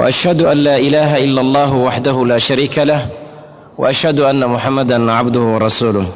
واشهد 0.00 0.40
ان 0.52 0.56
لا 0.66 0.76
اله 0.86 1.10
الا 1.24 1.40
الله 1.40 1.70
وحده 1.86 2.16
لا 2.30 2.38
شريك 2.48 2.76
له 2.90 3.00
واشهد 3.78 4.18
ان 4.30 4.40
محمدا 4.54 4.98
عبده 5.18 5.40
ورسوله 5.54 6.06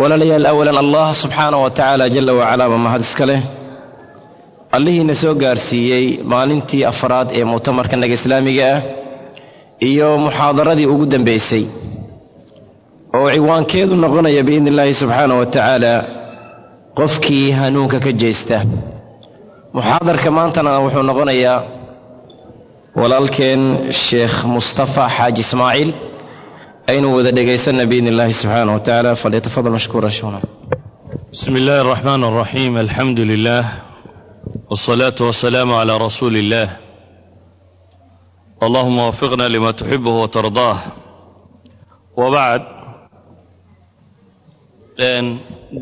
walaalayaal 0.00 0.46
awalan 0.52 0.78
allah 0.84 1.06
subxaana 1.22 1.56
wa 1.62 1.70
tacaala 1.70 2.04
jalla 2.14 2.32
wacalaaba 2.40 2.76
mahad 2.84 3.00
iska 3.08 3.24
leh 3.30 3.40
allihiina 4.76 5.14
soo 5.22 5.34
gaarsiiyey 5.42 6.04
maalintii 6.32 6.82
afraad 6.92 7.28
ee 7.38 7.44
mu'tamarkanaga 7.52 8.14
islaamiga 8.18 8.64
ah 8.76 8.80
iyo 9.90 10.08
muxaadaradii 10.26 10.86
ugu 10.92 11.04
dambaysay 11.14 11.64
oo 13.18 13.28
ciwaankeedu 13.34 13.94
noqonaya 14.04 14.42
biidni 14.48 14.68
illaahi 14.72 14.94
subxaana 15.02 15.34
wa 15.40 15.46
tacaala 15.54 15.92
qofkii 16.98 17.46
hanuunka 17.60 17.98
ka 18.04 18.12
jeesta 18.22 18.58
muxaadarka 19.76 20.28
maantana 20.38 20.70
wuxuu 20.84 21.04
noqonayaa 21.10 21.58
walaalkeen 22.95 23.91
sheekh 23.91 24.45
mustafa 24.45 25.09
xaaji 25.17 25.41
ismaaciil 25.41 25.93
aynu 26.87 27.15
wada 27.15 27.31
dhegaysana 27.31 27.85
biidnillaahi 27.85 28.33
subxaana 28.33 28.71
wa 28.71 28.79
tacaala 28.79 29.15
falyatafadal 29.15 29.71
mashkuura 29.77 30.09
shuna 30.09 30.39
bismi 31.31 31.59
illaahi 31.59 31.81
araxmaan 31.87 32.23
araxiim 32.23 32.77
alxamdu 32.77 33.25
lilaah 33.31 33.65
wsalaatu 34.71 35.27
wasalaamu 35.27 35.73
calaa 35.79 35.97
rasuuli 36.07 36.39
illaah 36.39 36.69
allahuma 38.65 39.05
wafiqna 39.09 39.49
lima 39.49 39.73
tuxibuhu 39.73 40.21
watardaah 40.21 40.77
wabacd 42.21 42.63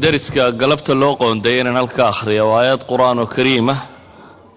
deriska 0.02 0.52
galabta 0.52 0.94
loo 1.02 1.16
qoonday 1.22 1.60
inaan 1.62 1.76
halka 1.76 2.08
akhriya 2.08 2.46
waa 2.46 2.60
aayad 2.62 2.82
qur'aan 2.92 3.20
oo 3.20 3.28
kariim 3.36 3.70
ah 3.70 3.93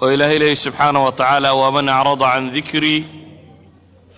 oo 0.03 0.09
ilaahay 0.15 0.39
leehay 0.43 0.57
subxaana 0.65 0.99
wa 1.07 1.13
tacaala 1.19 1.49
waman 1.63 1.89
acrada 1.89 2.27
can 2.33 2.45
dikrii 2.57 3.01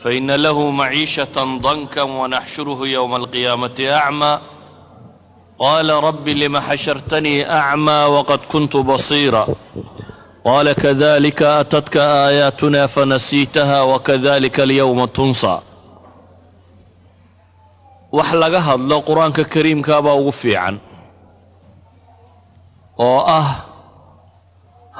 faina 0.02 0.34
lahu 0.44 0.64
maciishatan 0.80 1.48
dankan 1.64 2.08
wanaxshuruhu 2.20 2.84
yowma 2.96 3.16
alqiyaamati 3.22 3.84
acmaa 4.00 4.36
qaala 5.62 5.94
rabbi 6.08 6.32
lima 6.42 6.60
xashartanii 6.68 7.38
acmaa 7.60 8.04
waqad 8.16 8.42
kuntu 8.52 8.78
basiira. 8.90 9.42
Qaala 10.46 10.72
kadalika 10.84 11.48
atadka 11.62 12.00
aayaatunaa 12.24 12.88
fanasiitaha 12.96 13.78
wakadalika 13.92 14.60
alyowma 14.66 15.06
tunsaa 15.16 15.60
wax 18.16 18.30
laga 18.42 18.60
hadlo 18.68 18.96
qur'aanka 19.08 19.42
kariimkaabaa 19.54 20.14
ugu 20.20 20.32
fiican 20.40 20.74
oo 23.06 23.20
ah 23.38 23.48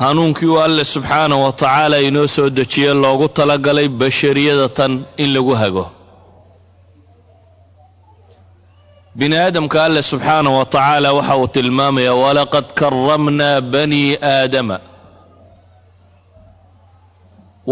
hanuunkii 0.00 0.46
uu 0.52 0.60
alle 0.66 0.84
subxaana 0.84 1.36
wa 1.44 1.52
tacaala 1.52 1.98
inoo 2.08 2.26
soo 2.34 2.48
dejiye 2.58 2.92
loogu 3.02 3.26
talagalay 3.36 3.88
bashariyada 4.00 4.68
tan 4.76 4.92
in 5.22 5.28
lagu 5.34 5.54
hago. 5.62 5.84
Bini 9.18 9.36
aadamka 9.36 9.78
alle 9.84 10.02
subxaana 10.10 10.50
wa 10.58 10.64
tacaala 10.74 11.08
waxa 11.16 11.36
uu 11.40 11.48
tilmaamayaa 11.54 12.14
walaqad 12.24 12.64
karamnaa 12.78 13.60
bani 13.72 14.02
aadama. 14.34 14.76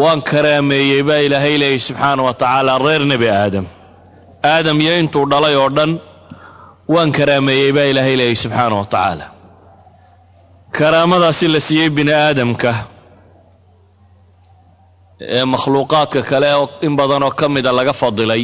Waan 0.00 0.20
karaameeyey 0.30 1.02
baa 1.08 1.18
ilaahay 1.26 1.56
leeyay 1.62 1.78
subxaana 1.86 2.22
wa 2.26 2.34
tacaala 2.40 2.72
reer 2.86 3.02
nebi 3.12 3.28
aadam. 3.40 3.66
Aadam 4.52 4.76
iyo 4.84 4.94
intuu 5.00 5.24
dhalay 5.30 5.54
oo 5.62 5.68
dhan 5.76 5.92
waan 6.94 7.10
karaameeyey 7.18 7.70
baa 7.76 7.84
ilaahay 7.92 8.16
leeyay 8.20 8.34
subxaana 8.42 8.74
wa 8.80 8.84
tacaala 8.94 9.26
karaamadaasi 10.78 11.46
la 11.54 11.60
siiyey 11.66 11.90
bini 11.96 12.12
aadamka 12.24 12.72
ee 15.36 15.44
makhluuqaadka 15.52 16.20
kale 16.30 16.48
oo 16.58 16.66
in 16.86 16.92
badanoo 16.98 17.30
ka 17.38 17.46
mida 17.54 17.70
laga 17.78 17.92
fadilay. 18.00 18.42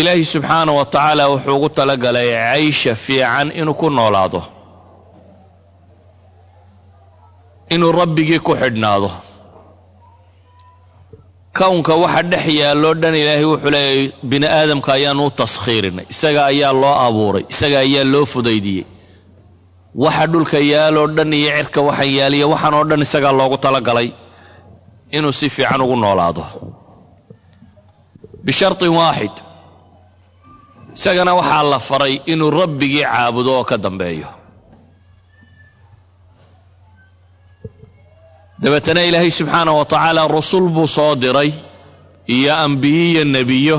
Ilaahi 0.00 0.24
subxaana 0.32 0.72
wa 0.78 0.84
tacaala 0.84 1.24
wuxuu 1.32 1.56
ugu 1.56 1.68
talagalay 1.76 2.28
caysha 2.46 2.92
fiican 3.04 3.48
inuu 3.60 3.74
ku 3.80 3.86
noolaado 3.96 4.40
inuu 7.74 7.92
rabbigii 8.00 8.38
ku 8.46 8.52
xidhnaado 8.62 9.10
kownka 11.58 11.94
waxa 12.02 12.22
dhex 12.32 12.46
yaalloo 12.60 12.94
dhan 13.02 13.14
ilaahay 13.20 13.44
wuxuu 13.50 13.70
leeyahay 13.74 14.12
bini 14.30 14.46
aadamka 14.58 14.90
ayaanu 14.96 15.22
u 15.26 15.30
taskhiirinay. 15.40 16.06
Isaga 16.14 16.42
ayaa 16.52 16.72
loo 16.82 16.94
abuuray 17.06 17.44
isaga 17.52 17.78
ayaa 17.86 18.04
loo 18.12 18.24
fudaydiyey. 18.32 18.84
Waxa 20.04 20.24
dhulka 20.32 20.58
yaaloo 20.72 21.06
dhan 21.16 21.32
iyo 21.38 21.50
cirka 21.56 21.80
waxaan 21.88 22.10
yaaliya 22.18 22.46
waxaan 22.52 22.74
oo 22.78 22.84
dhan 22.90 23.02
isagaa 23.06 23.32
loogu 23.38 23.56
talagalay 23.64 24.08
inuu 25.16 25.32
si 25.38 25.46
fiican 25.54 25.80
ugu 25.84 25.96
noolaado. 26.02 26.44
Bishartin 28.46 28.92
waaxid 29.00 29.34
isagana 30.96 31.32
waxaa 31.38 31.62
la 31.72 31.78
faray 31.88 32.14
inuu 32.32 32.50
rabbigii 32.60 33.04
caabudo 33.12 33.50
oo 33.58 33.64
ka 33.70 33.76
dambeeyo 33.84 34.28
dabeetana 38.62 39.02
ilaahay 39.08 39.30
subxaana 39.38 39.72
wa 39.78 39.84
tacaala 39.92 40.22
rusul 40.36 40.66
buu 40.74 40.86
soo 40.96 41.14
diray 41.22 41.50
iyo 42.36 42.52
ambiye 42.64 43.04
iyo 43.12 43.24
nebiyo 43.34 43.78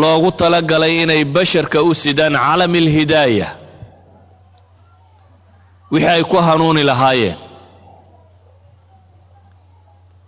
loogu 0.00 0.30
talagalay 0.40 0.94
inay 1.02 1.24
basharka 1.34 1.78
u 1.82 1.94
sidaan 2.02 2.34
calami 2.44 2.78
alhidaaya 2.84 3.48
wixii 5.92 6.08
ay 6.14 6.22
ku 6.30 6.36
hanuuni 6.46 6.82
lahaayeen. 6.90 7.36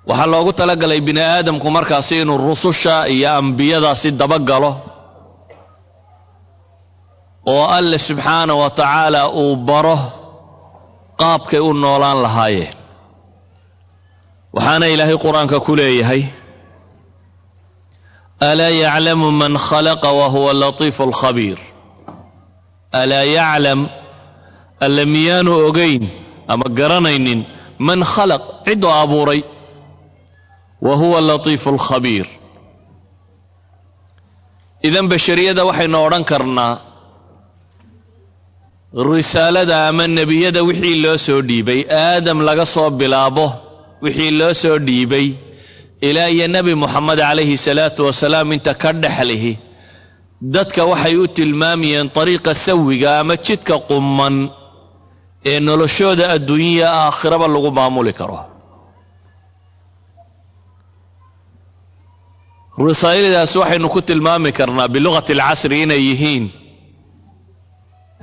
Waxaa 0.08 0.26
loogu 0.32 0.52
talagalay 0.58 1.00
bini 1.06 1.20
aadamku 1.20 1.66
markaasi 1.76 2.14
inuu 2.22 2.38
rususha 2.46 2.96
iyo 3.14 3.28
ambiyadaasi 3.40 4.08
dabagalo 4.20 4.70
oo 7.52 7.64
alle 7.76 7.98
subxaana 8.06 8.54
wa 8.60 8.68
tacaala 8.78 9.20
uu 9.42 9.56
baro 9.68 9.98
qaabkay 11.20 11.60
u 11.60 11.70
noolaan 11.82 12.18
lahaayeen 12.24 12.74
waxaana 14.54 14.86
ilaahay 14.94 15.16
qur'aanka 15.24 15.56
ku 15.66 15.72
leeyahay 15.80 16.22
alaa 18.50 18.72
yaclamu 18.84 19.28
man 19.40 19.54
khalaqa 19.68 20.08
wa 20.18 20.26
huwa 20.34 20.52
latiifu 20.62 21.02
alkhabiir? 21.08 21.58
Alaa 23.00 23.24
yaclam 23.38 23.80
alle 24.84 25.04
miyaanu 25.14 25.52
ogayn 25.68 26.02
ama 26.52 26.64
garanaynin 26.78 27.40
man 27.86 28.00
khalaq 28.12 28.42
cidduu 28.66 28.90
abuuray 29.02 29.40
wa 30.86 30.94
huwa 31.00 31.20
latiifu 31.20 31.68
alkhabiir. 31.74 32.26
Idan 34.88 35.06
bashariyada 35.12 35.62
waxaynu 35.68 35.98
odhan 36.06 36.24
karnaa 36.30 36.74
risaalada 39.12 39.76
ama 39.88 40.04
nebiyada 40.18 40.60
wixii 40.68 40.96
loo 41.04 41.16
soo 41.26 41.40
dhiibay 41.48 41.80
aadam 42.04 42.38
laga 42.48 42.66
soo 42.74 42.90
bilaabo 43.00 43.46
wixii 44.02 44.30
loo 44.38 44.52
soo 44.62 44.78
dhiibay. 44.86 45.28
Ilaa 46.08 46.28
iyo 46.34 46.46
nebi 46.54 46.72
moxamed 46.82 47.18
calayhi 47.18 47.56
salaatu 47.66 48.00
wasalaam 48.08 48.48
inta 48.56 48.72
ka 48.82 48.90
dhexlihi 49.02 49.52
dadka 50.54 50.82
waxay 50.90 51.14
u 51.16 51.24
tilmaamayeen 51.36 52.08
dariiqa 52.16 52.52
sawiga 52.64 53.10
ama 53.20 53.34
jidka 53.46 53.74
qumman 53.88 54.36
ee 55.50 55.58
noloshooda 55.66 56.24
adduunyaya 56.34 56.88
aakhiraba 57.02 57.46
lagu 57.54 57.70
maamuli 57.78 58.12
karo. 58.18 58.38
Risaaladaas 62.86 63.52
waxaynu 63.60 63.88
ku 63.94 64.00
tilmaami 64.08 64.50
karnaa 64.58 64.88
bilugati 64.94 65.32
alcasri 65.36 65.76
inay 65.84 66.00
yihiin 66.08 66.44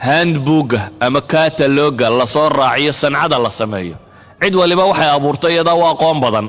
handbuga 0.07 0.81
ama 1.05 1.21
kataloga 1.33 2.07
la 2.19 2.25
soo 2.33 2.49
raaciyo 2.59 2.93
sancada 3.01 3.37
la 3.45 3.51
sameeyo 3.59 3.95
cid 4.41 4.53
waliba 4.61 4.83
waxay 4.91 5.09
abuurtay 5.17 5.51
iyadaa 5.53 5.75
u 5.75 5.83
aqoon 5.91 6.17
badan. 6.23 6.47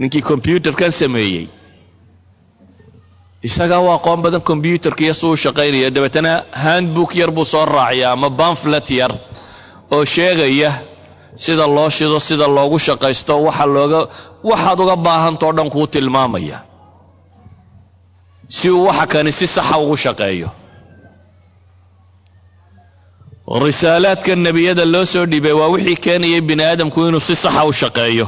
Ninkii 0.00 0.22
kombyuutarkan 0.30 0.92
sameeyey. 1.00 1.46
Isagaa 3.48 3.80
u 3.80 3.88
aqoon 3.96 4.18
badan 4.24 4.42
kombyuutarkiiyo 4.48 5.14
suu 5.20 5.36
shaqaynaya. 5.42 5.90
Dabeetana 5.94 6.32
handbook 6.64 7.10
yar 7.20 7.30
buu 7.36 7.44
soo 7.52 7.64
raaciya 7.74 8.06
ama 8.14 8.28
bamflet 8.38 8.88
yar 9.00 9.12
oo 9.94 10.04
sheegaya 10.14 10.70
sida 11.44 11.66
loo 11.76 11.88
shido 11.96 12.18
sida 12.28 12.46
loogu 12.56 12.78
shaqaysto 12.86 13.34
waxa 13.46 13.66
looga 13.74 14.00
waxaad 14.50 14.78
uga 14.84 14.96
baahantao 15.06 15.52
dhan 15.56 15.68
kuu 15.74 15.86
tilmaamaya. 15.94 16.58
Si 18.56 18.70
uu 18.70 18.84
waxa 18.88 19.06
kani 19.12 19.32
si 19.38 19.46
saxa 19.46 19.76
ugu 19.84 19.96
shaqeeyo 20.04 20.48
risaalaadka 23.58 24.34
nebiyada 24.36 24.84
loo 24.84 25.04
soo 25.04 25.26
dhibay 25.26 25.52
waa 25.52 25.68
wixii 25.74 25.96
keenayay 26.04 26.40
bini 26.40 26.62
aadamku 26.64 26.98
inuu 27.08 27.20
si 27.20 27.34
saxa 27.36 27.64
u 27.64 27.72
shaqeeyo. 27.80 28.26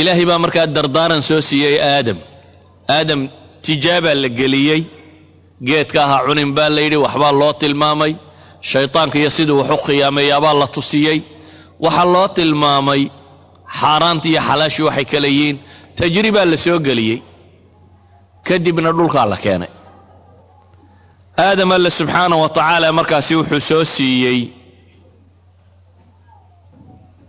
Ilaahay 0.00 0.24
baa 0.30 0.38
markaa 0.44 0.66
dardaaran 0.76 1.22
soo 1.28 1.40
siiyey 1.48 1.76
aadam. 1.82 2.18
Aadam 2.96 3.20
tijaabaa 3.64 4.14
la 4.22 4.28
geliyey. 4.38 4.80
Geedka 5.66 5.98
ahaa 6.04 6.24
cunin 6.26 6.50
baa 6.56 6.68
la 6.74 6.80
yidhi 6.84 6.96
waxbaa 7.04 7.32
loo 7.40 7.52
tilmaamay. 7.60 8.12
Shaydaanka 8.70 9.16
iyo 9.20 9.30
siduu 9.36 9.58
wax 9.60 9.70
u 9.70 9.76
khiyaameeyaabaa 9.86 10.54
la 10.60 10.66
tusiyey. 10.76 11.18
Waxaa 11.84 12.04
loo 12.14 12.28
tilmaamay 12.36 13.02
xaaraanta 13.80 14.26
iyo 14.30 14.40
xalaashii 14.48 14.82
waxay 14.88 15.04
kala 15.12 15.28
yihiin. 15.34 15.56
Tajribaa 15.98 16.44
la 16.52 16.56
soo 16.64 16.78
geliyey. 16.86 17.18
Kadibna 18.46 18.90
dhulkaa 18.96 19.26
la 19.32 19.36
keenay 19.44 19.68
aadam 21.38 21.72
alle 21.72 21.90
subxaana 21.90 22.36
wa 22.42 22.48
tacaala 22.48 22.92
markaasi 22.98 23.34
wuxuu 23.38 23.60
soo 23.68 23.84
siiyey. 23.84 24.40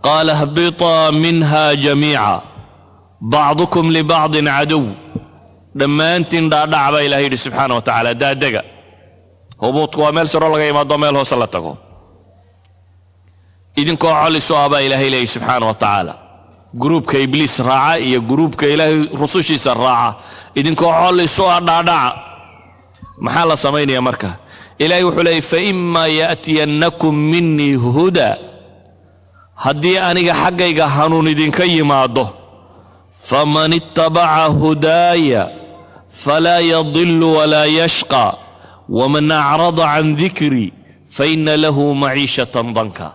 Qaala 0.04 0.34
hbiطaa 0.42 1.12
minha 1.22 1.64
jamiica. 1.84 2.42
Bacdukum 3.32 3.86
libacdin 3.96 4.46
cadow 4.56 4.84
dhammaantiin 5.78 6.46
dhaadhac 6.52 6.90
baa 6.92 7.00
ilahay 7.06 7.24
yidhi 7.26 7.36
subxaana 7.44 7.74
wa 7.74 7.80
tacaala 7.86 8.10
daadega. 8.22 8.62
Hubuudku 9.62 10.00
waa 10.02 10.12
meel 10.16 10.28
saro 10.32 10.48
laga 10.52 10.66
imaado 10.72 10.98
meel 11.02 11.16
hoose 11.18 11.36
la 11.42 11.46
tago. 11.54 11.72
Idinkoo 13.80 14.12
colisu 14.22 14.52
ah 14.60 14.68
baa 14.72 14.80
ilaahay 14.86 15.10
leeyay 15.12 15.26
subxaana 15.34 15.66
wa 15.70 15.74
tacaala 15.82 16.14
guruubka 16.80 17.16
ibliis 17.24 17.54
raaca 17.68 17.98
iyo 18.06 18.20
guruubka 18.28 18.64
ilaahay 18.74 18.96
rusushiisa 19.20 19.70
raaca. 19.74 20.10
Idinkoo 20.58 20.92
colisu 21.00 21.42
ah 21.54 21.60
dhaadhaca 21.68 22.12
maxaa 23.24 23.44
la 23.50 23.56
samaynaya 23.64 24.00
marka? 24.08 24.30
Ilaahay 24.82 25.04
wuxuu 25.08 25.22
leeyay 25.26 25.42
faimaa 25.52 26.06
yaأtiyannakum 26.20 27.14
minii 27.32 27.74
huda. 27.84 28.30
Haddii 29.64 29.98
aniga 30.08 30.34
xaggayga 30.42 30.84
hanuun 30.96 31.28
idinka 31.32 31.64
yimaado 31.74 32.24
faman 33.28 33.72
ittabaca 33.78 34.44
hudaaya 34.60 35.42
falaa 36.24 36.60
yadilu 36.72 37.28
walaa 37.36 37.66
yashqa 37.80 38.24
waman 38.98 39.30
acrada 39.40 39.84
can 39.92 40.08
dikrii 40.20 40.70
faina 41.16 41.52
lahu 41.62 41.84
maciishatan 42.02 42.68
danka. 42.76 43.08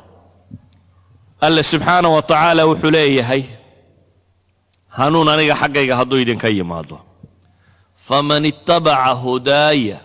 Alle 1.45 1.63
subxaana 1.71 2.09
wa 2.15 2.21
tacaala 2.30 2.63
wuxuu 2.69 2.92
leeyahay 2.95 3.44
hanuun 4.98 5.27
aniga 5.33 5.56
xaggayga 5.62 5.94
hadduu 6.00 6.19
idinka 6.24 6.48
yimaado 6.57 6.98
faman 8.11 8.43
ittabaca 8.51 9.13
hudaaya 9.23 9.97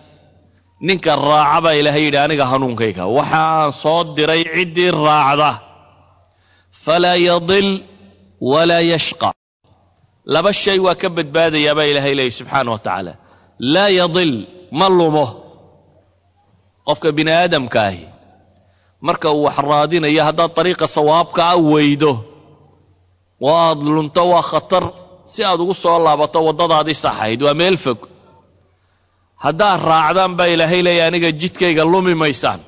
ninka 0.86 1.12
raaca 1.28 1.58
baa 1.64 1.74
ilaahay 1.80 2.02
yidhi 2.06 2.18
aniga 2.24 2.44
hanuunkayga 2.52 3.04
waxa 3.16 3.40
aan 3.58 3.72
soo 3.82 4.00
diray 4.16 4.42
ciddii 4.54 4.90
raacda. 5.04 5.50
Falaa 6.84 7.16
yadil 7.28 7.68
walaa 8.50 8.84
yashqa. 8.92 9.28
Laba 10.34 10.52
shay 10.62 10.78
waa 10.86 10.94
ka 11.02 11.08
badbaadayaa 11.16 11.74
baa 11.78 11.86
ilaahay 11.90 12.14
leeyay 12.18 12.30
subxaana 12.38 12.70
wa 12.74 12.78
tacaala. 12.84 13.12
Laa 13.74 13.88
yadil 14.00 14.34
ma 14.78 14.86
lumo. 14.98 15.26
Qofka 16.86 17.08
bini 17.16 17.30
aadamka 17.40 17.80
ahi 17.88 18.04
marka 19.06 19.28
uu 19.36 19.42
wax 19.46 19.56
raadinayo 19.70 20.22
haddaad 20.28 20.52
dariiqa 20.56 20.86
sawaabka 20.96 21.42
a 21.48 21.56
weydo 21.72 22.12
oo 23.48 23.54
aad 23.66 23.80
lunto 23.94 24.22
waa 24.32 24.42
khatar 24.50 24.84
si 25.32 25.40
aad 25.44 25.60
ugu 25.64 25.74
soo 25.82 25.98
laabato 26.04 26.38
waddadaadii 26.48 26.94
saxayd 27.04 27.40
waa 27.46 27.54
meel 27.60 27.76
fog. 27.84 27.98
Haddaad 29.44 29.80
raacdaan 29.90 30.32
baa 30.38 30.46
ilaahay 30.54 30.82
leeya 30.86 31.04
aniga 31.08 31.30
jidkayga 31.40 31.84
lumi 31.92 32.14
maysaan. 32.22 32.60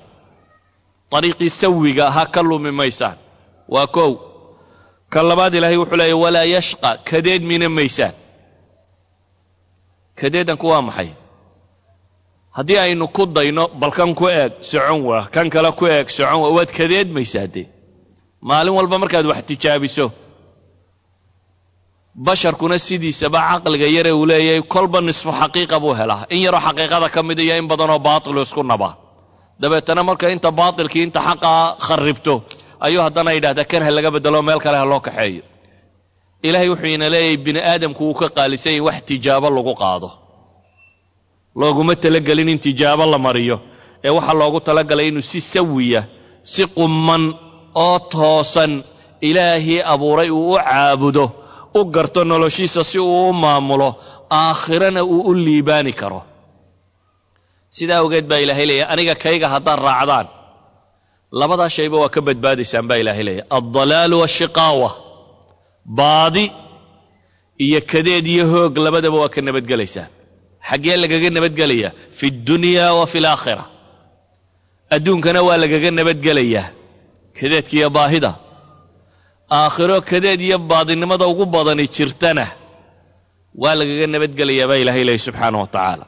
Dariiqii 1.13 1.51
sawiga 1.61 2.05
ahaa 2.11 2.27
ka 2.35 2.41
lumi 2.51 2.71
maysaan. 2.81 3.17
Waa 3.75 3.87
kow. 3.97 4.11
Ka 5.13 5.21
labaad 5.29 5.55
ilaahay 5.59 5.77
wuxuu 5.81 5.97
leeya 6.01 6.17
walaa 6.25 6.45
yashqa. 6.55 6.91
Kadeed 7.09 7.43
mina 7.51 7.69
maysaan. 7.79 8.15
Kadeedanku 10.21 10.67
waa 10.73 10.83
maxay? 10.89 11.11
Haddii 12.57 12.79
aynu 12.85 13.07
ku 13.17 13.27
dayno 13.27 13.65
bal 13.81 13.91
kan 13.99 14.15
ku 14.19 14.25
eeg 14.29 14.53
socon 14.71 15.01
waa. 15.09 15.25
Kan 15.35 15.47
kale 15.55 15.71
ku 15.79 15.85
eeg 15.87 16.07
socon 16.17 16.41
waa. 16.43 16.51
Waad 16.57 16.71
kadeedmaysaa 16.79 17.47
dee 17.55 17.67
maalin 18.49 18.75
walba 18.79 18.97
markaad 19.03 19.27
wax 19.31 19.41
tijaabiso 19.49 20.07
basharkuna 22.27 22.77
sidiisaba 22.87 23.41
caqliga 23.51 23.87
yare 23.97 24.13
uu 24.19 24.27
leeyahay 24.31 24.63
kolba 24.75 24.99
nisfu 25.07 25.31
xaqiiqa 25.41 25.77
buu 25.83 25.95
helaa. 26.01 26.23
In 26.35 26.41
yaroo 26.45 26.61
xaqiiqada 26.67 27.09
ka 27.15 27.21
mid 27.29 27.39
iyo 27.45 27.55
in 27.61 27.67
badanoo 27.71 27.99
baatilu 28.07 28.41
isku 28.47 28.63
nabaa. 28.73 28.95
Dabeetana 29.61 30.03
marka 30.09 30.27
inta 30.35 30.51
baatilkii 30.61 31.03
inta 31.07 31.21
xaqaa 31.29 31.63
kharribto 31.87 32.35
ayuu 32.87 33.03
haddana 33.07 33.31
yidhahdaa 33.37 33.65
kan 33.71 33.83
ha 33.87 33.91
laga 33.97 34.11
bedelo 34.15 34.41
meel 34.47 34.61
kale 34.65 34.77
ha 34.81 34.85
loo 34.93 35.01
kaxeeyo. 35.07 35.43
Ilaahay 36.47 36.69
wuxuu 36.73 36.87
ina 36.97 37.07
leeyahay 37.15 37.37
bini 37.45 37.61
aadamku 37.73 38.03
wuu 38.07 38.15
ka 38.21 38.27
qaalisan 38.37 38.73
yahy 38.75 38.81
wax 38.89 38.99
tijaabo 39.09 39.49
lagu 39.57 39.75
qaado. 39.83 40.09
Looguma 41.61 41.95
talagelin 42.03 42.49
in 42.55 42.59
tijaabo 42.59 43.05
la 43.13 43.19
mariyo. 43.27 43.57
Ee 44.05 44.11
waxaa 44.17 44.35
loogu 44.41 44.59
talagalay 44.69 45.07
inuu 45.11 45.23
si 45.31 45.41
sawiya 45.53 46.01
si 46.53 46.63
qumman 46.77 47.23
oo 47.85 47.99
toosan 48.13 48.73
ilaahii 49.29 49.81
abuuray 49.93 50.31
uu 50.31 50.53
u 50.55 50.59
caabudo 50.67 51.25
u 51.81 51.85
garto 51.95 52.21
noloshiisa 52.31 52.81
si 52.91 52.99
uu 52.99 53.29
u 53.31 53.33
maamulo 53.43 53.89
aakhirana 54.41 55.01
uu 55.15 55.21
u 55.31 55.35
liibaani 55.45 55.93
karo. 56.01 56.21
Sidaa 57.77 57.99
awgeed 58.03 58.27
baa 58.31 58.39
ilaahay 58.45 58.67
leeyahy 58.71 58.91
aniga 58.93 59.15
kayga 59.25 59.47
haddaad 59.55 59.81
raacdaan 59.89 60.27
labadaa 61.41 61.69
shayba 61.77 61.97
waa 62.03 62.09
ka 62.15 62.21
badbaadaysaan 62.29 62.87
baa 62.91 62.99
ilaahay 63.03 63.25
leeyahy 63.29 63.47
aldalaalu 63.59 64.17
waashiqaawa 64.23 64.91
baadi 65.99 66.45
iyo 67.65 67.81
kadeed 67.93 68.27
iyo 68.35 68.45
hoog 68.53 68.75
labadaba 68.87 69.17
waa 69.23 69.29
ka 69.35 69.41
nabadgelaysaan. 69.49 70.11
Xaggee 70.69 70.97
lagaga 71.03 71.29
nabadgelayaa 71.37 71.91
fi 72.19 72.25
اddunya 72.33 72.87
wa 72.99 73.05
fi 73.13 73.19
alaakhira 73.23 73.65
adduunkana 74.95 75.41
waa 75.49 75.57
lagaga 75.63 75.91
nabadgelayaa 75.99 76.67
kadeedka 77.39 77.75
iyo 77.79 77.89
baahida 77.97 78.31
aakhiro 79.51 80.01
kadeed 80.11 80.41
iyo 80.47 80.59
baadinimada 80.71 81.27
ugu 81.33 81.45
badani 81.55 81.85
jirtana 81.97 82.47
waa 83.63 83.75
lagaga 83.79 84.07
nabadgelayaa 84.15 84.69
baa 84.71 84.77
ilahay 84.83 85.05
leeyahy 85.09 85.25
subxaana 85.27 85.59
wa 85.63 85.67
tacaala. 85.75 86.07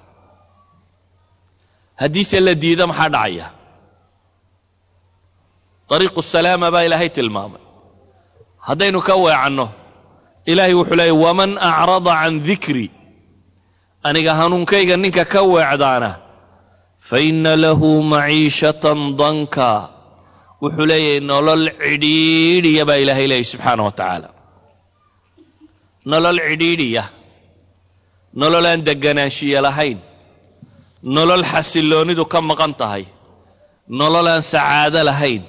Haddiise 2.01 2.39
la 2.47 2.55
diido 2.63 2.85
maxaa 2.91 3.09
dhacaya? 3.15 3.47
Dariiqu 5.91 6.21
salaama 6.33 6.69
baa 6.75 6.85
ilaahay 6.89 7.11
tilmaamay. 7.17 7.63
Haddaynu 8.67 9.01
ka 9.09 9.15
weecanno 9.25 9.67
ilaahay 10.51 10.75
wuxuu 10.79 10.97
leeyay 11.01 11.17
waman 11.25 11.53
acrada 11.71 12.13
can 12.23 12.35
dikri? 12.47 12.87
Aniga 14.07 14.33
hanuunkayga 14.41 14.97
ninka 15.03 15.25
ka 15.33 15.41
weecdaana 15.53 16.11
fa 17.09 17.17
inna 17.29 17.53
lahu 17.65 17.89
maciishatan 18.13 19.01
danka 19.21 19.69
wuxuu 20.63 20.87
leeyahay 20.91 21.21
nolol 21.31 21.63
cidhiidhiya 21.83 22.83
baa 22.89 22.99
ilaahay 23.03 23.27
leeyahy 23.31 23.49
subxaana 23.53 23.83
wa 23.87 23.93
tacaala. 23.99 24.29
Nolol 26.11 26.39
cidhiidhiya 26.49 27.05
nolol 28.41 28.67
aan 28.71 28.81
deganaanshiye 28.89 29.61
lahayn 29.67 29.99
nolol 31.17 31.43
xasilloonidu 31.53 32.25
ka 32.33 32.39
maqan 32.51 32.73
tahay 32.81 33.05
nolol 34.01 34.27
aan 34.33 34.43
sacaado 34.53 35.01
lahayn 35.11 35.43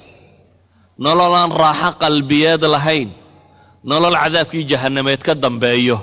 nolol 1.04 1.34
aan 1.40 1.50
raaxo 1.62 1.90
qalbiyeed 2.02 2.62
lahayn 2.74 3.08
nolol 3.90 4.16
cadaabkii 4.22 4.64
jahannameed 4.72 5.20
ka 5.26 5.32
dambeeyo 5.44 5.96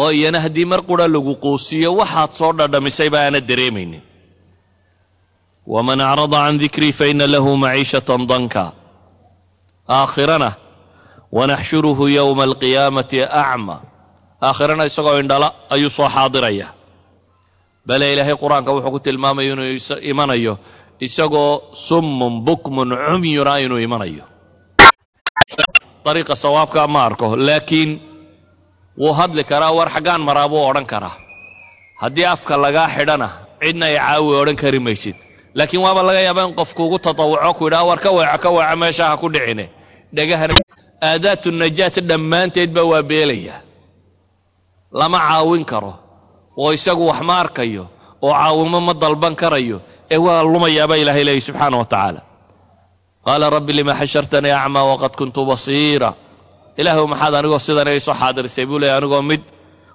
oo 0.00 0.10
iyana 0.18 0.38
haddii 0.44 0.66
mar 0.72 0.80
qura 0.88 1.06
lagu 1.14 1.32
quusiyo 1.44 1.90
waxaad 2.00 2.30
soo 2.38 2.52
dhadhamisayba 2.58 3.18
aana 3.24 3.40
dareemaynin 3.50 4.02
waman 5.74 6.00
acrada 6.00 6.38
can 6.46 6.56
dikrii 6.62 6.92
fa 6.98 7.04
inna 7.12 7.26
lahu 7.34 7.50
maciishatan 7.64 8.22
danka 8.30 8.64
aakhirana 9.98 10.50
wanaxshuruhu 11.36 12.04
yowma 12.18 12.42
alqiyaamati 12.48 13.18
acma 13.42 13.76
aakhirana 14.48 14.82
isagoo 14.90 15.18
indhala 15.22 15.48
ayuu 15.74 15.90
soo 15.98 16.08
xaadiraya 16.16 16.66
bale 17.88 18.04
ilaahay 18.12 18.36
qur'aanka 18.42 18.70
wuxuu 18.74 18.90
ku 18.94 19.00
tilmaamaya 19.06 19.48
inuu 19.52 19.68
imanayo 20.12 20.54
isagoo 21.06 21.52
summun 21.88 22.34
bukmun 22.46 22.88
cumyuna 23.06 23.52
inuu 23.64 23.78
imanayo 23.86 24.24
dariiqa 26.04 26.34
sawaabkaa 26.44 26.86
ma 26.94 27.00
arko 27.08 27.26
laakiin 27.46 27.90
wuu 29.00 29.12
hadli 29.18 29.42
karaa 29.50 29.72
war 29.78 29.88
xaggaan 29.94 30.22
maraa 30.28 30.48
buu 30.52 30.62
odhan 30.70 30.86
karaa 30.92 31.14
haddii 32.02 32.24
afka 32.34 32.54
lagaa 32.64 32.88
xidhana 32.96 33.28
cidna 33.62 33.84
ay 33.90 33.96
caawi 33.98 34.32
odhan 34.42 34.56
kari 34.62 34.78
maysid 34.86 35.16
laakiin 35.58 35.82
waaba 35.86 36.00
laga 36.08 36.20
yaaba 36.26 36.42
in 36.48 36.54
qofku 36.58 36.80
ugu 36.86 36.98
tatawuco 37.06 37.50
ku 37.58 37.62
yidhaha 37.66 37.84
war 37.88 37.98
ka 38.04 38.10
weeco 38.16 38.38
ka 38.44 38.50
weeco 38.56 38.76
meesha 38.80 39.04
ha 39.10 39.16
ku 39.22 39.26
dhicine. 39.34 39.64
Dhegahana 40.16 40.54
aadaatu 41.10 41.48
najaat 41.62 41.96
dhammaanteedba 42.10 42.82
waa 42.90 43.02
beelaya. 43.10 43.56
Lama 45.00 45.18
caawin 45.26 45.64
karo 45.70 45.92
oo 46.60 46.70
isagu 46.76 47.04
wax 47.10 47.20
ma 47.28 47.34
arkayo 47.42 47.84
oo 48.24 48.32
caawimo 48.38 48.78
ma 48.86 48.92
dalban 49.02 49.34
karayo 49.42 49.78
ee 50.12 50.16
waa 50.26 50.42
lumayaabaa 50.52 50.96
ilaahay 51.02 51.24
leeyahy 51.26 51.40
subxaana 51.48 51.76
wa 51.80 51.84
tacaala. 51.92 52.20
Qaala 53.26 53.46
rabbi 53.56 53.72
lima 53.78 53.92
xashartanii 54.00 54.50
acmaa 54.60 54.84
waqad 54.90 55.12
kuntu 55.18 55.40
basiira? 55.50 56.10
Ilaahu 56.80 57.04
maxaad 57.12 57.34
anigoo 57.38 57.58
sidan 57.66 57.88
iga 57.92 58.00
soo 58.06 58.14
xaadirisay 58.20 58.64
buu 58.68 58.78
leeyay 58.82 58.96
anigoo 58.98 59.22
mid 59.30 59.42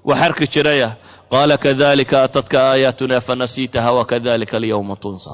wax 0.09 0.19
arki 0.25 0.45
jiraya. 0.53 0.89
Qaala 1.31 1.55
kadalika 1.63 2.17
atadka 2.27 2.57
aayaatunaa 2.71 3.21
fanasiitaha 3.27 3.89
wakadalika 3.97 4.55
alyawma 4.59 4.95
tunsa 5.03 5.33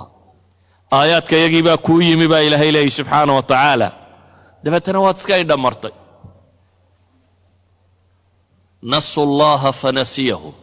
aayaadka 0.92 1.36
yagii 1.44 1.62
baa 1.68 1.78
kuu 1.86 2.02
yimi 2.08 2.28
baa 2.32 2.40
ilaahay 2.48 2.72
leeyahy 2.72 2.90
subxaana 2.98 3.34
wa 3.38 3.44
tacaala 3.52 3.88
dabeetana 4.64 5.00
waad 5.06 5.18
iska 5.22 5.36
idhammartay 5.44 5.92
nasu 8.92 9.22
llaha 9.40 9.72
fanasiyahum 9.82 10.54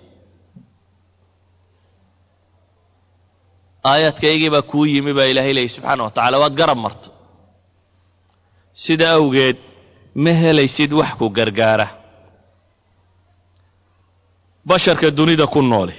aayaadkaygii 3.91 4.51
baa 4.55 4.63
kuu 4.71 4.87
yimi 4.93 5.13
baa 5.19 5.25
ilaahay 5.33 5.53
leeyahy 5.57 5.75
subxaana 5.77 6.03
wa 6.07 6.11
tacala 6.17 6.37
waad 6.43 6.55
garab 6.61 6.79
martay. 6.85 7.13
Sida 8.83 9.07
awgeed 9.19 9.57
ma 10.23 10.31
helaysid 10.43 10.93
wax 10.99 11.11
ku 11.19 11.27
gargaara. 11.37 11.87
Basharka 14.69 15.11
dunida 15.19 15.47
ku 15.55 15.61
nooli 15.63 15.95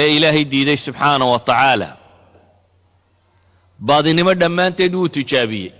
ee 0.00 0.08
ilaahay 0.16 0.44
diiday 0.52 0.76
subxaana 0.86 1.24
wa 1.32 1.38
tacaala. 1.48 1.88
Baadinimo 3.88 4.32
dhammaanteed 4.40 4.92
wuu 4.98 5.08
tijaabiyey. 5.16 5.72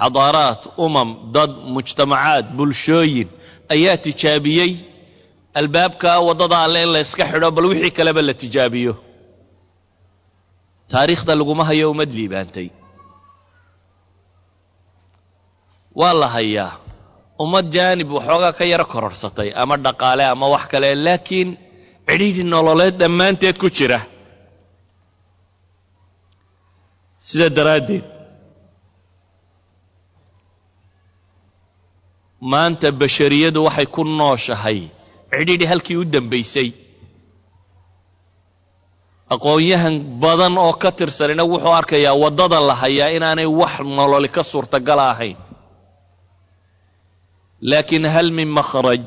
Xadaaraad 0.00 0.60
umam 0.86 1.08
dad 1.34 1.50
mujtamacaad 1.74 2.46
bulshooyin 2.56 3.28
ayaa 3.74 3.96
tijaabiyey. 4.06 4.72
Albaabka 5.60 6.10
waddada 6.26 6.56
alle 6.64 6.80
in 6.84 6.90
la 6.94 7.00
yska 7.06 7.24
xidho 7.30 7.48
bal 7.56 7.66
wixii 7.70 7.90
kaleba 7.98 8.22
la 8.28 8.34
tijaabiyo. 8.42 8.92
Taariikhda 10.92 11.32
laguma 11.40 11.64
hayo 11.68 11.86
ummad 11.92 12.10
liibaantay. 12.18 12.68
Waa 16.00 16.12
la 16.20 16.28
hayaa. 16.36 16.72
Ummad 17.42 17.66
jaanib 17.74 18.08
waxoogaa 18.16 18.52
ka 18.58 18.64
yaro 18.72 18.84
kororsatay 18.92 19.48
ama 19.62 19.74
dhaqaale 19.84 20.24
ama 20.32 20.46
wax 20.54 20.64
kale 20.72 20.88
laakiin 21.06 21.48
cidhiidhi 22.10 22.42
nololeed 22.52 22.94
dhammaanteed 23.02 23.56
ku 23.62 23.68
jira 23.76 24.00
sida 27.28 27.48
daraaddeed 27.56 28.04
maanta 32.52 32.88
bashariyadu 33.00 33.60
waxay 33.66 33.86
ku 33.94 34.02
nooshahay 34.18 34.78
cidhiidhi 35.32 35.66
halkii 35.72 35.96
u 35.96 36.04
dambaysay 36.14 36.68
aqoon-yahan 39.34 39.94
badan 40.22 40.54
oo 40.64 40.72
ka 40.82 40.90
tirsanina 40.98 41.44
wuxuu 41.52 41.74
arkayaa 41.80 42.14
waddada 42.22 42.58
la 42.68 42.74
hayaa 42.82 43.10
inaanay 43.16 43.46
wax 43.60 43.74
nololi 43.98 44.28
ka 44.36 44.42
suurtagala 44.50 45.04
ahayn 45.12 45.36
laakiin 47.70 48.06
hal 48.14 48.28
min 48.38 48.48
makhraj 48.58 49.04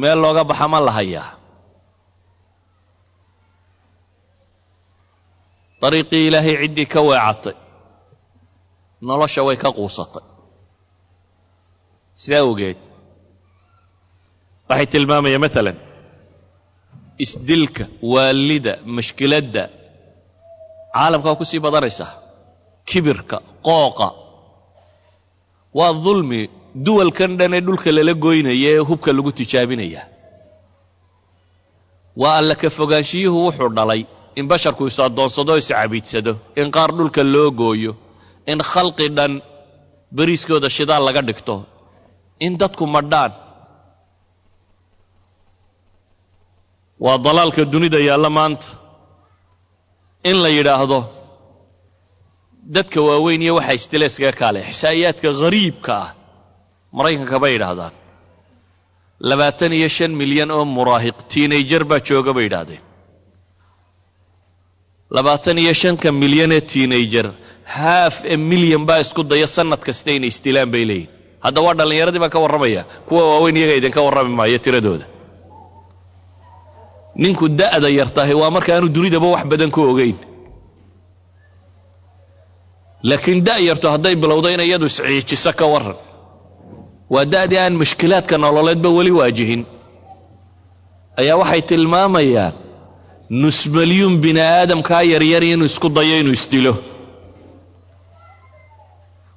meel 0.00 0.18
looga 0.24 0.42
baxa 0.50 0.66
ma 0.72 0.80
la 0.86 0.92
hayaa 0.98 1.28
dariiqii 5.82 6.24
ilaahay 6.28 6.54
ciddii 6.62 6.86
ka 6.92 7.00
weecatay 7.08 7.54
nolosha 9.08 9.40
way 9.46 9.56
ka 9.62 9.68
quusatay. 9.78 10.24
sidaa 12.22 12.42
awgeed 12.46 12.78
waxay 14.68 14.86
tilmaamaya 14.92 15.38
maalan 15.44 15.76
isdilka 17.24 17.84
waalida 18.12 18.72
mashkiladda 18.96 19.62
caalamka 20.94 21.28
waa 21.30 21.40
ku 21.40 21.44
sii 21.50 21.60
badanaysaa 21.66 22.10
kibirka 22.88 23.36
qooqa. 23.66 24.08
waa 25.78 25.92
dulmi 26.04 26.40
duwalkan 26.86 27.30
dhan 27.38 27.52
ee 27.56 27.62
dhulka 27.66 27.88
lala 27.96 28.14
goynaya 28.24 28.68
ee 28.76 28.82
hubka 28.88 29.10
lagu 29.16 29.30
tijaabinaya. 29.38 30.02
waa 32.20 32.34
alla 32.40 32.54
ka 32.62 32.68
fogaanshiyuhu 32.78 33.38
wuxuu 33.46 33.70
dhalay 33.78 34.02
in 34.38 34.44
basharku 34.52 34.84
is 34.90 34.98
addoonsado 35.06 35.54
is 35.62 35.68
cabiidsado 35.78 36.32
in 36.60 36.68
qaar 36.76 36.90
dhulka 36.98 37.22
loo 37.34 37.48
gooyo 37.60 37.92
in 38.52 38.58
khalqi 38.72 39.06
dhan 39.16 39.32
beriiskooda 40.18 40.68
shidaal 40.76 41.02
laga 41.08 41.22
dhigto 41.28 41.54
in 42.46 42.52
dadku 42.62 42.84
madhaan 42.96 43.32
waa 47.04 47.18
dalaalka 47.26 47.62
dunida 47.72 47.98
yaalla 48.08 48.30
maanta 48.38 48.66
in 50.30 50.36
la 50.44 50.48
yidhaahdo 50.56 50.98
dadka 52.76 52.98
waaweyn 53.08 53.42
iyo 53.46 53.54
waxa 53.58 53.74
istileeskaga 53.78 54.32
kaale 54.40 54.60
xisaa'iyaadka 54.68 55.28
khariibka 55.40 55.92
ah 56.04 56.08
maraykanka 56.96 57.36
bay 57.42 57.52
yidhaahdaan 57.56 57.94
labaatan 59.30 59.72
iyo 59.78 59.88
shan 59.96 60.12
milyan 60.20 60.50
oo 60.56 60.64
muraahiq 60.76 61.16
tiinajar 61.32 61.82
baa 61.90 62.00
jooga 62.08 62.32
bay 62.36 62.44
yidhaahdeen 62.48 62.82
labaatan 65.16 65.58
iyo 65.62 65.72
shanka 65.82 66.08
milyan 66.22 66.52
ee 66.56 66.60
tiinajar 66.70 67.26
haaf 67.76 68.14
e 68.24 68.36
milyan 68.50 68.84
baa 68.88 69.00
isku 69.04 69.22
daya 69.30 69.46
sannad 69.56 69.80
kasta 69.86 70.10
inay 70.16 70.28
istilaan 70.34 70.70
bay 70.74 70.84
leeyihiin 70.90 71.10
hadda 71.44 71.60
waa 71.66 71.74
dhallinyaradii 71.78 72.20
baan 72.22 72.30
ka 72.34 72.38
warramaya. 72.44 72.82
Kuwa 73.08 73.22
waaweyn 73.30 73.56
iyaga 73.58 73.74
idinka 73.80 74.00
warrami 74.06 74.30
maayo 74.38 74.58
tiradooda. 74.64 75.04
Ninku 77.22 77.44
da'da 77.60 77.88
yar 77.98 78.08
tahay 78.16 78.34
waa 78.40 78.50
marka 78.56 78.70
aanu 78.74 78.88
dunidaba 78.96 79.26
wax 79.34 79.44
badan 79.50 79.70
ku 79.76 79.80
ogeyn. 79.90 80.16
Laakiin 83.08 83.40
da' 83.46 83.58
yartu 83.68 83.86
hadday 83.94 84.14
bilowdo 84.22 84.48
inay 84.54 84.66
iyadu 84.70 84.86
isciijiso 84.90 85.50
ka 85.58 85.66
warran. 85.72 85.96
Waa 87.14 87.24
da'dii 87.34 87.58
aan 87.64 87.74
mushkilaadka 87.80 88.34
nololeedba 88.44 88.88
weli 88.96 89.10
waajihin. 89.18 89.62
Ayaa 91.20 91.36
waxay 91.42 91.62
tilmaamayaan 91.70 92.52
nus 93.40 93.58
milyuun 93.76 94.14
bini 94.22 94.40
aadamkaa 94.56 95.02
yaryar 95.12 95.44
inuu 95.52 95.68
isku 95.70 95.88
dayo 95.96 96.14
inuu 96.22 96.32
isdilo. 96.38 96.72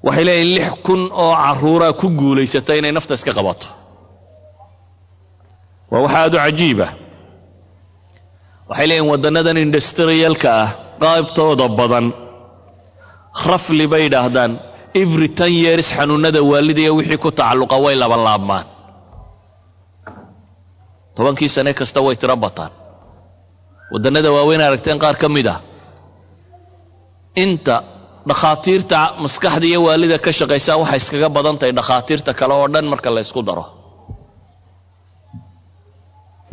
Waxay 0.05 0.25
leeyihiin 0.27 0.53
lix 0.55 0.67
kun 0.85 1.01
oo 1.23 1.33
carruuraa 1.43 1.93
ku 2.01 2.07
guulaysata 2.19 2.71
inay 2.79 2.91
nafta 2.97 3.13
iska 3.17 3.31
qabato. 3.37 3.67
Waa 5.91 6.01
wax 6.05 6.13
aad 6.21 6.33
u 6.35 6.37
cajiiba 6.43 6.87
waxay 8.69 8.87
leeyihiin 8.89 9.09
waddannadan 9.11 9.57
industriyalka 9.65 10.49
ah 10.63 10.69
qaybtooda 11.03 11.65
badan 11.79 12.05
rafli 13.49 13.85
bay 13.91 14.01
yidhaahdaan 14.05 14.51
every 15.01 15.27
ten 15.39 15.51
years 15.63 15.87
xanuunnada 15.97 16.39
waalidaya 16.51 16.91
wixii 16.97 17.17
ku 17.23 17.29
tacalluqa 17.39 17.75
way 17.85 17.95
labalaabmaan 18.03 18.65
tobankii 21.15 21.49
sane 21.55 21.71
kasta 21.79 21.99
way 22.05 22.15
tiro 22.21 22.35
bataan 22.45 22.71
waddannada 23.95 24.29
waaweyn 24.35 24.61
aragteen 24.67 24.99
qaar 25.03 25.15
ka 25.21 25.27
mid 25.35 25.47
ah. 25.55 25.59
Inta 27.43 27.75
dhakhaatiirta 28.29 28.99
maskaxda 29.23 29.65
iyo 29.71 29.79
waalida 29.87 30.17
ka 30.25 30.31
shaqaysaa 30.39 30.77
waxay 30.81 30.99
iskaga 31.01 31.29
badan 31.37 31.55
tahay 31.59 31.73
dhakhaatiirta 31.79 32.31
kale 32.39 32.53
oo 32.59 32.67
dhan 32.73 32.85
marka 32.91 33.09
la 33.15 33.21
ysku 33.25 33.41
daro. 33.47 33.65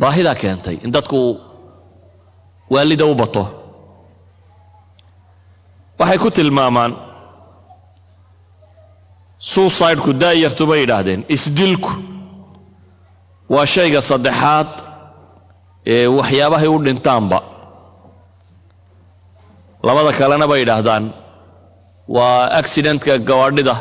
Baahidaa 0.01 0.35
keentay 0.41 0.75
in 0.85 0.91
dadku 0.95 1.19
waalida 2.73 3.05
u 3.05 3.15
bato. 3.21 3.43
Waxay 5.99 6.17
ku 6.23 6.29
tilmaamaan 6.37 6.91
suusideku 9.51 10.11
daayartu 10.21 10.63
bay 10.69 10.79
yidhaahdeen 10.83 11.21
isdilku. 11.35 11.91
Waa 13.53 13.65
shayga 13.73 14.01
saddexaad 14.09 14.69
waxyaabahay 16.17 16.67
u 16.75 16.77
dhintaanba. 16.85 17.39
Labada 19.87 20.11
kalena 20.19 20.45
bay 20.51 20.59
yidhaahdaan 20.63 21.03
waa 22.15 22.39
accidentka 22.59 23.13
gawaadhida 23.29 23.75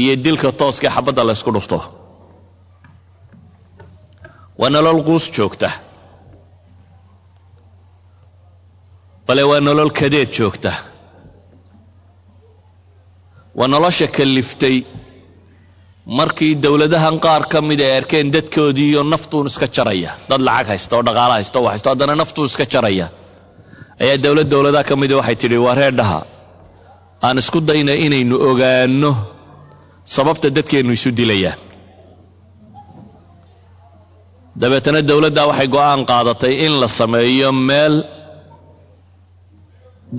iyo 0.00 0.14
dilka 0.24 0.48
tooska 0.60 0.88
xabadda 0.96 1.22
la 1.26 1.32
ysku 1.36 1.50
dhufto. 1.56 1.78
Waa 4.60 4.70
nolol 4.74 4.98
quus 5.08 5.24
joogta. 5.36 5.68
Bale 9.26 9.42
waa 9.50 9.60
nolol 9.66 9.90
kadeed 9.98 10.28
joogta. 10.38 10.72
Waa 13.58 13.68
nolosha 13.74 14.06
kalliftay 14.16 14.76
markii 16.06 16.54
dowladahan 16.62 17.18
qaar 17.20 17.42
ka 17.52 17.60
mid 17.60 17.80
ay 17.80 17.92
arkeen 17.98 18.30
dadkoodii 18.32 18.88
iyo 18.90 19.02
naftuun 19.02 19.46
iska 19.46 19.66
jaraya. 19.76 20.10
Dad 20.28 20.40
lacag 20.40 20.66
haysta 20.72 20.96
oo 20.96 21.02
dhaqaalo 21.02 21.32
haysta 21.38 21.58
wax 21.60 21.70
haysta 21.72 21.88
haddana 21.92 22.14
naftuun 22.22 22.46
iska 22.50 22.64
jaraya. 22.72 23.06
Ayaa 24.02 24.18
dowlad 24.24 24.48
dowladaha 24.52 24.84
ka 24.88 24.94
mida 24.96 25.16
waxay 25.20 25.36
tidhi 25.42 25.58
waa 25.66 25.74
reerdhaha 25.80 26.20
aan 27.26 27.38
isku 27.42 27.58
dayna 27.68 27.92
inaynu 28.06 28.36
ogaanno 28.50 29.10
sababta 30.14 30.48
dadkeennu 30.56 30.92
isu 30.98 31.10
dilayaan. 31.18 31.58
Dabeetana 34.60 35.00
dowladdaa 35.10 35.46
waxay 35.50 35.68
go'aan 35.76 36.00
qaadatay 36.10 36.54
in 36.66 36.72
la 36.82 36.88
sameeyo 36.88 37.52
meel 37.68 37.94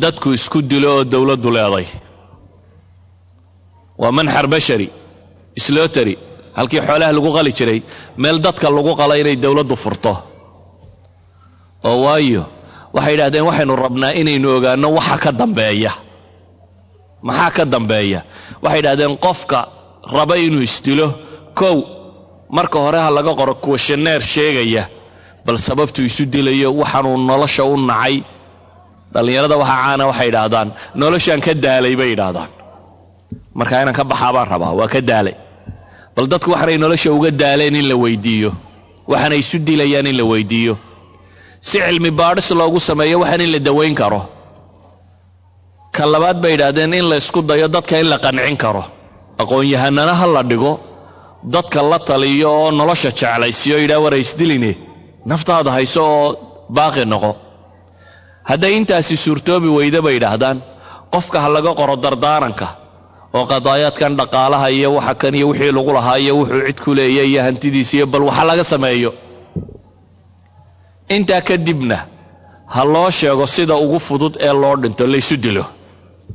dadku 0.04 0.30
isku 0.38 0.60
dilo 0.72 0.90
oo 0.98 1.04
dowladdu 1.14 1.50
leeday. 1.58 1.88
Waa 4.02 4.12
manxar 4.18 4.46
bashari 4.54 4.88
sloteri 5.66 6.14
halkii 6.58 6.82
xoolaha 6.88 7.12
lagu 7.18 7.30
qali 7.38 7.52
jiray 7.58 7.80
meel 8.22 8.38
dadka 8.46 8.68
lagu 8.78 8.92
qala 9.00 9.14
inay 9.22 9.36
dowladdu 9.44 9.76
furto. 9.84 10.14
Oo 11.88 11.98
waayo 12.06 12.44
waxay 12.96 13.14
yidhahdeen 13.14 13.46
waxaynu 13.50 13.74
rabnaa 13.86 14.12
inaynu 14.22 14.48
ogaanno 14.58 14.88
waxa 14.98 15.18
ka 15.24 15.32
dambeeya. 15.42 15.92
Maxaa 17.28 17.52
ka 17.58 17.64
dambeeya? 17.74 18.20
Waxay 18.64 18.80
yidhahdeen 18.80 19.14
qofka 19.26 19.60
raba 20.16 20.36
inuu 20.46 20.62
isdilo 20.70 21.08
kow 21.60 21.78
marka 22.58 22.78
hore 22.84 23.00
ha 23.06 23.10
laga 23.18 23.32
qoro 23.40 23.54
kuwashaneer 23.64 24.22
sheegaya 24.34 24.84
bal 25.46 25.58
sababtuu 25.68 26.06
isu 26.10 26.24
dilayo 26.34 26.70
waxaanuu 26.82 27.18
nolosha 27.30 27.64
u 27.64 27.76
nacay. 27.90 28.16
Dhallinyarada 29.14 29.56
waxaa 29.62 29.80
caana 29.86 30.04
waxay 30.10 30.28
idhaahdaan 30.32 30.68
noloshaan 31.02 31.42
ka 31.46 31.54
daalay 31.66 31.96
bay 32.00 32.10
idhaahdaan 32.16 32.50
markaa 33.60 33.82
inaan 33.84 33.96
ka 34.00 34.04
baxaa 34.12 34.32
baan 34.36 34.48
rabaa 34.54 34.74
waa 34.80 34.88
ka 34.94 35.00
daalay 35.10 35.36
bal 36.18 36.28
dadku 36.32 36.50
waxaanay 36.54 36.78
nolosha 36.84 37.10
uga 37.18 37.32
daaleen 37.42 37.76
in 37.82 37.88
la 37.92 37.96
weydiiyo 38.04 38.52
waxaanay 39.12 39.40
isu 39.44 39.58
dilayaan 39.68 40.08
in 40.12 40.18
la 40.18 40.24
weydiiyo. 40.32 40.74
Si 41.68 41.78
cilmi 41.86 42.12
baadhis 42.20 42.50
loogu 42.60 42.80
sameeyo 42.90 43.18
waxaan 43.24 43.42
in 43.46 43.52
la 43.56 43.60
dawayn 43.68 43.96
karo. 44.02 44.22
Ka 45.96 46.04
labaad 46.14 46.38
bay 46.44 46.54
idhaahdeen 46.58 46.94
in 47.00 47.06
la 47.12 47.16
isku 47.22 47.40
dayo 47.50 47.68
dadka 47.76 47.96
in 48.02 48.08
la 48.14 48.18
qancin 48.26 48.58
karo. 48.64 48.84
Aqoon-yahanana 49.42 50.14
ha 50.20 50.26
la 50.36 50.44
dhigo 50.50 50.74
dadka 51.56 51.80
la 51.92 52.00
taliyo 52.10 52.50
oo 52.62 52.70
nolosha 52.80 53.10
jeclaysiyo 53.20 53.76
yidhaha 53.84 54.02
war 54.06 54.16
isdiline 54.24 54.72
naftaada 55.32 55.70
hayso 55.78 56.02
oo 56.16 56.28
baaqi 56.78 57.04
noqo. 57.14 57.32
Hadday 58.50 58.74
intaasi 58.80 59.16
suurtoobi 59.24 59.70
weyda 59.78 60.00
bay 60.06 60.16
idhaahdaan 60.20 60.58
qofka 61.14 61.38
ha 61.44 61.48
laga 61.56 61.72
qoro 61.80 61.96
dardaaranka 62.06 62.68
oo 63.38 63.46
qadaayaadkan 63.54 64.12
dhaqaalaha 64.20 64.68
iyo 64.78 64.90
waxa 64.98 65.14
kan 65.22 65.34
iyo 65.40 65.46
wixii 65.52 65.72
lagu 65.78 65.92
lahaa 65.98 66.18
iyo 66.24 66.34
wuxuu 66.40 66.62
cid 66.68 66.80
ku 66.86 66.92
leeya 66.98 67.24
iyo 67.32 67.40
hantidiisa 67.48 67.94
iyo 67.98 68.06
bal 68.14 68.24
waxa 68.30 68.44
laga 68.50 68.64
sameeyo. 68.74 69.12
Intaa 71.16 71.42
kadibna 71.50 71.98
ha 72.74 72.82
loo 72.94 73.10
sheego 73.18 73.46
sida 73.56 73.76
ugu 73.84 74.00
fudud 74.08 74.34
ee 74.48 74.54
loo 74.62 74.76
dhinto 74.82 75.04
laysu 75.14 75.36
dilo. 75.46 75.66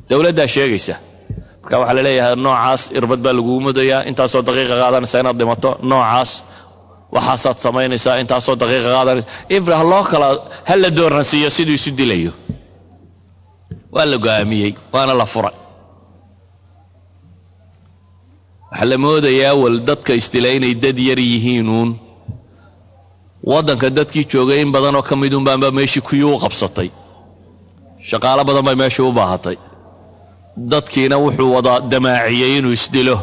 Dowladdaa 0.09 0.49
sheegaysa. 0.55 0.95
Marka 1.63 1.77
waxaa 1.81 1.95
la 1.99 2.03
leeyahay 2.07 2.37
noocaas 2.45 2.83
irbad 2.99 3.21
baa 3.25 3.33
laguu 3.39 3.59
mudayaa 3.67 4.01
intaasoo 4.11 4.43
daqiiqa 4.49 4.75
qaadanaysa 4.83 5.17
inaad 5.23 5.37
dhimato 5.41 5.71
noocaas 5.91 6.31
waxaasaad 7.17 7.59
samaynaysaa 7.65 8.17
intaasoo 8.23 8.55
daqiiqa 8.63 8.89
qaadanaysa 8.97 9.29
ibra 9.57 9.75
ha 9.81 9.85
loo 9.93 10.03
kala 10.13 10.27
ha 10.69 10.75
la 10.83 10.89
dooransiiyo 10.99 11.49
siduu 11.57 11.75
isu 11.79 11.91
dilayo. 12.01 12.33
Waa 13.95 14.07
la 14.13 14.17
go'aamiyey 14.25 14.71
waana 14.95 15.15
la 15.21 15.27
furay 15.33 15.55
waxaa 18.73 18.85
la 18.91 18.97
moodayaa 19.05 19.55
wal 19.63 19.77
dadka 19.89 20.13
isdila 20.21 20.49
inay 20.57 20.75
dad 20.85 20.99
yar 21.09 21.19
yihiinuun 21.31 21.91
waddanka 23.51 23.87
dadkii 23.99 24.25
joogay 24.33 24.61
in 24.65 24.71
badanoo 24.75 25.03
ka 25.09 25.15
midun 25.23 25.45
baanba 25.47 25.69
meeshii 25.79 26.01
kuyuu 26.09 26.35
u 26.37 26.39
qabsatay. 26.45 26.89
Shaqaalo 28.09 28.43
badan 28.49 28.65
bay 28.67 28.75
meeshii 28.83 29.03
u 29.09 29.13
baahatay. 29.19 29.57
Dadkiina 30.73 31.17
wuxuu 31.25 31.51
wada 31.55 31.73
damaaciyey 31.93 32.53
inuu 32.59 32.73
isdilo. 32.79 33.17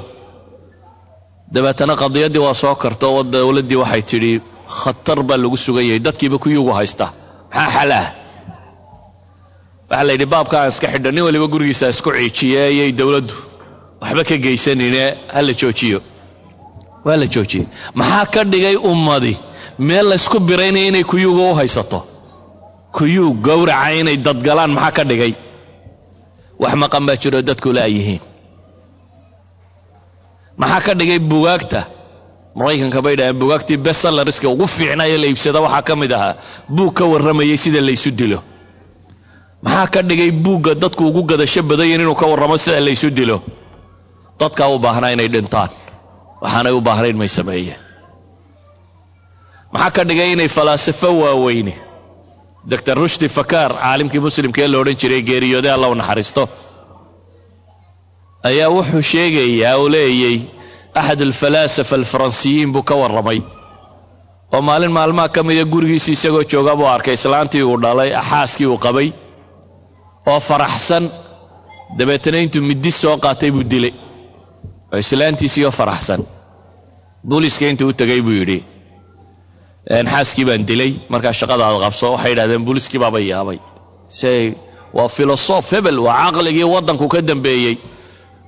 Dabeetana 1.54 1.94
qadiyaddii 2.02 2.44
waa 2.46 2.54
soo 2.62 2.76
karta 2.84 3.06
oo 3.14 3.24
dowladdii 3.34 3.76
waxay 3.84 4.02
tidhi 4.10 4.34
khatar 4.80 5.20
baa 5.28 5.38
lagu 5.44 5.58
sugan 5.66 5.86
yahay 5.90 6.00
dadkiiba 6.08 6.38
kuyuugu 6.44 6.72
haysta. 6.78 7.06
Maxaa 7.54 7.70
xal 7.76 7.92
ah 8.02 8.08
waxaa 9.90 10.04
la 10.08 10.12
yidhi 10.14 10.26
baabka 10.34 10.56
aan 10.62 10.70
iska 10.74 10.88
xidho 10.94 11.10
nin 11.14 11.24
waliba 11.28 11.48
gurigiisa 11.54 11.86
isku 11.94 12.10
ciijiye 12.18 12.60
ayay 12.70 12.92
dowladdu 13.00 13.34
waxba 14.02 14.24
ka 14.30 14.36
geysanine 14.44 15.04
ha 15.34 15.42
la 15.48 15.54
joojiyo. 15.62 16.00
Waa 17.06 17.18
la 17.22 17.28
joojiyey 17.34 17.66
maxaa 18.00 18.26
ka 18.34 18.42
dhigay 18.52 18.76
ummadi? 18.92 19.34
Meel 19.88 20.06
laysku 20.12 20.38
biraynaya 20.48 20.88
inay 20.90 21.04
kuyuuga 21.12 21.44
u 21.52 21.54
haysato. 21.60 22.00
Kuyuug 22.96 23.36
gowraca 23.46 23.92
inay 24.00 24.18
dadgalaan 24.26 24.72
maxaa 24.78 24.92
ka 24.98 25.04
dhigay? 25.10 25.34
Wax 26.62 26.74
maqan 26.82 27.04
baa 27.08 27.16
jiroo 27.22 27.42
dadku 27.50 27.70
la'yihiin 27.78 28.20
maxaa 30.62 30.82
ka 30.86 30.94
dhigay 31.00 31.20
bugaagta 31.32 31.82
maraykanka 32.58 33.00
bay 33.06 33.16
dhaheen 33.20 33.38
bugaagtii 33.42 33.78
bestsellarska 33.86 34.48
ugu 34.54 34.66
fiicnaayo 34.76 35.18
la 35.22 35.28
iibsada 35.32 35.60
waxaa 35.66 35.82
ka 35.88 35.94
mid 36.02 36.12
ahaa 36.18 36.34
buug 36.76 36.92
ka 36.98 37.04
warramayay 37.12 37.58
sida 37.64 37.82
laysu 37.88 38.12
dilo. 38.20 38.40
Maxaa 39.64 39.88
ka 39.94 40.02
dhigay 40.10 40.32
buugga 40.44 40.72
dadku 40.82 41.04
ugu 41.10 41.22
gadasho 41.30 41.62
badayin 41.70 42.02
inuu 42.02 42.16
ka 42.22 42.26
warramo 42.32 42.58
sida 42.58 42.80
laysu 42.88 43.10
dilo 43.20 43.38
dadkaa 44.40 44.68
u 44.76 44.80
baahnaa 44.86 45.10
inay 45.16 45.30
dhintaan. 45.34 45.70
Waxaanay 46.42 46.74
u 46.78 46.82
baahnayn 46.88 47.18
may 47.22 47.28
sameeyeen 47.38 47.82
maxaa 49.74 49.92
ka 49.96 50.04
dhigay 50.10 50.30
inay 50.36 50.50
falaasafo 50.58 51.10
waaweyne? 51.24 51.74
Doctor 52.72 52.96
rushdi 53.02 53.28
fakaar 53.38 53.72
caalimkii 53.84 54.20
muslimka 54.28 54.60
ee 54.64 54.68
la 54.72 54.78
odhan 54.82 54.98
jiray 55.02 55.22
geeriyooday 55.30 55.72
alla 55.76 55.88
naxariisto. 56.02 56.44
Ayaa 58.50 58.70
wuxuu 58.76 59.02
sheegayaa 59.12 59.76
oo 59.82 59.88
leeyay 59.96 60.38
axad 61.00 61.22
alfalaasafa 61.28 61.96
alfaransiyiin 62.02 62.70
buu 62.74 62.84
ka 62.90 62.96
warramay. 63.02 63.40
Oo 64.54 64.62
maalin 64.68 64.92
maalmaha 64.98 65.30
ka 65.36 65.42
mida 65.48 65.64
gurigiisii 65.74 66.14
isagoo 66.18 66.44
jooga 66.52 66.74
buu 66.80 66.88
arkay 66.96 67.14
islaantii 67.20 67.64
uu 67.70 67.78
dhalay 67.84 68.10
xaaskii 68.30 68.68
uu 68.72 68.78
qabay. 68.86 69.08
Oo 70.32 70.40
faraxsan. 70.50 71.04
Dabeetana 71.98 72.38
intuu 72.44 72.62
middi 72.70 72.92
soo 73.02 73.16
qaatay 73.24 73.52
buu 73.56 73.64
dilay 73.72 73.94
oo 74.94 74.98
islaantiisiioo 75.04 75.72
faraxsan. 75.80 76.22
Booliiska 77.30 77.66
intuu 77.72 77.88
u 77.90 77.94
tegay 78.00 78.22
buu 78.26 78.36
yidhi 78.42 78.58
xaaskii 80.14 80.46
baan 80.50 80.64
dilay 80.70 80.92
markaa 81.14 81.34
shaqadaada 81.40 81.78
qabso. 81.86 82.06
Waxay 82.14 82.32
yidhahdeen 82.34 82.64
booliiskii 82.68 83.00
baaba 83.04 83.20
yaabay. 83.32 83.58
Se 84.20 84.32
waa 84.98 85.10
filosof 85.18 85.66
hebel 85.74 85.98
waa 86.08 86.16
caqligii 86.32 86.64
waddanku 86.74 87.06
ka 87.14 87.20
dambeeyey. 87.30 87.76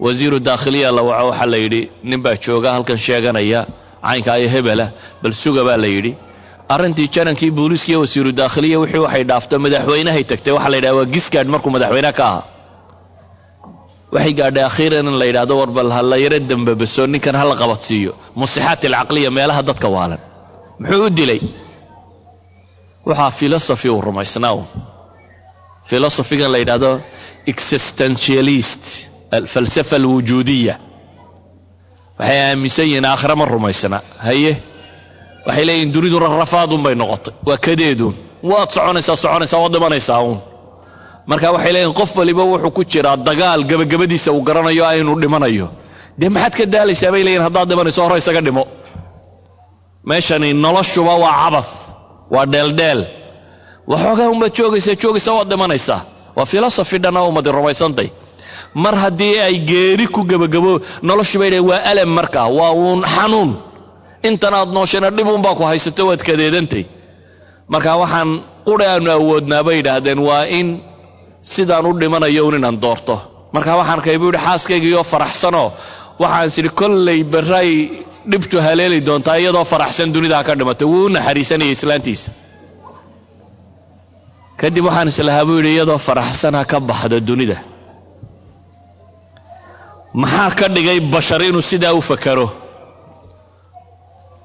Wasiiru 0.04 0.38
daakhiliya 0.48 0.90
la 0.98 1.02
waco 1.10 1.26
waxaa 1.30 1.46
la 1.54 1.58
yidhi 1.64 1.82
nin 2.10 2.20
baa 2.26 2.36
jooga 2.44 2.70
halkan 2.76 2.98
sheeganaya 3.06 3.62
caynka 4.06 4.32
iyo 4.40 4.50
hebela 4.56 4.86
bal 5.22 5.34
suga 5.44 5.62
baa 5.68 5.78
la 5.84 5.88
yidhi. 5.96 6.12
Arrintii 6.74 7.08
janankii 7.16 7.52
booliiskiiyo 7.58 8.00
wasiiru 8.04 8.32
daakhiliya 8.40 8.78
wixii 8.82 9.02
waxay 9.06 9.24
dhaafto 9.30 9.56
madaxweynahay 9.66 10.24
tagtay 10.32 10.54
waxaa 10.56 10.70
la 10.74 10.78
yidhaha 10.78 10.96
waa 11.00 11.06
gisgaadh 11.14 11.50
markuu 11.54 11.70
madaxweyne 11.76 12.12
ka 12.20 12.26
ahaa 12.30 12.44
waxay 14.14 14.34
gaadhay 14.40 14.64
akhiiran 14.70 15.08
in 15.12 15.16
la 15.22 15.26
yidhahdo 15.30 15.54
war 15.60 15.72
bal 15.78 15.90
ha 15.96 16.02
la 16.12 16.18
yaro 16.24 16.40
dembabaso 16.50 17.04
ninkan 17.14 17.36
ha 17.40 17.44
la 17.52 17.56
qabadsiiyo. 17.62 18.12
Musixaat 18.40 18.82
alcaqliya 18.90 19.30
meelaha 19.38 19.62
dadka 19.70 19.88
waalan. 19.96 20.20
Muxuu 20.80 21.06
u 21.06 21.10
dilay? 21.20 21.42
Waxaa 23.10 23.32
filosofi 23.40 23.88
uu 23.90 24.02
rumaysnaa 24.08 24.54
un 24.60 24.66
filosofigan 25.90 26.52
la 26.54 26.58
yidhahdo 26.64 26.92
existentialist 27.52 28.84
alfalsafa 29.38 29.96
alwujuudiya 30.00 30.76
waxay 32.20 32.40
aaminsan 32.50 32.86
yihiin 32.90 33.06
aakhira 33.12 33.36
ma 33.40 33.46
rumaysna. 33.54 33.98
Haye? 34.28 34.52
Waxay 35.48 35.66
leeyihiin 35.68 35.92
dunidu 35.96 36.18
rarrafaadun 36.24 36.82
bay 36.86 36.96
noqotay. 37.02 37.34
Waa 37.48 37.58
kadeeduun 37.68 38.16
waad 38.52 38.70
soconaysaa 38.76 39.16
soconaysaa 39.24 39.60
waad 39.64 39.74
dhimanaysaa 39.76 40.20
uun 40.26 40.38
marka 41.32 41.48
waxay 41.56 41.72
leeyihiin 41.76 41.96
qof 42.00 42.12
waliba 42.20 42.44
wuxuu 42.52 42.72
ku 42.78 42.82
jiraa 42.92 43.18
dagaal 43.28 43.62
gebagabadiisa 43.70 44.30
uu 44.36 44.42
garanayo 44.48 44.84
aynu 44.92 45.14
dhimanayo. 45.24 45.68
Dee 46.20 46.30
maxaad 46.36 46.54
ka 46.60 46.66
daalaysaa 46.74 47.12
bay 47.14 47.24
leeyihiin 47.26 47.44
haddaad 47.48 47.68
dhimanayso 47.72 48.00
hore 48.06 48.18
isaga 48.24 48.42
dhimo. 48.48 48.64
Meeshani 50.10 50.50
noloshuba 50.64 51.14
waa 51.24 51.36
cabad 51.44 51.68
waa 52.34 52.46
dheeldheel. 52.54 53.02
Waxoogaa 53.92 54.30
unbaad 54.34 54.54
joogaysaa 54.58 54.96
joogaysaa 55.02 55.34
waad 55.38 55.50
dhimanaysaa. 55.54 56.00
Waa 56.38 56.46
filosofi 56.54 56.98
dhanna 57.04 57.22
ummadi 57.30 57.50
rumaysantay. 57.58 58.10
Mar 58.84 58.96
haddii 59.04 59.36
ay 59.48 59.56
geeri 59.70 60.08
ku 60.16 60.22
gebagabo 60.32 60.72
noloshu 61.08 61.40
bay 61.42 61.50
dhahen 61.52 61.68
waa 61.70 61.82
alam 61.92 62.10
markaa 62.18 62.48
waa 62.58 62.72
uun 62.82 63.02
xanuun. 63.16 63.52
Intan 64.28 64.54
aad 64.60 64.70
nooshana 64.76 65.10
dhib 65.16 65.28
uunbaa 65.32 65.56
ku 65.60 65.64
haysato 65.70 66.04
waad 66.10 66.22
kadeedantay. 66.28 66.84
Marka 67.72 67.92
waxaan 68.02 68.30
quri 68.68 68.86
aanu 68.94 69.10
awoodnaa 69.18 69.64
bay 69.66 69.76
yidhaahdeen 69.80 70.20
waa 70.30 70.46
in 70.60 70.68
sidaan 71.42 71.86
u 71.86 71.94
dhimanayo 72.02 72.42
un 72.48 72.56
inaan 72.60 72.78
doorto. 72.84 73.16
Marka 73.54 73.72
waxaan 73.80 73.98
arkay 74.00 74.18
buu 74.22 74.30
yidhi 74.32 74.42
xaaskaygiioo 74.48 75.04
faraxsanoo. 75.12 75.68
Waxaan 76.22 76.46
is 76.50 76.58
idhi 76.62 76.70
kollay 76.80 77.20
barraay 77.34 77.70
dhibtu 78.32 78.58
haleeli 78.66 79.00
doontaa 79.08 79.36
iyadoo 79.42 79.66
faraxsan 79.72 80.08
dunidaa 80.16 80.44
ka 80.48 80.54
dhimatay 80.60 80.88
wuu 80.92 81.06
u 81.06 81.10
naxariisanayay 81.16 81.72
islaantiisa. 81.78 82.30
Kadib 84.60 84.86
waxaan 84.88 85.08
islahaa 85.14 85.46
buu 85.48 85.58
yidhi 85.60 85.72
iyadoo 85.76 85.98
faraxsan 86.08 86.54
ha 86.58 86.64
ka 86.72 86.78
baxda 86.90 87.18
dunida. 87.30 87.58
Maxaa 90.22 90.52
ka 90.60 90.66
dhigay 90.76 91.00
bashar 91.14 91.42
inuu 91.50 91.62
sidaa 91.72 91.94
u 91.94 92.02
fakaro? 92.10 92.48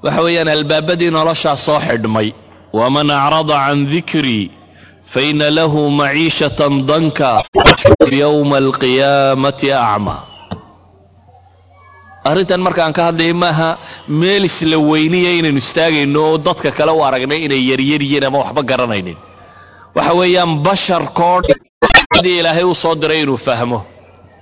Waxa 0.03 0.21
weeyaan 0.25 0.49
albaabadii 0.55 1.11
noloshaa 1.17 1.55
soo 1.65 1.79
xidhmay. 1.87 2.27
Waman 2.77 3.09
acrada 3.11 3.55
can 3.65 3.79
dikrii 3.91 4.45
faina 5.13 5.47
lahu 5.57 5.81
maciishatan 5.99 6.73
danka 6.89 7.31
yowma 8.21 8.57
alqiyaamati 8.63 9.69
acma 9.71 10.15
arrintan 12.29 12.59
markaan 12.65 12.93
ka 12.97 13.03
hadlaya 13.07 13.33
maaha 13.43 13.69
meel 14.19 14.43
isla 14.49 14.77
weyniya 14.89 15.31
inaynu 15.39 15.59
istaagayno 15.63 16.19
oo 16.27 16.37
dadka 16.45 16.69
kale 16.77 16.91
u 16.91 17.01
aragnay 17.07 17.39
inay 17.47 17.61
yaryar 17.71 18.23
ama 18.27 18.37
waxba 18.43 18.61
garanaynin. 18.69 19.17
Waxa 19.95 20.13
weeyaan 20.19 20.51
basharkoo 20.65 21.39
dii 22.23 22.37
ilaahay 22.39 22.63
u 22.63 22.75
soo 22.83 22.95
diray 23.01 23.21
inuu 23.23 23.37
fahmo. 23.47 23.79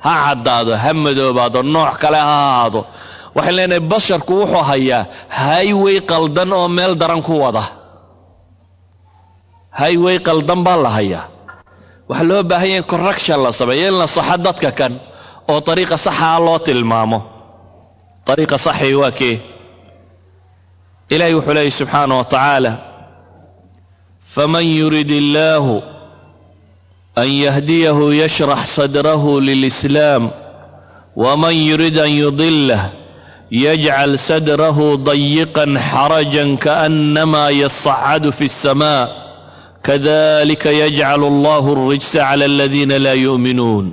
Ha 0.05 0.13
caddaado 0.25 0.71
ha 0.83 0.91
madoobaado 1.03 1.59
nooc 1.75 1.95
kale 2.01 2.17
ha 2.27 2.35
ahaado. 2.49 2.81
Waxaan 3.35 3.55
leenahay 3.57 3.79
basharku 3.91 4.33
wuxuu 4.39 4.63
hayaa 4.69 5.01
hayway 5.39 5.97
qaldan 6.11 6.49
oo 6.59 6.67
meel 6.77 6.93
daran 7.01 7.21
ku 7.27 7.33
wada 7.43 7.63
hayway 9.79 10.17
qaldan 10.27 10.61
baa 10.65 10.77
la 10.85 10.89
hayaa. 10.97 11.25
Waxaa 12.09 12.27
loo 12.29 12.43
baahan 12.49 12.69
yahay 12.73 12.83
correction 12.91 13.37
la 13.45 13.51
sameeyo 13.59 13.87
in 13.91 13.97
la 14.01 14.07
saxo 14.15 14.37
dadka 14.45 14.71
kan 14.79 14.93
oo 15.51 15.59
dariiqa 15.67 15.97
saxaa 16.05 16.39
loo 16.45 16.59
tilmaamo. 16.67 17.19
Dariiqa 18.27 18.57
saxii 18.65 18.93
waa 19.01 19.11
kee? 19.19 19.35
Ilaahay 21.13 21.33
wuxuu 21.37 21.53
leeyay 21.57 21.71
subxaana 21.79 22.13
wa 22.19 22.25
tacaala 22.33 22.71
faman 24.35 24.65
yurid 24.79 25.09
illaahu 25.21 25.75
an 27.21 27.29
yahdiyahu 27.45 28.05
yashrax 28.21 28.61
sadrahu 28.77 29.31
lilislaam 29.47 30.23
waman 31.23 31.55
yurid 31.69 31.97
an 32.05 32.11
yudilah 32.21 32.83
yajcal 33.63 34.13
sadrahu 34.27 34.87
dayiqan 35.07 35.71
xarajan 35.89 36.49
kaanama 36.65 37.43
yasacadu 37.61 38.29
fi 38.37 38.45
الsma 38.51 38.95
kadalika 39.87 40.69
yajcalu 40.81 41.25
allahu 41.33 41.69
alrijsa 41.75 42.19
cala 42.27 42.45
aladiina 42.51 42.97
laa 43.05 43.13
yu'minuun 43.25 43.85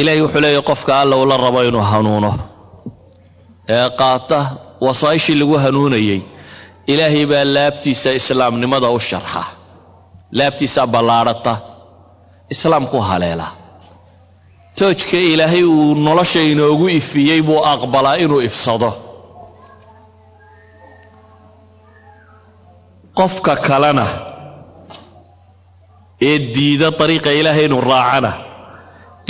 ilaahay 0.00 0.20
wuxuu 0.22 0.40
leeyahy 0.44 0.62
qofka 0.70 0.92
alla 1.02 1.16
ula 1.22 1.36
rabo 1.44 1.60
inuu 1.68 1.80
hanuuno 1.92 2.32
ee 3.76 3.88
qaata 4.00 4.38
wasaa'ishii 4.86 5.34
lagu 5.40 5.56
hanuunayey 5.64 6.20
ilaahay 6.92 7.24
baa 7.32 7.44
laabtiisa 7.56 8.10
islaamnimada 8.20 8.88
u 8.90 9.00
sharxa 9.08 9.42
laabtiisa 10.38 10.82
ballaadhata 10.94 11.54
islaamku 12.54 12.98
haleela 13.08 13.48
toojka 14.78 15.16
ilaahay 15.32 15.62
uu 15.64 15.94
nolosha 16.06 16.40
inoogu 16.52 16.86
ifiyey 16.98 17.40
buu 17.46 17.60
aqbalaa 17.72 18.16
inuu 18.24 18.40
ifsado 18.48 18.90
qofka 23.18 23.52
kalena 23.68 24.06
ee 26.28 26.38
diida 26.54 26.88
dariiqa 27.00 27.30
ilaahay 27.40 27.64
inuu 27.68 27.80
raacana 27.92 28.32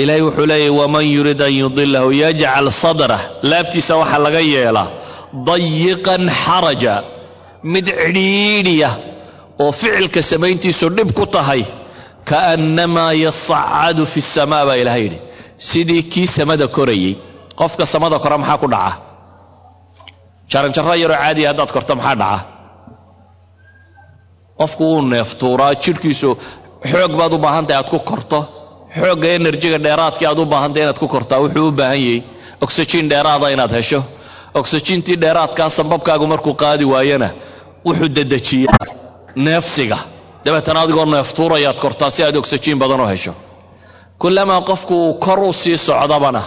ilaahay 0.03 0.23
wuxuu 0.27 0.47
leeyahy 0.53 0.73
waman 0.81 1.05
yurid 1.17 1.41
an 1.47 1.53
yudilahu 1.63 2.11
yajcal 2.23 2.67
sadrah 2.83 3.21
laabtiisa 3.51 3.93
waxaa 4.01 4.19
laga 4.27 4.41
yeelaa 4.55 4.89
dayiqan 5.51 6.23
xaraja 6.45 6.95
mid 7.73 7.87
cidhiidhiya 8.01 8.91
oo 9.63 9.71
ficilka 9.81 10.21
samayntiisu 10.31 10.87
dhib 10.97 11.11
ku 11.19 11.25
tahay 11.37 11.63
kaannamaa 12.31 13.13
yasacadu 13.25 14.03
fi 14.13 14.21
samaa 14.35 14.65
baa 14.69 14.77
ilahay 14.83 15.03
yidhi. 15.07 15.19
Sidii 15.69 16.03
kii 16.13 16.27
samada 16.37 16.67
korayey 16.77 17.13
qofka 17.61 17.85
samada 17.93 18.17
kora 18.23 18.37
maxaa 18.43 18.59
ku 18.63 18.69
dhaca? 18.75 18.93
Jaranjarro 20.51 20.95
yaroo 21.03 21.19
caadiya 21.23 21.49
haddaad 21.51 21.71
korto 21.77 21.93
maxaa 22.01 22.17
dhaca 22.23 22.39
qofku 24.61 24.83
wuu 24.91 25.03
neeftuuraa 25.13 25.73
jidhkiisu 25.85 26.31
xoog 26.91 27.13
baad 27.21 27.33
u 27.33 27.39
baahantahay 27.45 27.79
aad 27.81 27.89
ku 27.93 27.99
korto. 28.11 28.39
Xoogga 29.01 29.29
enerjiga 29.39 29.79
dheeraadkii 29.85 30.27
aad 30.31 30.39
u 30.39 30.45
baahantahay 30.53 30.83
inaad 30.85 30.99
ku 31.03 31.09
kortaa 31.15 31.39
wuxuu 31.43 31.69
u 31.69 31.73
baahan 31.79 32.01
yahay 32.07 32.21
oxyjiin 32.65 33.07
dheeraada 33.11 33.47
inaad 33.55 33.73
hesho. 33.79 34.01
Oxyjiintii 34.61 35.17
dheeraadkaa 35.23 35.69
sambabkaagu 35.77 36.27
markuu 36.33 36.55
qaadi 36.63 36.85
waayana 36.93 37.29
wuxuu 37.87 38.09
dedejiyaa 38.17 38.85
neefsiga. 39.47 39.99
Dabeetana 40.45 40.81
adigoo 40.85 41.05
neeftuurayaad 41.15 41.77
kortaa 41.85 42.11
si 42.15 42.21
aad 42.27 42.37
oxyjiin 42.43 42.79
badan 42.83 43.01
u 43.01 43.07
hesho. 43.13 43.33
Kullamaa 44.21 44.61
qofku 44.69 44.95
uu 45.05 45.15
kor 45.25 45.39
u 45.49 45.53
sii 45.61 45.77
socdabana 45.87 46.43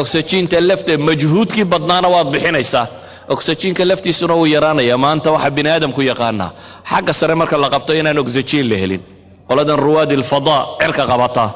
oxyjiinta 0.00 0.56
lafteed 0.68 1.00
majhuudkii 1.08 1.64
badnaana 1.72 2.08
waad 2.14 2.28
bixinaysaa 2.34 2.86
oxyjiinka 3.34 3.82
laftiisuna 3.90 4.34
wuu 4.40 4.46
yaraanaya 4.54 4.96
maanta 5.04 5.28
waxaa 5.34 5.50
bini 5.56 5.68
aadamku 5.74 6.00
yaqaanaa 6.10 6.50
xagga 6.90 7.12
sare 7.20 7.34
marka 7.40 7.56
la 7.64 7.68
qabto 7.74 7.92
inaan 8.00 8.18
oxyjiin 8.22 8.66
la 8.70 8.76
helin 8.82 9.02
qoladan 9.48 9.78
ruwaadi 9.86 10.14
alfadaa 10.20 10.60
cirka 10.80 11.02
qabataa 11.12 11.48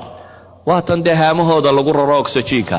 waatan 0.68 0.98
dee 1.06 1.14
haamahooda 1.22 1.70
lagu 1.76 1.92
raro 1.98 2.16
oxyjiinka 2.22 2.78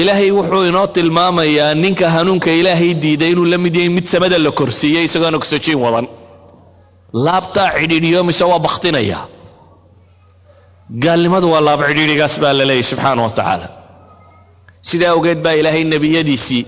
ilaahay 0.00 0.30
wuxuu 0.38 0.62
inoo 0.70 0.86
tilmaamayaa 0.96 1.74
ninka 1.84 2.06
hanuunka 2.14 2.50
ilaahay 2.60 2.90
diiday 3.02 3.30
inuu 3.34 3.44
la 3.52 3.58
mid 3.64 3.74
yahay 3.78 3.88
mid 3.96 4.06
samada 4.12 4.36
la 4.46 4.50
korsiiyey 4.60 5.04
isagoon 5.08 5.34
oxyjiin 5.40 5.78
wadan. 5.84 6.06
Laabtaa 7.24 7.68
cidhiidhiyo 7.80 8.20
mise 8.28 8.44
waa 8.50 8.58
bakhtinaya. 8.66 9.18
Gaalnimadu 11.04 11.46
waa 11.52 11.60
laab 11.68 11.80
cidhiidhigaas 11.88 12.34
baa 12.42 12.52
la 12.58 12.64
leeyahy 12.70 12.82
subxaana 12.90 13.22
wa 13.26 13.30
tacaala. 13.38 13.66
Sidaa 14.88 15.10
awgeed 15.14 15.38
baa 15.44 15.52
ilaahay 15.60 15.84
nebiyadiisii 15.94 16.62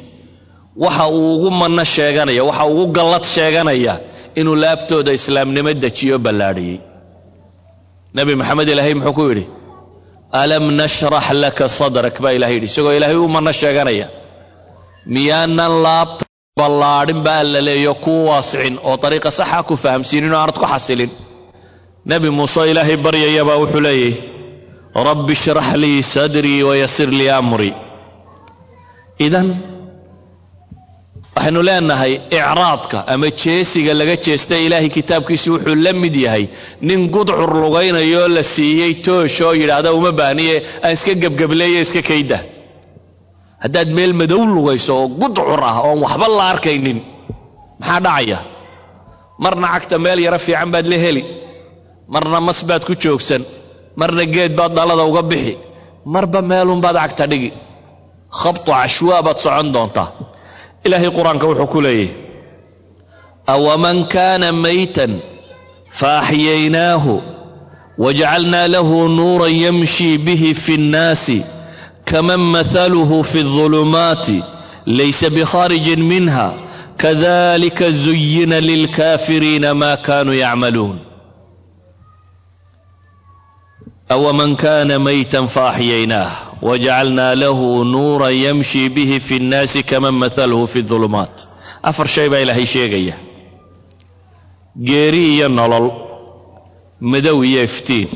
waxa 0.82 1.04
uu 1.16 1.28
ugu 1.36 1.50
manno 1.60 1.84
sheeganaya 1.94 2.42
waxa 2.48 2.64
ugu 2.72 2.84
gallad 2.96 3.24
sheeganaya 3.34 3.94
inuu 4.40 4.56
laabtooda 4.62 5.12
islaamnimo 5.18 5.72
dejiyo 5.82 6.16
ballaadhiyey. 6.24 6.78
Nebi 8.16 8.32
maxamed 8.40 8.68
ilaahay 8.72 8.94
muxuu 8.98 9.14
ku 9.18 9.22
yidhi 9.30 9.44
alam 10.42 10.64
nashrax 10.80 11.26
laka 11.42 11.66
sadrak 11.78 12.16
baa 12.22 12.32
ilahay 12.36 12.54
yidhi 12.56 12.66
isagoo 12.70 12.92
ilaahay 12.98 13.16
u 13.16 13.28
manno 13.34 13.52
sheeganaya. 13.60 14.06
Miyaanan 15.14 15.72
laabta 15.84 16.24
ballaadhin 16.60 17.20
ba 17.26 17.32
alla 17.42 17.60
leeyo 17.68 17.92
kuu 18.04 18.22
waasicin 18.30 18.74
oo 18.88 18.96
dariiqa 19.02 19.30
saxa 19.38 19.60
ku 19.68 19.74
fahamsiinin 19.82 20.32
oo 20.34 20.38
aanad 20.42 20.56
ku 20.62 20.66
xasilin. 20.72 21.10
Nebi 22.10 22.28
muuse 22.36 22.62
ilaahay 22.70 22.96
baryayabaa 23.04 23.58
wuxuu 23.62 23.80
leeyahy 23.86 24.12
rabbi 25.08 25.32
ishrax 25.36 25.68
lii 25.82 25.98
sadrii 26.14 26.62
wayasir 26.68 27.08
lii 27.18 27.30
amrii. 27.40 27.74
Idan 29.26 29.48
waxaynu 31.36 31.60
leenahay 31.68 32.12
icraadka 32.38 32.98
ama 33.12 33.28
jeesiga 33.42 33.92
laga 34.00 34.16
jeesta 34.26 34.54
ilaahay 34.66 34.88
kitaabkiisi 34.96 35.48
wuxuu 35.54 35.74
la 35.84 35.92
mid 36.02 36.14
yahay. 36.24 36.44
Nin 36.86 37.00
gudcur 37.14 37.50
lugaynayoo 37.62 38.28
la 38.36 38.42
siiyey 38.54 38.92
toosh 39.06 39.38
oo 39.46 39.52
yidhaahda 39.60 39.90
uma 39.98 40.12
baahniye 40.20 40.56
aan 40.84 40.92
iska 40.96 41.12
gebgableeye 41.22 41.80
iska 41.84 42.02
kayda. 42.10 42.38
Haddaad 43.62 43.88
meel 43.96 44.12
madow 44.20 44.42
lugayso 44.54 44.92
oo 45.00 45.08
gudcur 45.20 45.60
ah 45.70 45.78
oon 45.86 45.98
waxba 46.04 46.26
la 46.38 46.44
arkaynin 46.52 46.98
maxaa 47.80 48.00
dhacaya? 48.06 48.38
Marna 49.42 49.66
cagta 49.74 49.96
meel 50.04 50.18
yaro 50.26 50.38
fiican 50.46 50.70
baad 50.74 50.86
la 50.92 50.96
heli. 51.04 51.22
Marna 52.12 52.38
mas 52.46 52.60
baad 52.68 52.82
ku 52.88 52.94
joogsan. 53.02 53.42
Marna 54.00 54.24
geed 54.34 54.52
baad 54.58 54.72
dhalada 54.76 55.04
uga 55.10 55.22
bixi. 55.30 55.54
Marba 56.12 56.40
meelunbaad 56.50 56.96
cagta 57.02 57.24
dhigi. 57.30 57.50
Khabtu 58.40 58.70
cashwaa 58.78 59.20
baad 59.26 59.38
socon 59.44 59.68
doontaa 59.74 60.08
ilaahay 60.86 61.10
qur'aanka 61.18 61.46
wuxuu 61.50 61.66
ku 61.74 61.80
leeyahy 61.80 62.10
awaman 63.54 63.98
kaana 64.14 64.48
maytan 64.64 65.12
faaxyaynaahu 66.00 67.14
wajacalnaa 68.04 68.68
lahu 68.74 69.08
nuuran 69.16 69.54
yamshi 69.64 70.08
bihi 70.26 70.50
fi 70.64 70.74
nnaasi 70.84 71.38
kaman 72.10 72.40
mahaluhu 72.54 73.18
fi 73.30 73.38
اظulumaati 73.46 74.38
laysa 74.98 75.30
bikhaarijin 75.36 76.02
minha 76.12 76.46
kadalika 77.02 77.90
zuyina 78.02 78.60
lilkaafiriina 78.68 79.74
ma 79.74 79.96
kanuu 80.06 80.34
yacmaluun. 80.44 80.98
Awaman 84.14 84.52
kaana 84.62 84.98
maytan 85.06 85.46
faaxyaynaah 85.54 86.30
wajacalnaa 86.68 87.34
lahu 87.42 87.68
nuuran 87.92 88.34
yamshi 88.44 88.82
bihi 88.94 89.16
fi 89.26 89.36
nnaasi 89.44 89.80
kaman 89.90 90.14
mahaluhu 90.22 90.66
fi 90.72 90.80
ظulumaat 90.90 91.36
afar 91.88 92.06
shay 92.14 92.28
baa 92.32 92.40
ilaahay 92.44 92.66
sheegaya 92.74 93.14
geeri 94.88 95.22
iyo 95.34 95.48
nolol 95.58 95.86
madow 97.10 97.38
iyo 97.48 97.60
iftiin 97.68 98.08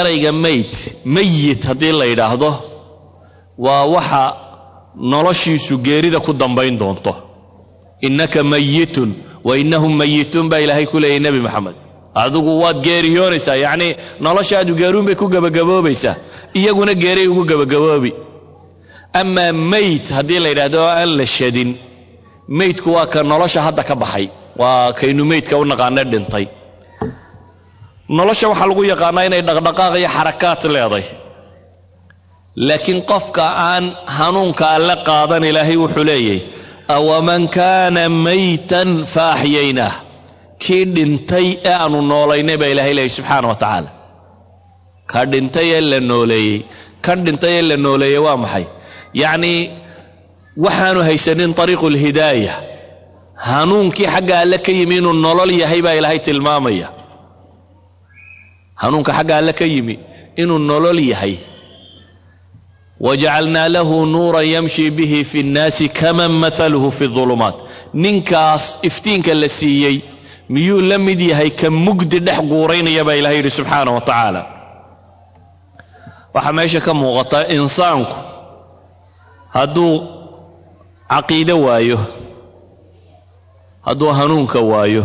erayga 0.00 0.32
meyd 0.44 0.72
meyit 1.14 1.62
haddii 1.68 1.92
la 2.00 2.04
yidhaahdo 2.10 2.50
waa 3.64 3.84
waxa 3.94 4.22
noloshiisu 5.12 5.74
geerida 5.86 6.18
ku 6.26 6.32
dambayn 6.42 6.74
doonto 6.82 7.12
innaka 8.06 8.40
mayitun 8.52 9.10
wa 9.46 9.52
innahum 9.62 9.92
mayituun 10.00 10.46
baa 10.50 10.58
ilaahay 10.64 10.86
ku 10.92 10.96
leeyahy 11.02 11.20
nebi 11.26 11.40
moxamed 11.46 11.76
adigu 12.22 12.52
waad 12.62 12.78
geeriyoonaysaa 12.86 13.56
yacnii 13.64 13.92
noloshaadu 14.26 14.72
geeruun 14.80 15.06
bay 15.08 15.14
ku 15.20 15.26
gebagaboobaysaa 15.34 16.14
iyaguna 16.58 16.94
geeray 17.02 17.26
ugu 17.32 17.42
gebagaboobi 17.50 18.10
amaa 19.20 19.52
meyd 19.72 20.04
haddii 20.16 20.38
la 20.44 20.48
yidhahdo 20.52 20.78
oo 20.84 20.90
aan 21.00 21.10
la 21.18 21.26
shadin. 21.36 21.70
Meydku 22.58 22.88
waa 22.96 23.06
ka 23.12 23.20
nolosha 23.30 23.60
hadda 23.66 23.82
ka 23.88 23.94
baxay. 24.02 24.26
Waa 24.60 24.92
kaynu 24.98 25.22
meydka 25.30 25.54
u 25.58 25.64
naqaane 25.70 26.02
dhintay. 26.12 26.44
Nolosha 28.18 28.46
waxaa 28.50 28.66
lagu 28.70 28.82
yaqaanaa 28.92 29.24
inay 29.28 29.42
dhaqdhaqaaq 29.48 29.94
iyo 30.00 30.08
xarakaad 30.16 30.62
leeday. 30.74 31.04
Laakiin 32.68 33.00
qofka 33.10 33.44
aan 33.70 33.84
hanuunka 34.16 34.64
alle 34.76 34.94
qaadan 35.08 35.44
ilaahay 35.50 35.76
wuxuu 35.82 36.04
leeyahy 36.10 36.38
awaman 36.96 37.42
kaana 37.56 38.02
maytan 38.26 38.90
fa 39.12 39.24
axyaynaah 39.34 39.94
kii 40.62 40.84
dhintay 40.96 41.46
ee 41.70 41.74
aanu 41.82 41.98
noolaynay 42.10 42.56
baa 42.60 42.70
ilaahay 42.74 42.94
leeyay 42.98 43.12
subxaana 43.16 43.46
wa 43.52 43.56
tacaala 43.62 43.90
ka 45.12 45.20
dhintay 45.32 45.68
ee 45.76 45.80
la 45.90 45.98
nooleeyey 46.10 46.58
kan 47.04 47.18
dhintay 47.26 47.52
ee 47.58 47.62
la 47.70 47.76
nooleeyey 47.86 48.18
waa 48.26 48.36
maxay? 48.44 48.64
Yacnii 49.22 49.60
waxaanu 50.64 51.00
haysanin 51.08 51.52
ariiqu 51.62 51.86
lhidaaya 51.96 52.54
hanuunkii 53.48 54.06
xagga 54.14 54.34
alle 54.42 54.58
ka 54.66 54.72
yimi 54.78 54.94
inuu 55.00 55.12
nolol 55.24 55.50
yahay 55.62 55.80
baa 55.86 55.94
ilaahay 55.98 56.18
tilmaamaya. 56.26 56.88
Hanuunka 58.82 59.12
xagga 59.18 59.34
alle 59.40 59.52
ka 59.60 59.64
yimi 59.74 59.94
inuu 60.42 60.58
nolol 60.70 60.98
yahay. 61.12 61.34
Wajacalnaa 63.06 63.68
lahu 63.74 63.96
nuuran 64.12 64.46
yamshi 64.54 64.84
bihi 64.96 65.20
fi 65.30 65.40
nnaasi 65.48 65.86
kaman 66.00 66.32
maaluhu 66.42 66.88
fi 66.98 67.04
ulumaat 67.22 67.56
ninkaas 68.02 68.64
iftiinka 68.88 69.32
la 69.42 69.48
siiyey 69.58 69.96
miyuu 70.52 70.80
la 70.90 70.96
mid 71.06 71.20
yahay 71.30 71.50
ka 71.60 71.68
mugdi 71.84 72.18
dhex 72.26 72.38
guuraynaya 72.50 73.02
baa 73.08 73.14
ilahay 73.20 73.36
yidhi 73.38 73.50
subxaana 73.58 73.90
wa 73.96 74.00
tacaala. 74.08 74.42
Waxaa 76.34 76.52
meesha 76.58 76.80
ka 76.86 76.92
muuqata 77.00 77.38
insaanku 77.56 78.14
hadduu 79.54 79.94
caqiide 81.12 81.52
waayo 81.66 81.98
hadduu 83.86 84.10
hanuunka 84.18 84.60
waayo 84.70 85.04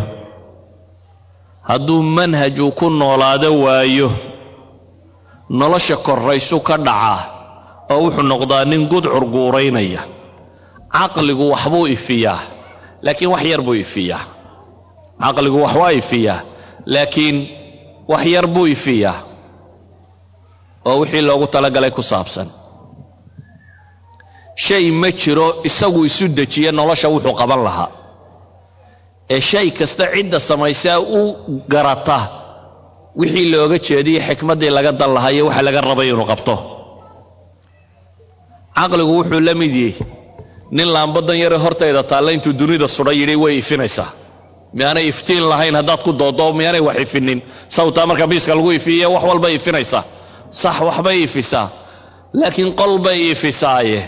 hadduu 1.69 1.99
manhaj 2.17 2.57
uu 2.65 2.71
ku 2.79 2.87
noolaado 2.99 3.49
waayo 3.65 4.07
nolosha 5.59 5.95
korraysu 6.05 6.57
ka 6.67 6.75
dhacaa 6.87 7.19
oo 7.93 7.99
wuxuu 8.03 8.21
noqdaa 8.31 8.65
nin 8.69 8.81
gudcur 8.91 9.23
guuraynaya 9.33 10.01
caqligu 10.95 11.45
waxbuu 11.53 11.87
ifiyaa 11.95 12.39
laakiin 13.05 13.31
wax 13.33 13.43
yar 13.51 13.61
buu 13.67 13.73
ifiyaa 13.85 14.23
caqligu 15.23 15.59
wax 15.65 15.75
waa 15.81 15.91
ifiyaa 16.01 16.39
laakiin 16.93 17.37
wax 18.11 18.23
yar 18.35 18.45
buu 18.53 18.67
ifiyaa 18.75 19.17
oo 20.89 20.95
wixii 21.01 21.21
loogu 21.27 21.47
talagalay 21.53 21.91
ku 21.97 22.03
saabsan. 22.11 22.47
Shay 24.65 24.85
ma 25.01 25.09
jiro 25.21 25.47
isagu 25.69 25.99
isu 26.09 26.25
dejiya 26.37 26.71
nolosha 26.79 27.07
wuxuu 27.13 27.33
qaban 27.41 27.61
lahaa. 27.67 27.89
Ee 29.33 29.39
shay 29.49 29.67
kasta 29.79 30.05
cidda 30.13 30.39
samaysaa 30.49 30.99
u 30.99 31.21
garata 31.73 32.19
wixii 33.19 33.45
looga 33.53 33.77
jeediyey 33.87 34.21
xikmaddii 34.27 34.69
laga 34.77 34.91
dan 34.99 35.11
lahaa 35.15 35.31
iyo 35.35 35.43
waxa 35.49 35.61
laga 35.67 35.81
rabay 35.89 36.07
inuu 36.11 36.25
qabto. 36.31 36.55
Caqligu 38.77 39.11
wuxuu 39.17 39.39
la 39.47 39.53
mid 39.61 39.73
yihi 39.81 40.03
nin 40.75 40.87
laambadan 40.95 41.37
yare 41.43 41.57
hortayda 41.65 42.01
taalla 42.11 42.29
intuu 42.35 42.53
dunida 42.59 42.87
sudhay 42.95 43.15
yidhi 43.21 43.35
way 43.43 43.53
ifinaysaa 43.61 44.09
miyaanay 44.77 45.05
iftiin 45.11 45.43
lahayn 45.51 45.75
haddaad 45.79 46.01
ku 46.05 46.11
doodo 46.21 46.45
miyaanay 46.59 46.81
wax 46.87 46.97
ifinin. 47.05 47.39
Sawtaa 47.75 48.05
marka 48.09 48.25
biiska 48.31 48.51
lagu 48.57 48.71
ifiye 48.77 49.05
wax 49.13 49.23
walbay 49.29 49.53
ifinaysaa. 49.59 50.03
Sax 50.61 50.77
waxbay 50.87 51.17
ifisaa. 51.27 51.67
Laakiin 52.39 52.69
qol 52.79 52.93
bay 53.05 53.19
ifisaaye. 53.33 54.01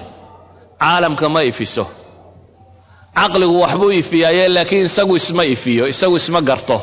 Caalamka 0.81 1.27
ma 1.35 1.41
ifiso. 1.51 1.85
Caqligu 3.17 3.55
waxbuu 3.63 3.91
ifiyaaye 4.01 4.43
laakiin 4.55 4.85
isagu 4.89 5.13
isma 5.21 5.43
ifiyo 5.55 5.83
isagu 5.93 6.15
isma 6.21 6.41
garto. 6.49 6.77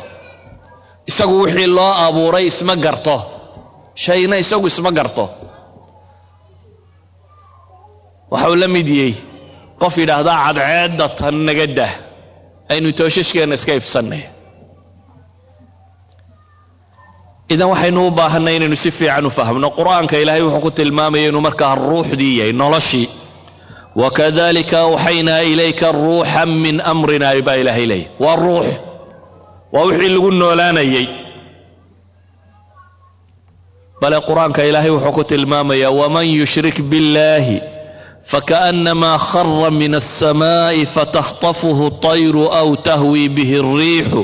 Isagu 1.09 1.35
wixii 1.43 1.67
loo 1.77 1.93
abuuray 2.05 2.45
isma 2.51 2.75
garto. 2.85 3.15
Shayna 4.03 4.35
isagu 4.43 4.67
isma 4.71 4.91
garto. 4.97 5.25
Waxau 8.31 8.55
la 8.61 8.67
mid 8.75 8.87
yey 8.99 9.13
qof 9.81 9.93
yidhaahdaa 10.01 10.37
cadceedda 10.45 11.05
tan 11.19 11.35
naga 11.47 11.67
dah 11.77 11.91
aynu 12.71 12.89
tooshashkeenna 12.99 13.55
iska 13.59 13.73
ifsannay 13.79 14.21
idan 17.53 17.69
waxaynu 17.73 17.99
u 18.07 18.11
baahanay 18.19 18.55
inaynu 18.57 18.75
si 18.83 18.89
fiican 18.97 19.25
u 19.25 19.29
fahmno 19.37 19.67
qur'aanka 19.79 20.15
ilaahay 20.23 20.41
wuxuu 20.45 20.61
ku 20.65 20.71
tilmaamaya 20.79 21.27
inuu 21.29 21.41
markaa 21.47 21.73
ruuxdii 21.85 22.33
yahay 22.39 22.53
noloshii. 22.61 23.07
Wakadalika 24.01 24.77
awxaynaa 24.87 25.39
ilayka 25.51 25.87
ruuxan 25.99 26.49
min 26.63 26.75
amrina 26.91 27.27
baa 27.47 27.55
ilaahay 27.61 27.85
leeyay 27.91 28.07
waa 28.23 28.35
ruux. 28.43 28.67
Waa 29.73 29.83
wixii 29.87 30.09
lagu 30.15 30.29
noolaanayey 30.41 31.05
bale 34.01 34.17
qur'aanka 34.27 34.61
ilaahay 34.69 34.91
wuxuu 34.95 35.11
ku 35.17 35.23
tilmaamayaa 35.31 35.91
waman 35.99 36.25
yushrik 36.39 36.77
biاllahi 36.91 37.55
fakaأnamaa 38.32 39.18
khara 39.30 39.70
min 39.80 39.92
الsamaaءi 40.02 40.82
fatakطafuhu 40.94 41.84
الطayru 41.90 42.44
aw 42.60 42.68
tahwi 42.88 43.22
bihi 43.36 43.54
الriixu 43.64 44.22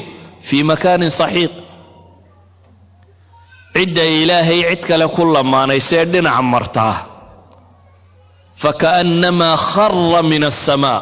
fii 0.49 0.63
makaanin 0.71 1.11
صaxiiq 1.21 1.53
cidda 3.75 4.05
ilaahay 4.21 4.61
cid 4.71 4.83
kale 4.89 5.07
ku 5.17 5.23
lamaanaysee 5.35 6.05
dhinac 6.13 6.39
martaa 6.53 6.95
fakaأnamaa 8.63 9.57
khara 9.71 10.21
min 10.33 10.43
الsamaa 10.53 11.01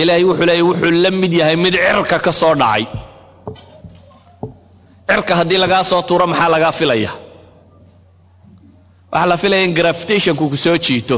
ilaahay 0.00 0.24
wuxuu 0.28 0.46
leeyay 0.48 0.62
wuxuu 0.68 0.90
la 1.04 1.10
mid 1.20 1.32
yahay 1.40 1.56
mid 1.64 1.74
cirka 1.84 2.16
ka 2.26 2.32
soo 2.40 2.54
dhacay 2.60 2.84
cirka 5.08 5.32
haddii 5.38 5.58
lagaa 5.64 5.84
soo 5.90 6.02
tuuro 6.08 6.26
maxaa 6.30 6.48
lagaa 6.54 6.72
filaya 6.78 7.10
waxaa 9.12 9.26
la 9.30 9.36
filaya 9.42 9.62
in 9.66 9.72
gravitationku 9.78 10.44
ku 10.52 10.56
soo 10.64 10.76
jiito 10.86 11.16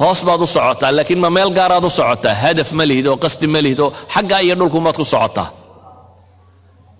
hoos 0.00 0.20
baad 0.26 0.40
u 0.40 0.46
socotaa 0.56 0.90
laakiin 0.96 1.20
ma 1.24 1.30
meel 1.36 1.50
gaaraad 1.58 1.84
u 1.84 1.90
socotaa. 1.98 2.34
Hadaf 2.42 2.70
ma 2.78 2.84
lihid 2.90 3.06
oo 3.10 3.16
qasdi 3.24 3.46
ma 3.54 3.60
lihid 3.64 3.80
oo 3.84 3.90
xaggaa 4.14 4.40
iyo 4.46 4.54
dhulkumaad 4.60 4.96
ku 5.00 5.04
socotaa. 5.14 5.48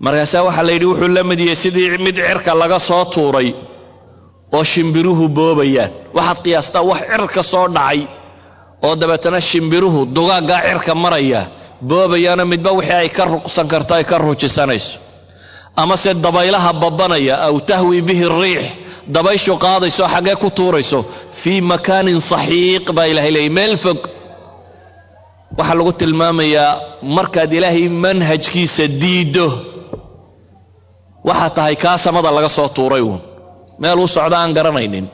Markaasaa 0.04 0.42
waxaa 0.46 0.62
la 0.66 0.72
yidhi 0.76 0.86
wuxuu 0.90 1.08
la 1.16 1.22
mid 1.30 1.40
yahay 1.40 1.56
sidii 1.62 1.98
mid 2.06 2.16
cirka 2.26 2.52
laga 2.62 2.78
soo 2.88 3.04
tuuray 3.14 3.48
oo 4.56 4.64
shimbiruhu 4.72 5.24
boobayaan. 5.36 5.90
Waxaad 6.16 6.38
qiyaastaa 6.44 6.82
wax 6.90 7.00
cirka 7.10 7.42
soo 7.52 7.66
dhacay 7.76 8.00
oo 8.86 8.94
dabeetana 9.00 9.40
shimbiruhu 9.50 10.00
dugaaggaa 10.16 10.60
cirka 10.68 10.92
maraya 11.04 11.40
boobayaana 11.88 12.44
midba 12.52 12.70
wixii 12.78 12.92
ay 13.02 13.08
ka 13.16 13.24
ruqsan 13.32 13.66
karto 13.72 13.92
ay 13.98 14.04
ka 14.10 14.16
ruujisanayso 14.24 14.92
amase 15.82 16.10
dabaylaha 16.24 16.70
babbanaya 16.82 17.34
aw 17.46 17.54
tahwi 17.70 17.98
bihi 18.08 18.24
riix 18.42 18.64
dabayshu 19.14 19.52
qaadayso 19.64 20.04
xaggee 20.14 20.36
ku 20.42 20.48
tuurayso 20.58 21.00
fii 21.42 21.60
makaanin 21.72 22.20
saxiiq 22.30 22.86
baa 22.96 23.06
ilahay 23.12 23.30
leeyay 23.36 23.48
meel 23.58 23.76
fog. 23.84 23.98
Waxaa 25.58 25.74
lagu 25.78 25.92
tilmaamayaa 26.00 26.70
markaad 27.16 27.52
ilaahay 27.58 27.88
manhajkiisa 28.04 28.84
diiddo 29.02 29.46
waxaa 31.28 31.50
tahay 31.56 31.76
kaa 31.84 31.98
samada 32.04 32.30
laga 32.36 32.48
soo 32.56 32.68
tuuray 32.76 33.02
uun. 33.08 33.20
Meeluu 33.82 34.06
socdo 34.14 34.36
aan 34.36 34.52
garanaynin. 34.56 35.06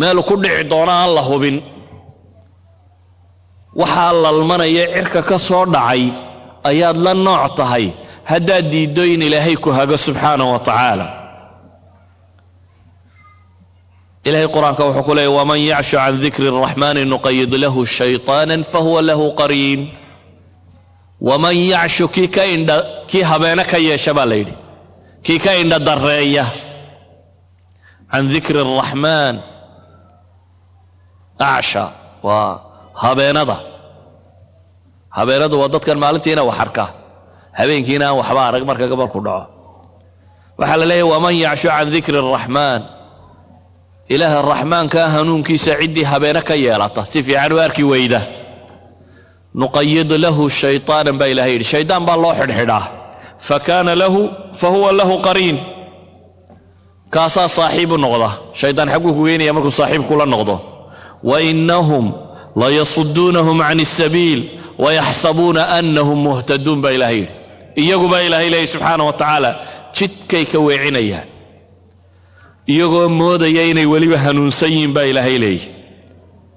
Meelu 0.00 0.22
ku 0.28 0.34
dhici 0.42 0.64
doono 0.70 0.92
aan 1.00 1.10
la 1.16 1.22
hubin. 1.28 1.56
Waxaa 3.80 4.12
lalmanaya 4.24 4.84
cirka 4.94 5.20
ka 5.28 5.36
soo 5.48 5.64
dhacay 5.74 6.02
ayaad 6.70 6.96
la 7.04 7.12
nooc 7.26 7.54
tahay. 7.58 7.86
Haddaad 8.30 8.64
diiddo 8.72 9.02
in 9.12 9.22
ilaahay 9.26 9.56
ku 9.64 9.70
hago 9.76 9.96
subxaanah 10.06 10.46
wa 10.52 10.58
tacaala 10.68 11.06
ilahay 14.27 14.47
qur-aanka 14.55 14.83
wuxuu 14.87 15.03
ku 15.07 15.13
leeyay 15.17 15.33
waman 15.39 15.59
yacshu 15.71 15.95
can 16.01 16.15
dikri 16.23 16.47
الraxmani 16.53 17.01
nuqayid 17.13 17.51
lahu 17.63 17.79
shayطaana 17.97 18.55
fahuwa 18.71 19.01
lahu 19.09 19.25
qariin 19.39 19.81
waman 21.29 21.55
yacshu 21.73 22.05
kii 22.15 22.27
ka 22.35 22.43
indha 22.55 22.77
kii 23.09 23.23
habeene 23.29 23.63
ka 23.71 23.77
yeesha 23.87 24.11
baa 24.17 24.25
la 24.31 24.35
yidhi 24.39 24.53
kii 25.25 25.39
ka 25.45 25.51
indha 25.61 25.77
dareeya 25.87 26.45
can 28.11 28.23
dikri 28.33 28.59
الraxmaan 28.65 29.35
acsha 31.55 31.83
waa 32.27 32.51
habeenada 33.03 33.57
habeenadu 35.17 35.55
waa 35.61 35.69
dadkan 35.73 35.97
maalintiina 36.03 36.43
wax 36.49 36.57
arka 36.65 36.85
habeenkiina 37.59 38.05
aan 38.09 38.17
waxba 38.21 38.41
arag 38.49 38.63
marka 38.69 38.85
gabalku 38.91 39.19
dhaco 39.25 39.45
waxaa 40.59 40.77
la 40.81 40.85
leeyahy 40.91 41.09
waman 41.13 41.33
yacshu 41.45 41.67
can 41.73 41.87
dikri 41.95 42.17
الraxmaan 42.23 42.81
ilaaha 44.14 44.42
raxmaankaa 44.52 45.08
hanuunkiisa 45.14 45.72
ciddii 45.80 46.04
habeene 46.04 46.42
ka 46.48 46.54
yeelata. 46.54 47.04
Si 47.04 47.22
fiican 47.22 47.52
u 47.52 47.58
arki 47.66 47.84
weyda. 47.84 48.20
Nuqayid 49.54 50.10
lahu 50.24 50.50
shayaanan 50.60 51.18
baa 51.20 51.26
ilahay 51.32 51.52
yidhi. 51.52 51.64
Shaydaan 51.72 52.02
baa 52.08 52.16
loo 52.22 52.34
xidhxidhaa. 52.40 52.84
Fa 53.46 53.56
kaana 53.66 53.92
lahu 54.02 54.20
fa 54.60 54.68
huwa 54.74 54.92
lahu 54.92 55.14
qariin. 55.26 55.58
Kaasaa 57.14 57.48
saaxiibu 57.48 57.96
noqda. 58.04 58.30
Shaydaan 58.60 58.88
xagguu 58.92 59.12
ku 59.16 59.22
geynaya 59.28 59.52
markuu 59.56 59.70
saaxiibkula 59.80 60.26
noqdo. 60.34 60.54
Wa 61.28 61.36
innahum 61.50 62.04
layasuduunahum 62.60 63.58
can 63.68 63.80
isabiil 63.86 64.40
wayaxsabuuna 64.84 65.62
annahum 65.78 66.18
muhtaduun 66.26 66.80
baa 66.84 66.90
ilahay 66.96 67.16
yidhi. 67.20 67.32
Iyagu 67.82 68.06
baa 68.12 68.20
ilaahay 68.26 68.48
leeyay 68.52 68.66
subxaana 68.72 69.02
wa 69.08 69.12
tacaala. 69.20 69.50
Jidkay 69.96 70.44
ka 70.52 70.58
weecinayaan 70.66 71.35
iyagoo 72.72 73.08
moodaya 73.20 73.62
inay 73.70 73.86
weliba 73.92 74.18
hanuunsan 74.24 74.70
yihiin 74.74 74.92
baa 74.96 75.06
ilaahay 75.10 75.38
leeyahy 75.44 75.68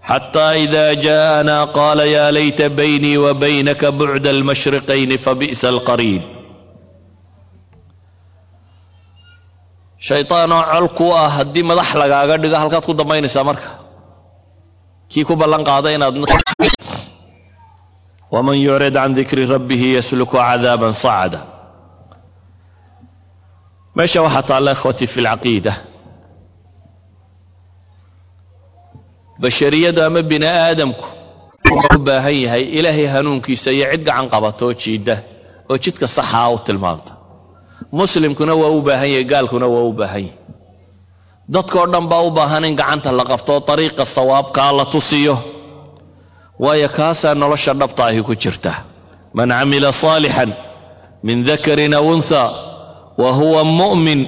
xataa 0.09 0.53
idaa 0.65 0.91
jaa'anaa 1.05 1.63
qaala 1.77 2.03
yaa 2.15 2.31
layta 2.37 2.65
baynii 2.79 3.17
wa 3.23 3.31
baynaka 3.43 3.87
bucda 3.99 4.29
almashriqayni 4.35 5.15
fabi'sa 5.25 5.65
alqariin 5.73 6.21
shaydaanoo 10.07 10.63
col 10.71 10.87
ku 10.97 11.05
ah 11.21 11.29
haddii 11.37 11.63
madax 11.69 11.89
lagaaga 12.01 12.35
dhigo 12.41 12.57
halkaad 12.61 12.83
ku 12.87 12.93
dambaynaysaa 12.99 13.43
marka. 13.49 13.69
Kii 15.11 15.23
ku 15.27 15.33
ballan 15.41 15.63
qaada 15.69 15.89
inaad 15.95 16.15
waman 18.33 18.57
yucrid 18.65 18.93
can 18.93 19.11
dikri 19.17 19.43
rabbihi 19.53 19.87
yasluku 19.97 20.37
cadaaban 20.37 20.93
sacada. 21.03 21.39
Meesha 23.97 24.19
waxaa 24.25 24.43
taalla 24.49 24.71
ikhwatii 24.77 25.07
fi 25.13 25.19
lcaqiida 25.25 25.73
bashariyadu 29.41 29.99
ama 30.07 30.21
bini 30.29 30.45
aadamku 30.47 31.05
wuxuu 31.71 31.95
u 31.99 32.03
baahan 32.07 32.35
yahay 32.43 32.63
ilaahay 32.77 33.07
hanuunkiisa 33.13 33.69
iyo 33.75 33.85
cid 33.91 34.03
gacan 34.07 34.25
qabata 34.33 34.61
oo 34.67 34.73
jiidda 34.81 35.15
oo 35.69 35.77
jidka 35.83 36.07
saxaa 36.17 36.47
u 36.49 36.57
tilmaamta 36.65 37.11
muslimkuna 37.99 38.53
waa 38.61 38.71
u 38.77 38.81
baahan 38.87 39.09
yahay 39.13 39.23
gaalkuna 39.31 39.67
waa 39.73 39.83
u 39.89 39.93
baahan 39.99 40.23
yahay. 40.27 40.37
Dadkao 41.53 41.85
dhan 41.93 42.05
baa 42.11 42.21
u 42.21 42.31
baahan 42.37 42.63
in 42.69 42.75
gacanta 42.79 43.09
la 43.19 43.23
qabto 43.31 43.51
oo 43.55 43.61
dariiqa 43.67 44.03
sawaabkaa 44.15 44.71
la 44.77 44.85
tusiyo. 44.93 45.35
Waayo 46.63 46.87
kaasaa 46.97 47.33
nolosha 47.41 47.73
dhabta 47.79 48.01
ahi 48.09 48.21
ku 48.27 48.33
jirta. 48.43 48.73
Man 49.37 49.49
camila 49.57 49.89
saalixan 50.01 50.51
min 51.25 51.37
dakarin 51.47 51.93
aw 51.99 52.05
unha 52.15 52.43
wa 53.21 53.29
huwa 53.37 53.61
mu'min 53.79 54.21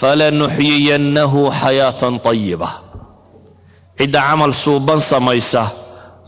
falanuxyiyannahu 0.00 1.40
xayaatan 1.60 2.14
طayiba 2.26 2.68
cidda 3.98 4.20
camal 4.28 4.52
suuban 4.62 5.00
samaysa 5.10 5.62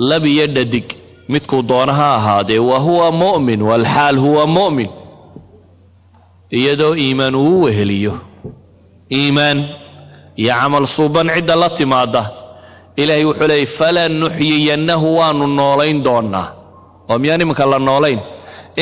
lab 0.09 0.25
iyo 0.27 0.47
dhadig. 0.57 0.87
Midkuu 1.33 1.63
doona 1.63 1.93
ha 1.99 2.09
ahaadee 2.19 2.59
wa 2.71 2.79
huwa 2.85 3.07
mu'min 3.13 3.61
walxaal 3.69 4.17
huwa 4.25 4.45
mu'min. 4.57 4.91
Iyadoo 6.59 6.95
iimaan 6.97 7.35
uu 7.35 7.63
weheliyo. 7.65 8.15
Iimaan 9.13 9.59
iyo 10.37 10.53
camal 10.61 10.87
suuban 10.87 11.29
cidda 11.35 11.55
la 11.63 11.69
timaada 11.79 12.23
ilaahay 13.01 13.25
wuxuu 13.29 13.47
leeyay 13.51 13.67
falanuxyiyannahu 13.79 15.07
waanu 15.19 15.47
noolayn 15.59 15.99
doonnaa 16.07 16.47
oo 17.11 17.19
miyaan 17.23 17.41
iminka 17.45 17.65
la 17.73 17.79
noolayn? 17.89 18.21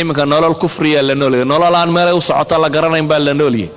Iminka 0.00 0.24
nolol 0.32 0.54
kufriyaa 0.62 1.02
la 1.08 1.14
noolyahy 1.20 1.44
nolol 1.52 1.74
aan 1.80 1.90
meelay 1.96 2.14
u 2.14 2.20
socota 2.28 2.56
la 2.62 2.68
garanayn 2.74 3.06
baa 3.10 3.18
la 3.26 3.34
noolyahy 3.40 3.68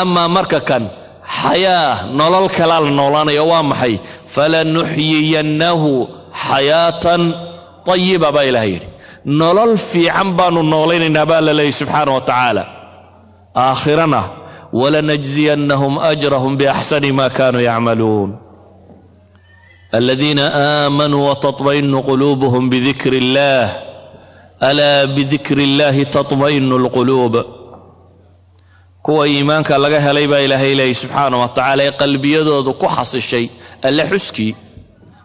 amaa 0.00 0.28
marka 0.36 0.60
kan 0.68 0.84
xayaa 1.41 1.89
nolol 2.19 2.47
kalaa 2.57 2.79
la 2.85 2.91
noolaanayo 2.99 3.43
waa 3.51 3.63
maxay 3.71 3.93
falanuxyiyannahu 4.35 5.91
xayaatan 6.47 7.21
tayiba 7.87 8.29
baa 8.35 8.45
ilaah 8.49 8.65
yidhi 8.71 8.87
nolol 9.41 9.73
fiican 9.91 10.29
baanu 10.37 10.59
noolaynaynaa 10.73 11.25
baa 11.31 11.41
la 11.47 11.53
leeyay 11.59 11.71
subxaana 11.79 12.11
wa 12.17 12.21
tacaala 12.29 12.63
aakhirana 13.65 14.21
walanajziyannahum 14.79 15.93
ajrahum 16.11 16.53
biaxsani 16.59 17.11
ma 17.19 17.25
kanuu 17.37 17.61
yacmaluun 17.69 18.29
aladiina 19.97 20.43
aamanuu 20.53 21.25
wataطmainu 21.29 21.97
quluubuhum 22.07 22.63
bidikri 22.71 23.17
اllah 23.23 23.65
alaa 24.69 25.07
bidikri 25.15 25.63
اllahi 25.69 26.03
taطmainu 26.15 26.73
اlquluub 26.81 27.33
kuwa 29.04 29.22
iimaanka 29.32 29.72
laga 29.84 29.98
helay 30.06 30.26
baa 30.32 30.38
ilaahay 30.46 30.72
leeyay 30.78 30.94
subxaana 31.02 31.36
wa 31.42 31.48
tacaala 31.56 31.82
ee 31.88 31.92
qalbiyadoodu 32.02 32.70
ku 32.80 32.86
xasishay 32.96 33.44
alle 33.86 34.02
xuskii 34.12 34.52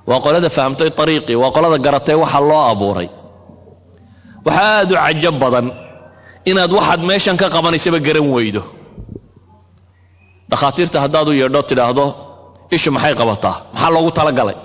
waa 0.10 0.20
qolada 0.26 0.50
fahamtay 0.58 0.90
ariiqii 1.04 1.36
waa 1.44 1.52
qolada 1.56 1.78
garatay 1.86 2.16
waxa 2.24 2.40
loo 2.50 2.64
abuuray. 2.72 3.10
Waxaa 4.46 4.70
aad 4.80 4.92
u 4.92 4.96
cajo 5.04 5.32
badan 5.44 5.68
inaad 6.50 6.72
waxaad 6.78 7.02
meeshan 7.10 7.36
ka 7.42 7.48
qabanaysaba 7.56 8.00
garan 8.08 8.28
weydo. 8.36 8.62
Dhakhaatiirta 10.52 10.98
haddaad 11.04 11.28
u 11.28 11.34
yeedho 11.42 11.62
tidhaahdo 11.70 12.06
ishu 12.76 12.90
maxay 12.96 13.14
qabataa? 13.22 13.56
Maxaa 13.74 13.92
loogu 13.96 14.12
talagalay? 14.20 14.58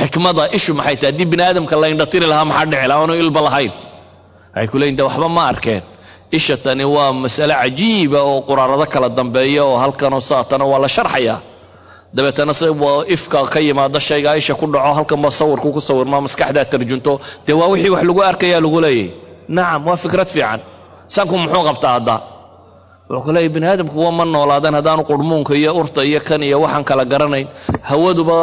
Xikmada 0.00 0.42
ishu 0.56 0.72
maxay 0.78 0.96
tahay? 1.00 1.10
Haddii 1.12 1.28
bini 1.32 1.42
aadamka 1.48 1.74
la 1.82 1.86
indhatiri 1.92 2.26
lahaa 2.32 2.44
maxaa 2.50 2.66
dhici 2.70 2.86
lahaa? 2.90 3.02
Aanu 3.02 3.14
ilba 3.22 3.40
lahayn. 3.46 3.72
Waxay 4.54 4.66
ku 4.70 4.76
leeyiin 4.80 4.96
de 4.98 5.02
waxba 5.08 5.28
ma 5.36 5.42
arkeen 5.52 5.82
isha 6.36 6.56
tani 6.64 6.84
waa 6.94 7.12
masale 7.22 7.54
cajiiba 7.62 8.20
oo 8.30 8.38
quraarado 8.48 8.86
kala 8.92 9.08
dambeeya 9.18 9.62
oo 9.68 9.76
halkanoo 9.82 10.20
saatana 10.30 10.64
waa 10.70 10.78
la 10.84 10.88
sharxayaa. 10.96 11.38
Dabeetana 12.16 12.52
se 12.60 12.66
ifka 13.14 13.38
ka 13.52 13.60
yimaada 13.66 14.00
shaygaa 14.08 14.36
isha 14.40 14.54
ku 14.60 14.66
dhaco 14.74 14.92
halkan 14.98 15.20
baa 15.24 15.30
sawirku 15.40 15.68
ku 15.76 15.80
sawirmaa 15.88 16.20
maskaxdaa 16.26 16.64
tarjunto. 16.72 17.12
Dee 17.46 17.52
waa 17.60 17.68
wixii 17.72 17.90
wax 17.94 18.02
lagu 18.08 18.20
arkayaa 18.30 18.60
lagu 18.64 18.78
leeyahy 18.84 19.06
nacam 19.56 19.82
waa 19.88 19.96
fikrad 20.02 20.28
fiican. 20.34 20.60
Sanku 21.14 21.34
muxuu 21.42 21.64
qabtaa 21.68 21.92
hadda? 21.96 22.16
Wuxuu 23.10 23.24
ku 23.24 23.52
bini 23.54 23.66
aadamku 23.70 23.96
waa 24.04 24.12
ma 24.18 24.24
noolaadeen 24.34 24.74
haddaanu 24.78 25.02
qurmuunka 25.10 25.52
iyo 25.60 25.70
urta 25.80 26.00
iyo 26.10 26.20
kan 26.28 26.42
iyo 26.48 26.56
waxaan 26.64 26.84
kala 26.88 27.04
garanayn. 27.12 27.46
Hawaduba 27.88 28.36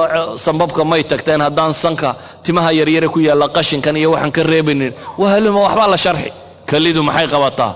sambabka 0.45 0.81
may 0.91 1.03
tagteen 1.11 1.41
haddaan 1.45 1.73
sanka 1.83 2.09
timaha 2.45 2.69
yaryare 2.79 3.07
ku 3.13 3.19
yaalla 3.27 3.45
qashinkan 3.57 3.95
iyo 4.01 4.09
waxaan 4.13 4.31
ka 4.35 4.41
reebaynin 4.51 4.91
wahaluma 5.21 5.59
waxbaa 5.65 5.87
la 5.93 5.97
sharxi 6.05 6.29
kalidu 6.69 7.01
maxay 7.09 7.27
qabataa? 7.33 7.73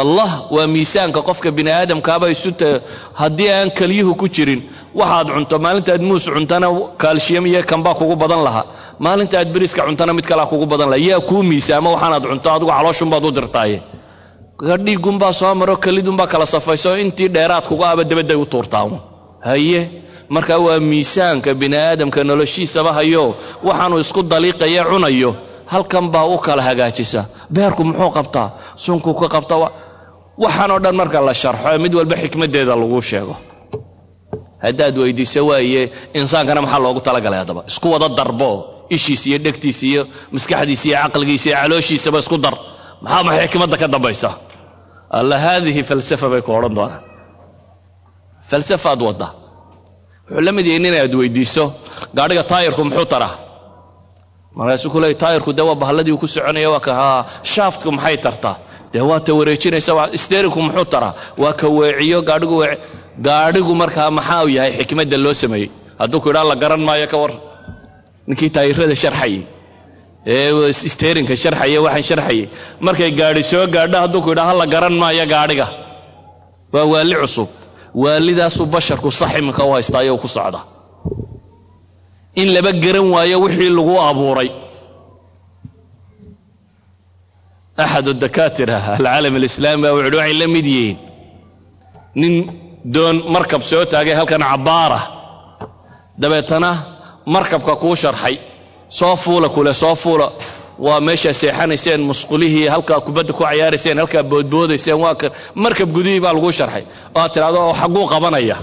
Allah 0.00 0.30
waa 0.54 0.66
miisaanka 0.74 1.20
qofka 1.28 1.48
bini 1.56 1.70
aadamkaaba 1.78 2.26
isu 2.34 2.50
haddii 3.20 3.50
aan 3.56 3.68
keliyuhu 3.78 4.12
ku 4.20 4.26
jirin 4.36 4.60
waxaad 5.00 5.28
cunto 5.34 5.56
maalintaad 5.64 6.02
muus 6.08 6.24
cuntana 6.36 6.66
kaalshiyam 7.02 7.44
iyo 7.50 7.60
kanbaa 7.70 7.94
kugu 7.98 8.16
badan 8.22 8.42
lahaa 8.46 8.64
maalinta 9.04 9.34
aad 9.40 9.48
beriska 9.54 9.80
cuntana 9.88 10.12
mid 10.18 10.26
kalea 10.30 10.46
kugu 10.52 10.66
badan 10.72 10.88
laha. 10.92 11.00
Yaa 11.08 11.20
kuu 11.28 11.42
miisaamo 11.50 11.88
waxaanaad 11.94 12.24
cunto 12.30 12.48
adigu 12.54 12.70
calooshunbaad 12.76 13.24
u 13.24 13.30
dirtaaye. 13.38 13.78
Dhiigunbaa 14.86 15.32
soo 15.40 15.54
maro 15.60 15.76
kelidunbaa 15.84 16.26
kala 16.32 16.46
safayso 16.54 16.90
intii 17.02 17.28
dheeraad 17.34 17.64
kuga 17.70 17.86
aba 17.92 18.02
dabadday 18.10 18.36
u 18.36 18.46
tuurtaa 18.52 18.86
haye 19.48 19.80
marka 20.34 20.54
waa 20.66 20.78
miisaanka 20.90 21.50
bini 21.60 21.76
aadamka 21.76 22.20
noloshiisaba 22.24 22.90
hayo 22.98 23.24
waxaanu 23.66 23.96
isku 24.04 24.20
daliiqaye 24.32 24.80
cunayo 24.90 25.30
halkan 25.72 26.06
baa 26.14 26.24
u 26.24 26.36
kala 26.46 26.62
hagaajisa. 26.68 27.20
Beerku 27.54 27.82
muxuu 27.88 28.10
qabtaa? 28.16 28.48
Sunkuu 28.84 29.14
ka 29.20 29.28
qabta 29.34 29.54
waxaanoo 30.44 30.78
dhan 30.84 30.94
marka 31.00 31.18
la 31.28 31.34
sharxo 31.42 31.78
mid 31.84 31.92
walba 31.98 32.16
xikmaddeeda 32.22 32.74
lagu 32.80 33.00
sheego. 33.10 33.34
Haddaad 34.64 34.94
weydiiso 35.02 35.40
waaye 35.50 35.82
insaankana 36.18 36.60
maxaa 36.64 36.78
loogu 36.84 37.00
talagalay 37.06 37.38
haddaba? 37.42 37.60
Isku 37.70 37.86
wada 37.94 38.08
darbo 38.18 38.50
ishiisa 38.96 39.26
iyo 39.30 39.38
dhegtiisa 39.44 39.84
iyo 39.90 40.02
maskaxdiisa 40.34 40.84
iyo 40.88 40.96
caqligiisa 41.02 41.46
iyo 41.50 41.56
calooshiisaba 41.60 42.18
isku 42.24 42.36
dar. 42.44 42.54
Maxaa 43.04 43.22
maxay 43.26 43.46
xikmadda 43.48 43.76
ka 43.82 43.86
dambaysa? 43.94 44.30
Alla 45.18 45.36
haadihi 45.44 45.82
falsafa 45.88 46.26
bay 46.32 46.42
ku 46.46 46.50
odhan 46.58 46.74
doonaan. 46.78 47.02
Falsafaad 48.50 49.00
wadda. 49.08 49.28
Wuxuu 50.28 50.40
la 50.46 50.52
mid 50.56 50.66
yahay 50.66 50.80
nin 50.84 50.94
aad 51.00 51.14
weydiiso 51.20 51.64
gaadhiga 52.16 52.42
taayirku 52.50 52.82
muxuu 52.88 53.04
taraa 53.12 53.32
markaasuu 54.58 54.90
ku 54.94 54.98
leey 55.04 55.14
taayirku 55.22 55.50
dee 55.58 55.66
waa 55.68 55.78
bahalladii 55.82 56.12
uu 56.14 56.20
ku 56.22 56.26
soconaya 56.34 56.68
waa 56.74 56.80
ka 56.86 56.92
haa 57.00 57.20
shaaftku 57.52 57.88
maxay 57.96 58.16
tartaa 58.26 58.56
dee 58.92 59.04
waa 59.10 59.20
ta 59.26 59.30
wareejinaysa 59.38 59.92
steerinku 60.24 60.58
muxuu 60.66 60.84
taraa? 60.94 61.12
Waa 61.42 61.52
ka 61.60 61.66
weeciyo 61.76 62.18
gaadhigu 62.28 62.56
weeci 62.62 62.80
gaadhigu 63.26 63.72
markaa 63.82 64.10
maxaa 64.18 64.40
u 64.44 64.48
yahay 64.56 64.72
xikmadda 64.80 65.16
loo 65.24 65.34
sameeyey? 65.42 65.68
Hadduu 66.00 66.20
ku 66.24 66.28
idhaa 66.32 66.44
la 66.50 66.56
garan 66.62 66.82
maayo 66.88 67.06
ka 67.12 67.16
war. 67.22 67.32
Ninkii 68.28 68.50
taayirada 68.56 68.96
sharxayey. 69.02 69.40
Ee 70.26 70.72
steerinka 70.94 71.34
sharxaya 71.42 71.78
waxaan 71.86 72.02
sharxayay 72.10 72.44
markay 72.86 73.10
gaadhi 73.20 73.42
soo 73.50 73.64
gaadho 73.74 73.96
hadduu 74.02 74.20
ku 74.24 74.30
idhaa 74.34 74.46
ha 74.50 74.54
la 74.60 74.66
garan 74.74 74.94
maayo 75.02 75.24
gaadhiga. 75.34 75.66
Waa 76.74 76.84
waali 76.92 77.14
cusub. 77.22 77.48
Waalidaasuu 78.02 78.66
basharku 78.74 79.08
sax 79.20 79.32
iminka 79.40 79.62
u 79.68 79.70
haystaayo 79.74 80.14
ku 80.22 80.28
socda 80.36 80.60
in 82.40 82.48
laba 82.54 82.72
garan 82.82 83.06
waayo 83.14 83.36
wixii 83.44 83.70
lagu 83.76 83.94
abuuray. 84.08 84.50
Axad 87.84 88.06
dakaatira 88.22 88.76
alcaalam 88.98 89.34
alislaami 89.38 89.82
baa 89.84 89.92
wuxuuhi 89.96 90.16
waxay 90.18 90.34
la 90.40 90.46
mid 90.54 90.66
yihiin. 90.74 90.96
Nin 92.20 92.34
doon 92.94 93.16
markab 93.34 93.62
soo 93.70 93.84
taagay 93.92 94.14
halkan 94.18 94.42
cabbaara 94.50 95.00
dabeetana 96.22 96.70
markabka 97.34 97.74
kuu 97.82 97.94
sharxay. 98.02 98.36
Soo 98.98 99.16
fuula 99.22 99.48
kule 99.54 99.72
soo 99.82 99.94
fuula. 100.02 100.26
Waa 100.86 101.00
meeshaa 101.06 101.32
seexanayseen 101.40 102.00
musqulihii 102.10 102.66
halkaa 102.74 103.00
kubadda 103.06 103.32
ku 103.36 103.42
cayaarayseen 103.48 103.98
halkaa 104.02 104.22
boodboodayseen 104.30 104.98
waa 105.04 105.14
markab 105.64 105.88
gudihii 105.96 106.20
baa 106.24 106.32
laguu 106.36 106.52
sharxay. 106.58 106.84
Oo 107.14 107.20
aad 107.22 107.30
tidhahdo 107.34 107.58
oo 107.66 107.74
xagguu 107.80 108.06
qabanaya. 108.12 108.56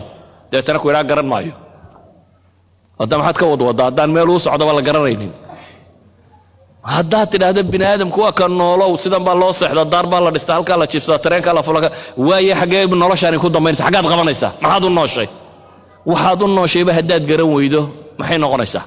Dabeetana 0.51 0.79
ku 0.81 0.87
idhaa 0.91 1.03
garan 1.09 1.27
maayo 1.33 1.53
hadda 3.01 3.15
maxaad 3.19 3.37
ka 3.41 3.45
wadwaddaa 3.51 3.85
haddaan 3.89 4.09
meel 4.15 4.29
uu 4.33 4.39
socdaba 4.45 4.71
la 4.77 4.81
garanaynin. 4.87 5.31
Haddaad 6.93 7.27
tidhaahdo 7.33 7.61
bini 7.73 7.85
aadamku 7.91 8.19
waa 8.25 8.31
ka 8.39 8.45
noolow 8.59 8.91
sidan 9.03 9.23
baa 9.27 9.35
loo 9.41 9.51
seexda 9.59 9.83
daar 9.93 10.05
baa 10.11 10.21
la 10.25 10.29
dhistaa 10.35 10.55
halkaa 10.57 10.77
la 10.81 10.87
jibsada 10.91 11.19
tareenkaa 11.25 11.53
la 11.57 11.63
fulaka 11.67 11.89
waaye 12.27 12.53
xaggee 12.61 12.81
noloshaani 13.03 13.37
ku 13.43 13.47
dambaynaysa 13.55 13.83
xaggaad 13.87 14.05
qabanaysaa 14.13 14.51
maxaad 14.63 14.83
u 14.83 14.89
nooshay? 14.99 15.27
Waxaad 16.11 16.39
u 16.41 16.47
nooshayba 16.57 16.91
haddaad 16.97 17.23
garan 17.29 17.49
weydo 17.55 17.81
maxay 18.19 18.37
noqonaysaa? 18.43 18.83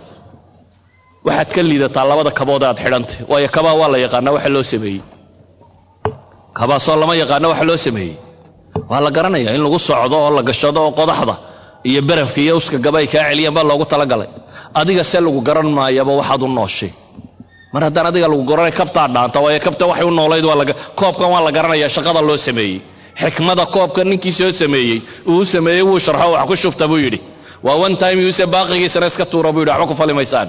Waxaad 1.27 1.49
ka 1.55 1.61
liidataa 1.69 2.05
labada 2.11 2.31
kabood 2.39 2.63
aad 2.69 2.79
xidhantay 2.85 3.19
waayo 3.31 3.49
kabaa 3.57 3.75
waa 3.81 3.89
la 3.93 3.99
yaqaanaa 4.05 4.33
waxa 4.37 4.49
loo 4.55 4.63
sameeyey. 4.73 5.03
Kabaasoo 6.59 6.97
lama 7.01 7.15
yaqaano 7.23 7.47
waxa 7.53 7.65
loo 7.71 7.77
sameeyey. 7.87 8.15
Waa 8.91 9.01
la 9.05 9.11
garanaya 9.17 9.51
in 9.57 9.63
lagu 9.67 9.79
socdo 9.89 10.17
oo 10.25 10.31
la 10.37 10.43
gashado 10.49 10.79
oo 10.87 10.91
qodaxda 10.99 11.35
iyo 11.89 12.01
barafka 12.09 12.39
iyo 12.45 12.55
uska 12.61 12.77
gaba 12.85 12.99
ay 13.03 13.07
kaa 13.15 13.25
celiyaan 13.31 13.55
baa 13.57 13.65
loogu 13.71 13.85
talagalay. 13.93 14.29
Adiga 14.81 15.05
se 15.11 15.19
lagu 15.25 15.41
garan 15.49 15.69
maayaba 15.79 16.13
waxaad 16.21 16.43
u 16.43 16.49
nooshay 16.59 16.91
mar 17.73 17.83
haddaan 17.87 18.07
adiga 18.11 18.27
lagu 18.33 18.45
garanay 18.51 18.73
kabtaa 18.81 19.07
dhaanta 19.15 19.39
waayo 19.45 19.61
kabta 19.67 19.85
waxay 19.91 20.07
u 20.07 20.11
noolayd 20.19 20.45
koobkan 21.01 21.29
waa 21.35 21.43
la 21.47 21.51
garanaya 21.57 21.89
shaqada 21.97 22.21
loo 22.29 22.37
sameeyey. 22.49 22.79
Xikmada 23.23 23.65
koobka 23.75 24.01
ninkii 24.11 24.33
soo 24.39 24.53
sameeyey 24.63 24.99
uu 25.33 25.45
sameeyey 25.55 25.83
wuu 25.89 25.99
sharxo 26.07 26.29
wax 26.35 26.47
ku 26.51 26.55
shufta 26.63 26.85
buu 26.91 26.99
yidhi. 27.05 27.19
Waa 27.67 27.75
one 27.87 27.97
time 28.03 28.19
use 28.31 28.45
baaqigiisana 28.55 29.07
iska 29.11 29.25
tuura 29.33 29.51
buu 29.55 29.61
yidhi 29.63 29.71
waxba 29.73 29.87
ku 29.91 29.95
fali 30.01 30.13
maysaan 30.19 30.49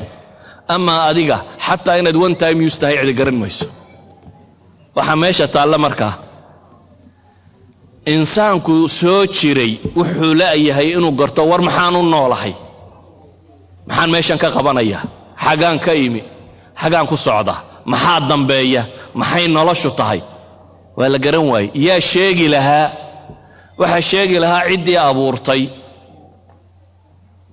amaa 0.76 1.00
adiga 1.10 1.38
xataa 1.68 1.96
inaad 2.02 2.16
one 2.26 2.36
time 2.42 2.58
use 2.68 2.78
tahay 2.82 2.96
cidi 3.02 3.14
garan 3.20 3.38
mayso. 3.44 3.66
Waxaa 4.98 5.16
meesha 5.24 5.46
taalla 5.56 5.78
markaa 5.86 6.14
insaanku 8.06 8.88
soo 9.00 9.26
jiray 9.26 9.74
wuxuu 9.96 10.34
la'yahay 10.42 10.88
inuu 10.98 11.12
garto 11.20 11.42
war 11.50 11.62
maxaan 11.68 11.96
u 11.96 12.04
noolahay? 12.14 12.54
Maxaan 13.88 14.10
meeshan 14.14 14.38
ka 14.44 14.50
qabanayaa? 14.56 15.04
Xagaan 15.46 15.78
ka 15.86 15.94
imi. 16.06 16.22
Xagaan 16.82 17.08
ku 17.12 17.18
socda. 17.26 17.56
Maxaa 17.92 18.20
dambeeya? 18.30 18.82
Maxay 19.20 19.48
noloshu 19.56 19.90
tahay? 20.00 20.22
Waa 20.98 21.10
la 21.14 21.18
garan 21.26 21.46
waaye 21.52 21.68
yaa 21.88 22.00
sheegi 22.12 22.48
lahaa? 22.56 22.88
Waxaa 23.80 24.02
sheegi 24.10 24.38
lahaa 24.44 24.64
ciddii 24.70 24.98
abuurtay. 25.10 25.64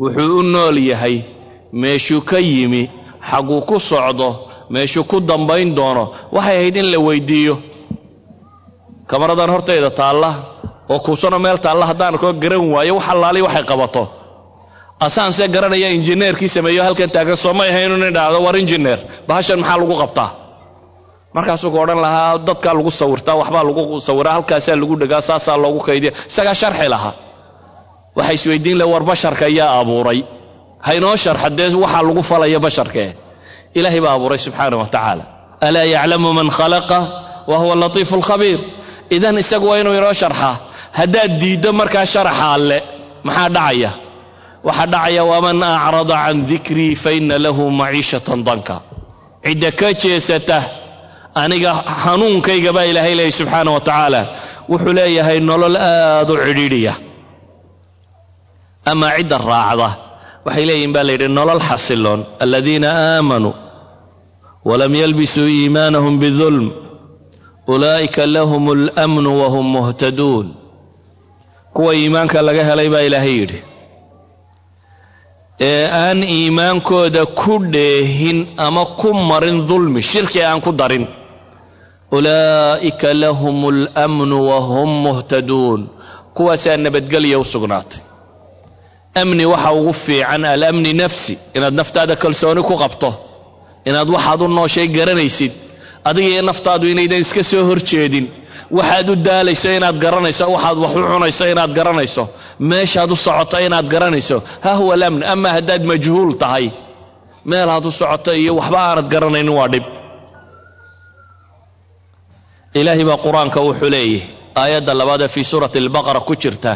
Wuxuu 0.00 0.38
u 0.38 0.42
nool 0.42 0.78
yahay. 0.90 1.16
Meeshuu 1.72 2.20
ka 2.30 2.38
yimi. 2.38 2.82
Xagguu 3.30 3.60
ku 3.68 3.76
socdo. 3.80 4.28
Meeshuu 4.70 5.04
ku 5.10 5.16
dambayn 5.20 5.74
doono. 5.76 6.04
Waxay 6.32 6.56
ahayd 6.56 6.76
in 6.76 6.88
la 6.92 6.98
weyddiiyo 7.06 7.54
kamaradan 9.12 9.50
hortayda 9.54 9.90
taalla 10.00 10.30
oo 10.92 10.98
kuusano 11.06 11.38
meel 11.44 11.58
taalla 11.64 11.84
haddaan 11.90 12.12
arkoo 12.14 12.32
garan 12.42 12.64
waayo 12.74 12.94
wax 12.98 13.06
allaali 13.12 13.40
waxay 13.46 13.64
qabato. 13.70 14.02
Asaan 15.06 15.32
see 15.38 15.48
garanaya 15.54 15.88
injineerkii 15.96 16.48
sameeyo 16.56 16.82
halkan 16.86 17.10
taagan 17.14 17.36
soo 17.44 17.52
may 17.58 17.68
ahayn 17.72 17.92
inu 17.96 18.06
idhaahdo 18.12 18.38
war 18.46 18.56
injineer 18.62 18.98
bahashan 19.28 19.58
maxaa 19.62 19.78
lagu 19.80 19.94
qabtaa? 20.02 20.28
Markaasuu 21.36 21.70
ku 21.74 21.78
odhan 21.84 22.00
lahaa 22.04 22.38
dadkaa 22.48 22.74
lagu 22.78 22.90
sawirtaa 23.00 23.34
waxbaa 23.40 23.64
lagu 23.68 23.82
sawiraa 24.08 24.32
halkaasaa 24.36 24.76
lagu 24.82 24.94
dhegaa 25.00 25.20
saasaa 25.28 25.56
loogu 25.62 25.80
kaydiya 25.86 26.12
isagaa 26.30 26.54
sharxi 26.62 26.88
lahaa. 26.94 27.14
Waxay 28.18 28.34
isweydiin 28.38 28.78
laha 28.80 28.90
war 28.92 29.02
basharka 29.10 29.46
yaa 29.58 29.72
abuuray. 29.80 30.20
Haynoo 30.86 31.16
sharxa 31.24 31.48
dee 31.58 31.68
waxaa 31.84 32.02
lagu 32.08 32.22
falaya 32.30 32.58
basharkee? 32.66 33.08
Ilaahay 33.78 34.00
baa 34.04 34.12
abuuray 34.16 34.38
subxaana 34.44 34.76
wa 34.80 34.86
tacaala. 34.94 35.24
Alaa 35.66 35.84
yaclamu 35.94 36.28
man 36.38 36.48
khalaqa 36.58 36.98
wa 37.50 37.56
huwa 37.60 37.74
latiifu 37.82 38.14
alkhabiir 38.18 38.58
idan 39.16 39.36
isagu 39.42 39.66
waa 39.70 39.78
inuu 39.80 39.94
inoo 39.98 40.12
sharxaa 40.22 40.54
haddaad 40.98 41.32
diiddo 41.42 41.70
markaa 41.80 42.06
sharaxa 42.12 42.46
alle 42.56 42.78
maxaa 43.26 43.48
dhacaya? 43.56 43.90
Waxaa 44.66 44.86
dhacaya 44.92 45.22
waman 45.30 45.58
acrada 45.62 46.14
can 46.24 46.38
dikrii 46.50 46.94
fa 47.02 47.10
inna 47.18 47.36
lahu 47.44 47.64
maciishatan 47.80 48.40
danka. 48.46 48.76
Cidda 49.44 49.70
ka 49.80 49.88
jeesata 50.02 50.58
aniga 51.42 51.70
hanuunkayga 52.04 52.70
baa 52.76 52.84
ilaahay 52.90 53.14
leeyay 53.18 53.32
subxaana 53.38 53.70
wa 53.76 53.80
tacaala. 53.88 54.20
Wuxuu 54.70 54.92
leeyahay 54.98 55.38
nolol 55.48 55.76
aad 55.76 56.28
u 56.30 56.36
cidhiidhiya. 56.44 56.92
Amaa 58.90 59.12
cidda 59.18 59.38
raacda 59.50 59.88
waxay 60.46 60.64
leeyihiin 60.68 60.92
baa 60.96 61.04
layidhi 61.08 61.28
nolol 61.38 61.60
xasiloon 61.68 62.20
aladiina 62.44 62.88
aamanuu 63.16 63.54
walam 64.68 64.92
yalbisuu 65.02 65.48
iimaanahum 65.56 66.14
bidulm 66.22 66.66
ulaa'ika 67.66 68.26
lahum 68.26 68.64
alamnu 68.70 69.40
wahum 69.40 69.66
muhtaduun 69.76 70.54
kuwa 71.74 71.94
iimaanka 71.94 72.42
laga 72.42 72.64
helay 72.64 72.88
baa 72.88 73.00
ilaahay 73.08 73.34
yidhi 73.40 73.58
ee 75.60 75.86
aan 75.92 76.22
iimaankooda 76.22 77.26
ku 77.26 77.58
dheehin 77.74 78.38
ama 78.56 78.84
ku 79.00 79.14
marin 79.14 79.66
dulmi 79.68 80.02
shirki 80.02 80.42
aan 80.44 80.60
ku 80.60 80.72
darin 80.72 81.06
ulaa'ika 82.16 83.14
lahum 83.14 83.56
alamnu 83.72 84.36
wahum 84.50 84.90
muhtaduun 85.06 85.80
kuwaasaa 86.36 86.76
nabadgelya 86.76 87.38
u 87.38 87.44
sugnaatay. 87.44 88.00
Amni 89.14 89.44
waxa 89.52 89.72
ugu 89.72 89.92
fiican 89.92 90.44
alamni 90.44 90.92
nafsi 90.92 91.38
inaad 91.56 91.74
naftaada 91.80 92.16
kalsooni 92.22 92.62
ku 92.62 92.74
qabto 92.82 93.10
inaad 93.88 94.08
waxaad 94.14 94.40
u 94.42 94.48
nooshay 94.48 94.86
garanaysid 94.96 95.52
adiga 96.08 96.28
iyo 96.34 96.42
naftaadu 96.50 96.84
inaydan 96.92 97.20
iska 97.24 97.42
soo 97.50 97.62
hor 97.68 97.80
jeedin 97.90 98.26
waxaad 98.78 99.08
u 99.10 99.16
daalayso 99.28 99.68
inaad 99.78 99.96
garanayso 100.04 100.44
waxaad 100.54 100.78
wax 100.84 100.92
u 100.96 101.02
cunayso 101.12 101.44
inaad 101.52 101.72
garanayso 101.78 102.22
meeshaad 102.70 103.10
u 103.10 103.16
socoto 103.26 103.56
inaad 103.66 103.86
garanayso 103.94 104.36
ha 104.64 104.72
huwa 104.78 104.92
alamn 104.96 105.22
ama 105.32 105.48
haddaad 105.56 105.82
majhuul 105.90 106.32
tahay 106.42 106.66
meelaad 107.50 107.84
u 107.86 107.90
socoto 108.00 108.30
iyo 108.42 108.52
waxba 108.60 108.78
aanad 108.88 109.06
garanaynin 109.12 109.54
waa 109.58 109.68
dhib. 109.72 109.84
Ilaahay 112.80 113.04
baa 113.10 113.18
qur'aanka 113.26 113.58
wuxuu 113.66 113.90
leeyahy 113.94 114.18
aayadda 114.62 114.92
labaad 115.00 115.22
ee 115.22 115.28
fii 115.34 115.44
suurati 115.50 115.78
albaqara 115.82 116.20
ku 116.28 116.34
jirta 116.42 116.72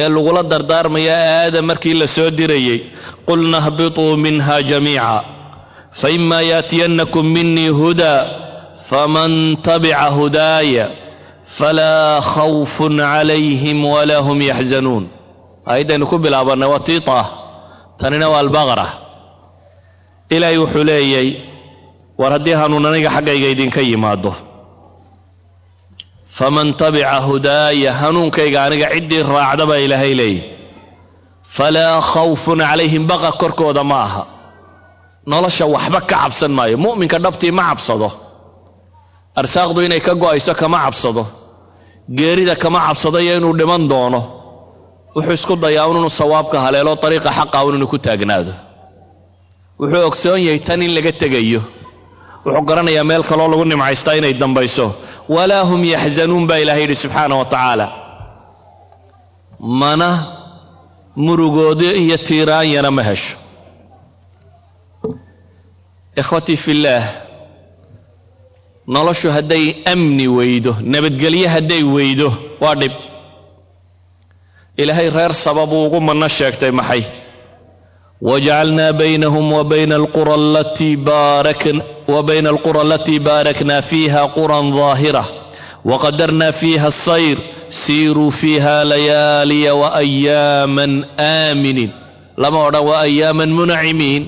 ee 0.00 0.08
lagula 0.14 0.42
dardaarmaya 0.52 1.14
aadam 1.40 1.64
markii 1.70 1.94
la 2.00 2.06
soo 2.16 2.30
dirayey 2.38 2.78
qulna 3.28 3.58
hbituu 3.66 4.12
minha 4.24 4.56
jamiica 4.70 5.16
faima 6.00 6.38
yaatiyannakum 6.50 7.24
minii 7.36 7.68
hudaa 7.80 8.22
faman 8.90 9.32
tabica 9.66 10.06
hudaaya 10.16 10.86
falaa 11.58 12.20
khawfun 12.32 12.96
calayhim 13.12 13.78
walaa 13.94 14.22
hum 14.26 14.38
yaxzanuun 14.50 15.04
aayaddaynu 15.70 16.06
ku 16.10 16.16
bilaabannay 16.24 16.68
waa 16.72 16.84
tiita 16.88 17.18
tanina 18.00 18.26
waa 18.32 18.40
albaqara 18.44 18.86
ilaahay 20.34 20.58
wuxuu 20.62 20.84
leeyay 20.90 21.28
war 22.20 22.30
haddii 22.34 22.56
hanuun 22.60 22.86
aniga 22.90 23.10
xaggayga 23.16 23.48
idinka 23.54 23.80
yimaado 23.88 24.32
faman 26.38 26.68
tabica 26.80 27.16
hudaaya 27.26 27.90
hanuunkayga 28.00 28.58
aniga 28.66 28.88
ciddii 28.94 29.22
raacda 29.32 29.64
baa 29.70 29.76
ilaahay 29.86 30.14
leeyay 30.20 30.42
falaa 31.56 32.00
khawfun 32.12 32.58
calayhim 32.68 33.04
baqa 33.10 33.30
korkooda 33.40 33.82
ma 33.90 33.98
aha 34.06 34.22
nolosha 35.30 35.64
waxba 35.74 36.00
ka 36.00 36.06
cabsan 36.10 36.52
maayo. 36.58 36.76
Mu'minka 36.84 37.18
dhabtii 37.24 37.50
ma 37.58 37.62
cabsado. 37.70 38.08
Arsaaqdu 39.40 39.80
inay 39.86 40.00
ka 40.06 40.12
go'ayso 40.22 40.52
kama 40.60 40.78
cabsado. 40.84 41.22
Geerida 42.18 42.54
kama 42.62 42.78
cabsado 42.86 43.18
iyo 43.24 43.32
inuu 43.38 43.54
dhiman 43.58 43.82
doono. 43.90 44.20
Wuxuu 45.16 45.32
isku 45.38 45.54
dayaa 45.64 45.86
inuu 45.92 46.10
sawaabka 46.20 46.56
haleelo 46.64 46.92
dariiqa 47.02 47.30
xaqa 47.38 47.58
inuu 47.76 47.88
ku 47.92 47.98
taagnaado. 48.06 48.52
Wuxuu 49.80 50.02
ogsoon 50.08 50.40
yahay 50.46 50.60
tan 50.66 50.80
in 50.86 50.92
laga 50.96 51.12
tegayo. 51.22 51.60
Wuxuu 52.44 52.64
garanayaa 52.68 53.04
meel 53.10 53.22
kaloo 53.30 53.48
lagu 53.52 53.64
nimcaystaa 53.70 54.14
inay 54.20 54.34
dambayso. 54.42 54.86
Walaa 55.34 55.64
hum 55.68 55.82
yaxzanuun 55.94 56.44
baa 56.48 56.58
ilahay 56.62 56.82
yidhi 56.84 56.94
subxaana 57.02 57.34
wa 57.40 57.44
tacaala. 57.52 57.86
Mana 59.80 60.08
murugoodo 61.24 61.88
iyo 62.02 62.16
tiiraanyana 62.26 62.90
ma 62.96 63.02
hesho 63.08 63.36
ikhwatii 66.20 66.56
fillaah 66.64 67.04
noloshu 68.94 69.28
hadday 69.36 69.64
amni 69.92 70.26
weydo 70.28 70.72
nabadgelyo 70.92 71.48
hadday 71.54 71.82
weydo 71.82 72.28
waa 72.60 72.74
dhib. 72.74 72.92
Ilaahay 74.76 75.10
reer 75.10 75.34
saba 75.34 75.66
buu 75.66 75.86
ugu 75.86 76.00
manno 76.00 76.28
sheegtay 76.28 76.70
maxay? 76.70 77.02
Wajacalnaa 78.22 78.92
baynahum 78.92 79.52
wa 79.52 79.64
bayna 79.64 79.94
alqura 79.96 80.34
alatii 82.80 83.18
baaraknaa 83.26 83.82
fiiha 83.90 84.22
quran 84.36 84.66
daahira 84.76 85.24
waqadarnaa 85.90 86.52
fiiha 86.60 86.86
asayr 86.92 87.38
siiruu 87.80 88.30
fiiha 88.40 88.76
layaaliya 88.90 89.72
waayaaman 89.82 90.92
aaminiin 91.18 91.90
lama 92.42 92.58
odhan 92.68 92.84
wa 92.88 92.94
ayaaman 93.06 93.50
munacimiin 93.58 94.22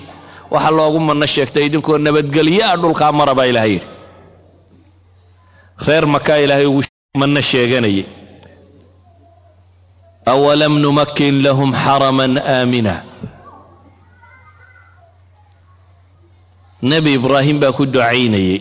waxa 0.53 0.71
loogu 0.77 0.99
manno 1.09 1.27
sheegtay 1.35 1.65
idinkoo 1.69 1.99
nabadgelya 2.05 2.65
a 2.73 2.77
dhulkaa 2.83 3.13
mara 3.19 3.35
baa 3.39 3.47
ilahay 3.53 3.73
yidhi. 3.75 3.87
Reer 5.87 6.05
makaa 6.15 6.39
ilaahay 6.45 6.67
ugu 6.71 6.83
manno 7.21 7.41
sheeganayay. 7.51 8.05
Awalam 10.33 10.75
numakkin 10.83 11.37
lahum 11.45 11.71
xaraman 11.85 12.33
aamina. 12.55 12.95
Nebi 16.83 17.11
ibraahim 17.19 17.57
baa 17.61 17.73
ku 17.77 17.85
ducaynayay. 17.87 18.59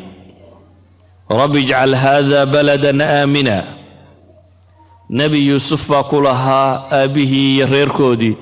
Rabbi 1.39 1.59
ijcal 1.63 1.93
haada 2.03 2.45
baladan 2.53 3.01
aamina. 3.01 3.57
Nebi 5.17 5.39
yuusuf 5.47 5.81
baa 5.91 6.03
ku 6.09 6.17
lahaa 6.21 6.71
aabbihii 6.99 7.49
iyo 7.55 7.65
reerkoodii 7.73 8.35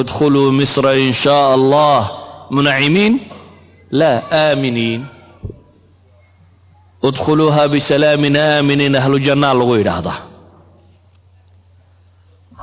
idkhuluu 0.00 0.52
misra 0.58 0.92
in 1.04 1.12
shaa 1.22 1.46
allah 1.56 2.00
munacimiin 2.54 3.14
laa 4.00 4.18
aaminiin 4.42 5.00
idkhuluuha 7.08 7.62
bisalaamin 7.74 8.36
aaminiin 8.46 8.94
ahlu 9.00 9.16
jannaa 9.26 9.54
lagu 9.58 9.74
yidhaahdaa 9.80 10.18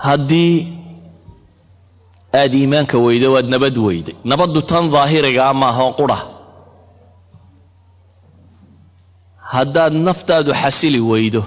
haddii 0.05 0.53
aada 2.39 2.55
iimaanka 2.61 2.95
weydo 3.05 3.27
waad 3.35 3.47
nabad 3.53 3.75
weyday 3.87 4.15
nabaddu 4.31 4.59
tan 4.69 4.85
daahirigaa 4.93 5.53
maahoo 5.61 5.91
qura 5.99 6.17
haddaad 9.53 9.93
naftaadu 10.07 10.51
xasili 10.61 10.99
weydo 11.11 11.41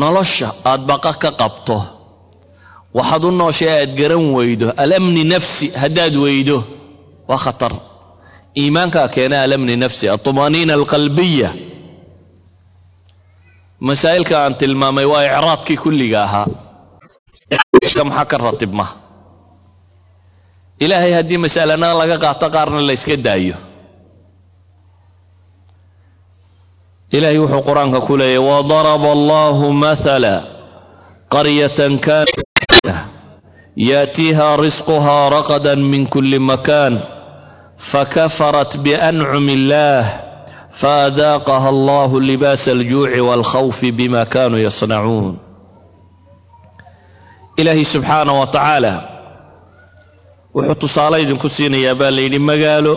nolosha 0.00 0.48
aad 0.70 0.80
baqa 0.90 1.12
ka 1.22 1.30
qabto 1.40 1.76
waxaad 2.96 3.24
u 3.24 3.30
nooshay 3.30 3.68
aad 3.82 3.92
garan 4.00 4.24
weydo. 4.36 4.72
Alamni 4.82 5.24
nafsi 5.24 5.66
haddaad 5.82 6.14
weydo. 6.24 6.58
Waa 7.28 7.38
khatar. 7.44 7.72
Iimaankaa 8.60 9.08
keena 9.14 9.36
alamni 9.42 9.76
nafsi. 9.76 10.04
Alطumaaniina 10.08 10.72
alqalbiya 10.78 11.50
masaa'ilka 13.80 14.34
aan 14.44 14.54
tilmaamay 14.60 15.04
waa 15.12 15.24
icraadkii 15.28 15.76
kulliga 15.82 16.20
ahaa. 16.26 16.46
Maxaa 18.04 18.24
ka 18.30 18.36
ratibma 18.38 18.86
ilaahay 20.84 21.12
haddii 21.18 21.38
masalana 21.44 21.88
laga 22.00 22.16
qaato 22.24 22.46
qaarna 22.54 22.80
la 22.88 22.92
yska 22.98 23.16
daayo. 23.26 23.54
Ilaahay 27.16 27.38
wuxuu 27.42 27.62
qur'aanka 27.68 28.00
ku 28.06 28.12
leeyahy 28.20 28.42
wadaraba 28.50 29.08
allahu 29.16 29.64
mahala 29.82 30.34
qaryatan 31.32 31.92
kaana 32.06 32.47
yaatiiha 33.90 34.48
risquha 34.64 35.18
raqada 35.34 35.72
min 35.90 36.04
kuli 36.12 36.38
makan. 36.50 36.94
Fakafarat 37.90 38.72
biancumi 38.84 39.52
illah 39.58 40.02
faadaaqaha 40.80 41.68
allahu 41.74 42.16
libaasa 42.28 42.70
aljuuci 42.76 43.20
waalkhawfi 43.28 43.88
bima 43.98 44.22
kanuu 44.32 44.58
yasnacuun 44.66 45.34
ilaahay 47.60 47.84
subxaana 47.92 48.32
wa 48.40 48.46
tacaala 48.54 48.92
wuxuu 50.54 50.74
tusaale 50.82 51.16
idinku 51.22 51.48
siinayaa 51.56 51.94
baa 52.00 52.10
layidhi 52.16 52.38
magaalo 52.50 52.94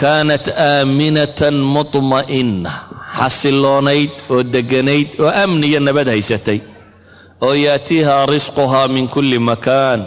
kaanat 0.00 0.46
aaminatan 0.68 1.56
mutma'inna 1.74 2.70
xasiloonayd 3.18 4.12
oo 4.32 4.40
degganayd 4.54 5.08
oo 5.22 5.30
amniga 5.44 5.80
nabad 5.86 6.08
haysatay 6.12 6.58
oo 7.46 7.54
yaatiiha 7.66 8.26
risquhaa 8.34 8.88
min 8.94 9.06
kulli 9.14 9.38
makaan. 9.50 10.00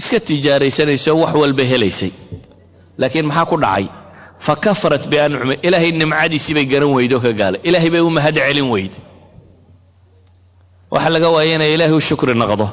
Iska 0.00 0.18
tijaaraysanayso 0.28 1.12
wax 1.22 1.32
walba 1.42 1.62
helaysay. 1.72 2.10
Laakiin 3.00 3.26
maxaa 3.30 3.46
ku 3.50 3.56
dhacay? 3.64 3.86
Fa 4.44 4.52
kafarat 4.64 5.04
biancumi 5.10 5.54
ilaahay 5.66 5.90
nimcadiisii 6.00 6.54
bay 6.56 6.66
garan 6.72 6.92
weydo 6.96 7.16
ka 7.24 7.30
gaala. 7.40 7.56
Ilaahay 7.68 7.90
bay 7.94 8.00
u 8.00 8.10
mahad 8.16 8.34
celin 8.46 8.68
weyde 8.74 8.98
waxaa 10.92 11.10
laga 11.14 11.28
waaya 11.34 11.54
inay 11.56 11.70
ilaahay 11.74 11.96
u 11.96 12.00
shukri 12.08 12.34
noqdo. 12.42 12.66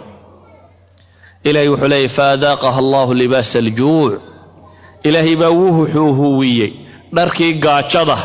Ilaahay 1.48 1.70
wuxuu 1.72 1.88
leeyahy 1.92 2.10
faadaaqaha 2.18 2.80
allahu 2.84 3.12
libaasa 3.22 3.58
aljuuc. 3.64 4.14
Ilaahay 5.08 5.36
baa 5.42 5.50
wuxuu 5.62 6.12
huwiyey 6.20 6.72
dharkii 7.16 7.54
gaajada 7.64 8.18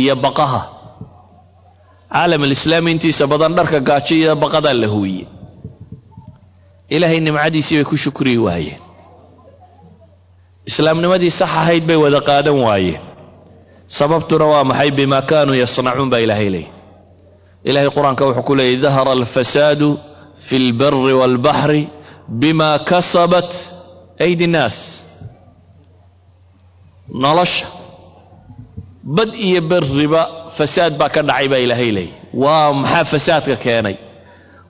iyo 0.00 0.14
baqaha 0.24 0.60
caalam 2.12 2.42
alislaami 2.46 2.90
intiisa 2.94 3.24
badan 3.32 3.52
dharka 3.58 3.78
gaajo 3.88 4.14
iyo 4.20 4.32
baqadaa 4.42 4.72
la 4.82 4.86
huwiyey 4.94 5.26
ilaahay 6.94 7.20
nimcadiisii 7.26 7.74
bay 7.78 7.84
ku 7.90 7.96
shukriyi 8.04 8.38
waayeen 8.46 8.80
islaamnimadii 10.70 11.30
sax 11.40 11.50
ahayd 11.60 11.84
bay 11.88 11.96
wada 12.04 12.20
qaadan 12.28 12.56
waayeen 12.66 13.00
sababtuna 13.96 14.44
waa 14.52 14.64
maxay 14.70 14.90
bimaa 14.98 15.22
kaanuu 15.30 15.54
yasnacuun 15.62 16.10
baa 16.12 16.18
ilaahay 16.24 16.48
leeyay 16.54 16.72
ilahay 17.68 17.90
qur'aanka 17.96 18.22
wuxuu 18.28 18.42
ku 18.48 18.54
leeyay 18.58 18.76
dahara 18.84 19.12
alfasaadu 19.18 19.88
fi 20.48 20.56
lbari 20.68 21.12
waalbaxri 21.20 21.82
bima 22.40 22.68
kasabat 22.90 23.50
aydi 24.24 24.46
nnaas 24.50 24.76
nolosha 27.22 27.66
bad 29.16 29.30
iyo 29.46 29.60
berriba 29.70 30.22
fasaad 30.58 30.92
baa 31.00 31.08
ka 31.14 31.20
dhacay 31.28 31.46
baa 31.52 31.60
ilaahay 31.64 31.90
leeyay. 31.96 32.12
Waa 32.42 32.72
maxaa 32.80 33.04
fasaadka 33.12 33.56
keenay? 33.64 33.96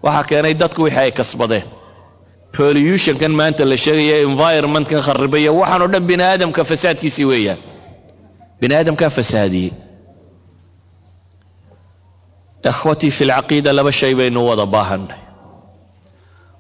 Waxaa 0.05 0.25
keenay 0.31 0.55
dadku 0.61 0.81
wixii 0.87 1.01
ay 1.05 1.11
kasbadeen. 1.19 1.67
Pollutionkan 2.57 3.33
maanta 3.39 3.63
la 3.71 3.77
sheegaya 3.85 4.17
environmentkan 4.29 5.01
kharibaya 5.07 5.51
waxaan 5.61 5.83
oo 5.85 5.89
dhan 5.93 6.05
bini 6.09 6.23
aadamka 6.31 6.61
fasaadkiisii 6.71 7.25
weeyaan. 7.31 7.59
Bini 8.61 8.75
aadamkaa 8.79 9.11
fasaadiyey. 9.19 9.73
Ikhwatii 12.71 13.11
fi 13.17 13.25
lcaqiida 13.31 13.73
laba 13.79 13.93
shay 13.99 14.13
baynu 14.19 14.41
wada 14.49 14.67
baahanay 14.75 15.21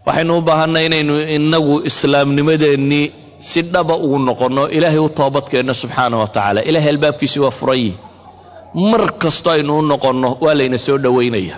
waxaynu 0.06 0.32
u 0.38 0.42
baahannay 0.48 0.84
inaynu 0.88 1.14
inagu 1.36 1.74
islaamnimadeennii 1.90 3.06
si 3.48 3.60
dhaba 3.72 3.94
ugu 4.04 4.18
noqonno 4.28 4.64
ilaahay 4.76 4.98
u 4.98 5.08
toobadkeenno 5.18 5.74
subxaana 5.80 6.16
wa 6.22 6.28
tacaala. 6.34 6.60
Ilahay 6.68 6.90
albaabkiisi 6.94 7.38
waa 7.44 7.50
furayi 7.58 7.90
mar 8.74 9.02
kasto 9.22 9.50
aynu 9.54 9.72
u 9.78 9.82
noqonno 9.82 10.30
waa 10.44 10.54
layna 10.58 10.78
soo 10.86 10.98
dhowaynaya 11.04 11.56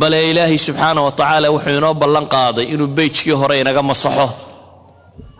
bale 0.00 0.18
ilaahay 0.30 0.58
subxaana 0.66 1.00
wa 1.06 1.12
tacaala 1.18 1.48
wuxuu 1.54 1.76
inoo 1.80 1.94
ballan 2.02 2.26
qaaday 2.34 2.64
inuu 2.74 2.86
beyjkii 2.96 3.32
hore 3.40 3.60
inaga 3.60 3.82
masaxo. 3.90 4.28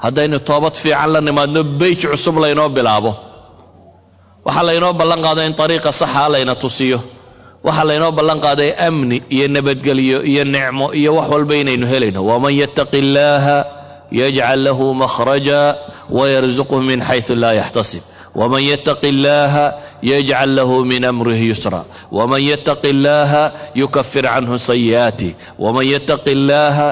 Haddaynu 0.02 0.38
toobad 0.48 0.74
fiican 0.82 1.10
la 1.14 1.20
nimaadno 1.20 1.60
beyj 1.80 2.00
cusub 2.10 2.36
laynoo 2.42 2.68
bilaabo. 2.76 3.12
Waxaa 4.46 4.62
laynoo 4.68 4.92
ballan 5.00 5.20
qaaday 5.26 5.46
in 5.48 5.54
ariiqa 5.64 5.92
saxa 6.00 6.24
layna 6.34 6.54
tusiyo. 6.62 6.98
Waxaa 7.66 7.84
laynoo 7.88 8.12
ballan 8.18 8.38
qaaday 8.46 8.70
amni 8.86 9.16
iyo 9.34 9.46
nabadgelyo 9.48 10.18
iyo 10.30 10.44
nicmo 10.44 10.86
iyo 11.00 11.10
wax 11.18 11.28
walba 11.32 11.54
inaynu 11.62 11.86
helayno. 11.92 12.20
Waman 12.28 12.54
yattaqi 12.60 12.98
illaaha 13.02 13.58
yajcal 14.20 14.60
lahu 14.66 14.86
makhraja 15.02 15.60
wayarzuqhu 16.16 16.76
min 16.88 17.00
xaysu 17.08 17.32
laa 17.42 17.54
yaxtasib 17.60 18.02
waman 18.38 18.62
yattaqi 18.70 19.06
illaaha 19.12 19.64
yajcal 20.10 20.50
lahu 20.58 20.76
min 20.90 21.02
amrihi 21.10 21.46
yusra 21.50 21.80
waman 22.16 22.42
yattaqi 22.50 22.88
illaaha 22.94 23.42
yukafir 23.80 24.24
canhu 24.34 24.54
sayi'aatih 24.68 25.32
waman 25.64 25.86
yattaqi 25.94 26.30
illaaha 26.36 26.88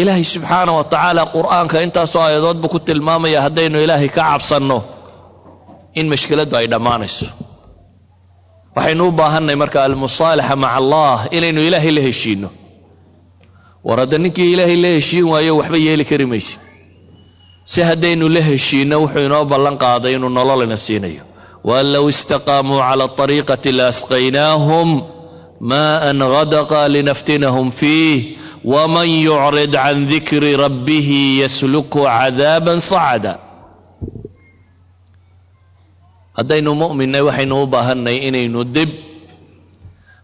ilaahay 0.00 0.24
subxaana 0.34 0.72
wa 0.78 0.84
tacaala 0.92 1.22
qur'aanka 1.36 1.82
intaasoo 1.86 2.22
aayadood 2.26 2.58
buu 2.62 2.68
ku 2.74 2.78
tilmaamaya 2.88 3.38
haddaynu 3.46 3.78
ilaahay 3.84 4.08
ka 4.16 4.22
cabsanno 4.30 4.78
in 6.00 6.06
mashkiladdu 6.12 6.54
ay 6.60 6.66
dhammaanayso 6.72 7.26
waxaynu 8.76 9.02
u 9.08 9.12
baahanay 9.20 9.56
marka 9.62 9.78
almusaalaxa 9.86 10.56
maca 10.62 10.76
allah 10.80 11.16
inaynu 11.36 11.60
ilaahay 11.68 11.90
la 11.98 12.02
heshiinno 12.08 12.48
war 13.86 13.98
hadda 14.02 14.18
ninkii 14.24 14.52
ilaahay 14.54 14.76
la 14.84 14.88
heshiin 14.96 15.24
waayo 15.32 15.52
waxba 15.60 15.78
yeeli 15.86 16.04
kari 16.10 16.26
si 17.72 17.80
haddaynu 17.88 18.28
la 18.36 18.40
heshiinno 18.50 18.96
wuxuu 19.02 19.24
inoo 19.28 19.44
ballan 19.52 19.76
qaaday 19.84 20.12
inuu 20.16 20.28
nololina 20.38 20.76
siinayo 20.76 21.22
waan 21.64 21.86
low 21.94 22.06
istaqaamuu 22.12 22.80
cala 22.88 23.06
ariiqati 23.24 23.70
laasqaynaahum 23.80 24.88
maa'an 25.70 26.18
hadaqa 26.34 26.80
linaftinahum 26.94 27.68
fiih 27.78 28.18
waman 28.72 29.08
yucrid 29.26 29.72
can 29.74 29.98
dikri 30.10 30.52
rabbihi 30.64 31.20
yasluku 31.42 32.00
cadaaban 32.06 32.78
sacada 32.90 33.32
haddaynu 36.36 36.70
mu'minnay 36.82 37.22
waxaynu 37.28 37.54
u 37.62 37.66
baahannay 37.74 38.16
inaynu 38.28 38.60
dib 38.74 38.90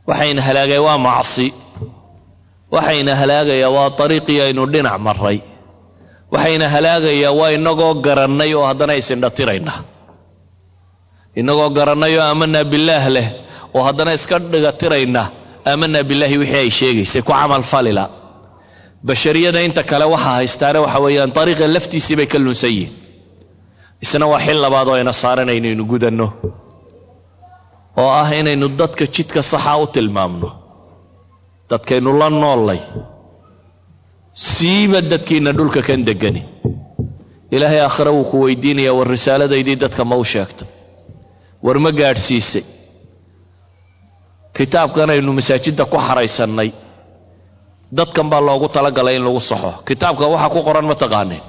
waxayna 0.08 0.40
halaagaya 0.46 0.82
waa 0.86 0.98
macsi 1.06 1.46
waxayna 2.74 3.12
halaagayaa 3.20 3.70
waa 3.76 3.90
ariiqii 4.04 4.38
aynu 4.46 4.62
dhinac 4.72 4.98
maray 5.06 5.38
waxayna 6.32 6.66
halaagayaa 6.74 7.32
waa 7.38 7.50
inagoo 7.56 7.92
garannay 8.06 8.50
oo 8.58 8.64
haddana 8.70 8.94
isindhatirayna 9.00 9.72
inagoo 11.40 11.68
garannay 11.78 12.12
oo 12.18 12.24
aamanaa 12.30 12.64
billaah 12.72 13.04
leh 13.16 13.28
oo 13.76 13.82
haddana 13.88 14.12
iska 14.18 14.36
dhigatirayna 14.52 15.22
aamanaa 15.70 16.02
billaahi 16.10 16.36
wixii 16.42 16.60
ay 16.64 16.70
sheegaysay 16.78 17.22
ku 17.26 17.32
camalfalila 17.38 18.04
bashariyada 19.08 19.60
inta 19.68 19.82
kale 19.90 20.04
waxaa 20.14 20.34
haystaane 20.40 20.78
waxa 20.84 20.98
weeyaan 21.04 21.30
ariiqa 21.42 21.66
laftiisii 21.76 22.16
bay 22.18 22.26
ka 22.32 22.38
lunsan 22.44 22.70
yihiin 22.76 22.92
isna 24.04 24.26
waa 24.32 24.40
xil 24.46 24.58
labaad 24.64 24.88
oo 24.90 24.96
ayna 24.98 25.12
saaran 25.22 25.50
inaynu 25.58 25.84
gudanno 25.92 26.26
oo 28.02 28.10
ah 28.20 28.28
inaynu 28.40 28.66
dadka 28.80 29.04
jidka 29.14 29.40
saxa 29.52 29.72
u 29.82 29.86
tilmaamno. 29.94 30.48
Dadkaynu 31.70 32.10
la 32.20 32.28
noollay 32.42 32.80
siiba 34.46 35.00
dadkiinna 35.12 35.50
dhulka 35.58 35.80
kan 35.88 36.00
degani 36.08 36.42
ilaahay 37.54 37.80
aakhire 37.86 38.10
wuu 38.16 38.24
ku 38.30 38.36
weydiinayaa 38.44 38.94
war 38.98 39.06
risaaladaydii 39.14 39.76
dadka 39.84 40.02
ma 40.10 40.16
u 40.16 40.24
sheegtay 40.32 40.68
war 41.64 41.78
ma 41.84 41.90
gaadhsiisay. 42.00 42.64
Kitaabkan 44.56 45.08
aynu 45.14 45.32
masaajidda 45.38 45.84
ku 45.92 45.96
xaraysannay 46.06 46.70
dadkan 47.96 48.26
baa 48.32 48.40
loogu 48.48 48.66
talagalay 48.76 49.16
in 49.18 49.24
lagu 49.26 49.40
saxo. 49.50 49.70
Kitaabka 49.88 50.24
waxaa 50.32 50.52
ku 50.54 50.60
qoran 50.66 50.86
ma 50.90 50.94
taqaanin 51.02 51.42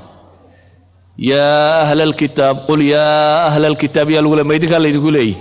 yaa 1.30 1.82
ahla 1.86 2.04
alkitaab 2.10 2.58
qul 2.68 2.82
yaa 2.94 3.48
ahla 3.50 3.66
alkitaab 3.72 4.08
yaa 4.14 4.22
lagu 4.26 4.36
le 4.40 4.44
ma 4.50 4.54
idinkaa 4.58 4.82
laydinku 4.86 5.12
leeyihi 5.16 5.36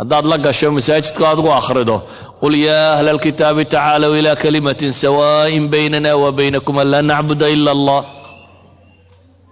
haddaad 0.00 0.24
la 0.32 0.36
gasho 0.46 0.68
masaajidka 0.78 1.24
adigu 1.32 1.50
akhrido. 1.60 1.96
Qul 2.42 2.54
yaa 2.66 2.88
ahla 2.98 3.10
alkitaabi 3.16 3.62
tacaalow 3.72 4.12
ilaa 4.20 4.36
kalimatin 4.42 4.92
sawaa'in 5.02 5.64
baynana 5.72 6.10
wa 6.22 6.28
baynakum 6.38 6.76
an 6.82 6.86
laa 6.92 7.02
nacbuda 7.10 7.46
ila 7.54 7.70
allah. 7.76 8.00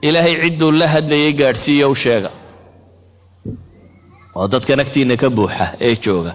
Ilaahay 0.07 0.35
cidduu 0.43 0.71
la 0.81 0.87
hadlayay 0.95 1.33
gaadhsiiya 1.41 1.87
u 1.89 1.95
sheega 2.05 2.31
waa 4.37 4.49
dadkan 4.53 4.81
agtiinna 4.85 5.17
ka 5.23 5.29
buuxa 5.37 5.67
ee 5.87 5.95
jooga. 6.05 6.33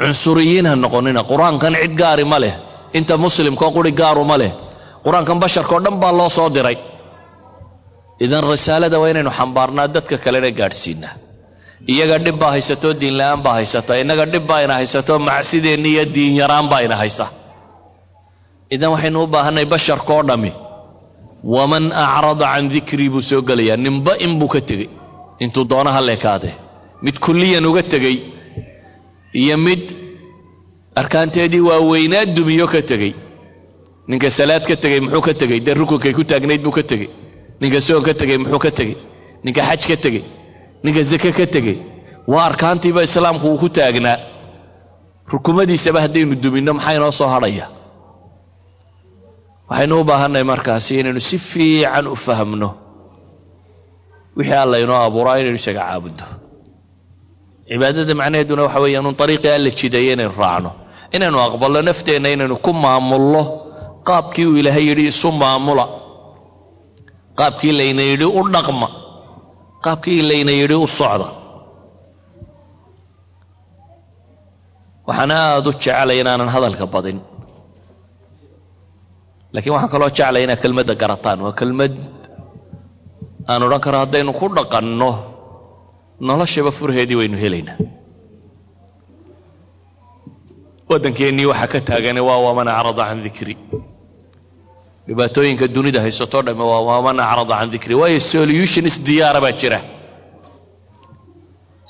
Cunsuriyiin 0.00 0.66
ha 0.70 0.74
noqonina 0.84 1.22
qur'aankan 1.30 1.74
cid 1.82 1.92
gaari 2.00 2.24
ma 2.32 2.38
leh 2.44 2.54
inta 2.98 3.14
muslimkao 3.24 3.70
quri 3.76 3.92
gaaru 4.00 4.24
ma 4.30 4.36
leh. 4.42 4.52
Qur'aankan 5.04 5.36
basharkao 5.42 5.78
dhan 5.84 5.96
baa 6.02 6.12
loo 6.18 6.28
soo 6.36 6.48
diray. 6.56 6.76
Idan 8.24 8.44
risaalada 8.52 8.96
waa 9.02 9.10
inaynu 9.12 9.30
xambaarnaa 9.38 9.86
dadka 9.94 10.16
kalena 10.24 10.50
gaadhsiinaa 10.60 11.14
iyaga 11.92 12.16
dhib 12.24 12.36
baa 12.42 12.50
haysatoo 12.56 12.92
diinla-aan 13.00 13.40
baa 13.44 13.54
haysata. 13.60 13.92
Innaga 14.02 14.24
dhib 14.32 14.44
baa 14.50 14.60
ina 14.64 14.74
haysato 14.80 15.14
macsideenni 15.28 15.88
iyo 15.94 16.04
diin 16.14 16.34
yaraan 16.40 16.66
baa 16.72 16.80
ina 16.86 16.96
haysa. 17.02 17.26
Idan 18.74 18.90
waxaynu 18.94 19.18
u 19.24 19.26
baahanay 19.34 19.64
basharkaoo 19.72 20.22
dhammi 20.28 20.50
waman 21.54 21.84
acrada 22.04 22.46
can 22.52 22.64
dikrii 22.74 23.08
buu 23.14 23.22
soo 23.30 23.40
gelayaa. 23.48 23.76
Ninba 23.84 24.12
in 24.24 24.32
buu 24.40 24.48
ka 24.54 24.60
tegey 24.68 24.88
intuu 25.44 25.64
doona 25.70 25.90
ha 25.96 26.00
leekaadee 26.08 26.54
mid 27.04 27.16
kulliyan 27.24 27.64
uga 27.70 27.82
tegey 27.92 28.16
iyo 29.40 29.56
mid 29.66 29.82
arkaanteedii 31.00 31.60
waaweynaa 31.68 32.24
dumiyo 32.36 32.66
ka 32.74 32.82
tegey. 32.90 33.12
Ninka 34.10 34.28
salaad 34.38 34.64
ka 34.70 34.76
tegey 34.82 35.00
muxuu 35.04 35.20
ka 35.26 35.32
tegey? 35.40 35.58
Dee 35.66 35.74
rukunkay 35.80 36.12
ku 36.18 36.22
taagnayd 36.30 36.62
buu 36.64 36.74
ka 36.78 36.82
tegey? 36.90 37.08
Ninka 37.60 37.80
soon 37.86 38.02
ka 38.08 38.12
tegey 38.20 38.38
muxuu 38.42 38.58
ka 38.64 38.70
tegey? 38.78 38.96
Ninka 39.44 39.62
xaj 39.68 39.82
ka 39.90 39.96
tegey? 40.04 40.22
Ninka 40.84 41.02
zake 41.10 41.30
ka 41.38 41.46
tegey? 41.54 41.76
Waa 42.30 42.44
arkaantiiba 42.50 43.02
islaamku 43.08 43.46
uu 43.52 43.58
ku 43.62 43.68
taagnaa. 43.76 44.18
Rukumadiisaba 45.32 45.98
haddaynu 46.04 46.34
duminno 46.42 46.72
maxaa 46.76 46.94
inoo 46.98 47.12
soo 47.18 47.28
hadhaya? 47.34 47.66
Waxaynu 49.70 49.94
u 50.00 50.04
baahannahay 50.08 50.44
markaasi 50.52 50.92
inaynu 51.00 51.20
si 51.28 51.36
fiican 51.50 52.06
u 52.06 52.16
fahmno 52.26 52.68
wixii 54.36 54.58
alla 54.64 54.76
inoo 54.84 54.98
abuuraa 55.06 55.36
inaynu 55.40 55.58
isaga 55.62 55.82
caabuddo 55.88 56.24
cibaadada 57.68 58.14
macnaheeduna 58.20 58.62
waxa 58.66 58.80
weeyaan 58.84 59.06
un 59.10 59.16
ariiqii 59.24 59.52
alla 59.56 59.70
jideeye 59.80 60.12
inaynu 60.16 60.34
raacno. 60.42 60.70
Inaynu 61.16 61.38
aqbalno 61.46 61.80
nafteenna 61.88 62.28
inaynu 62.34 62.56
ku 62.64 62.70
maamulno 62.84 63.42
qaabkii 64.08 64.46
uu 64.50 64.56
ilaahay 64.60 64.84
yidhi 64.90 65.04
isu 65.12 65.28
maamula. 65.42 65.84
Qaabkii 67.38 67.72
layna 67.80 68.02
yidhi 68.10 68.26
u 68.38 68.40
dhaqma. 68.54 68.88
Qaabkii 69.84 70.20
layna 70.30 70.52
yidhi 70.60 70.74
u 70.74 70.86
socda. 70.98 71.28
Waxaan 75.08 75.30
aada 75.40 75.68
u 75.70 75.72
jecelay 75.74 76.18
inaanan 76.22 76.48
hadalka 76.54 76.86
badin. 76.94 77.18
Laakiin 79.54 79.72
waxaan 79.74 79.90
kaloo 79.94 80.10
jeclay 80.18 80.42
inaad 80.44 80.60
kelmadda 80.64 80.94
garataan. 81.02 81.38
Waa 81.44 81.52
kelmad 81.60 81.92
aan 83.50 83.62
odhan 83.66 83.80
karo 83.84 83.98
haddaynu 84.02 84.32
ku 84.40 84.46
dhaqanno 84.56 85.10
noloshaba 86.28 86.70
furheedii 86.78 87.16
waynu 87.20 87.36
helaynaa. 87.44 87.76
Waddankeennii 90.90 91.46
waxaa 91.52 91.68
ka 91.72 91.80
taagane 91.88 92.20
waa 92.28 92.40
waman 92.46 92.68
acrada 92.76 93.04
can 93.08 93.20
dikri. 93.26 93.54
Dhibaatooyinka 95.06 95.66
dunida 95.74 96.00
haysatoo 96.04 96.42
dhamme 96.46 96.64
waa 96.72 96.82
waman 96.90 97.18
acrada 97.26 97.54
can 97.60 97.68
dikri. 97.74 97.94
Waayo 98.00 98.20
solutionis 98.32 98.96
diyaara 99.06 99.40
baa 99.44 99.52
jira. 99.60 99.78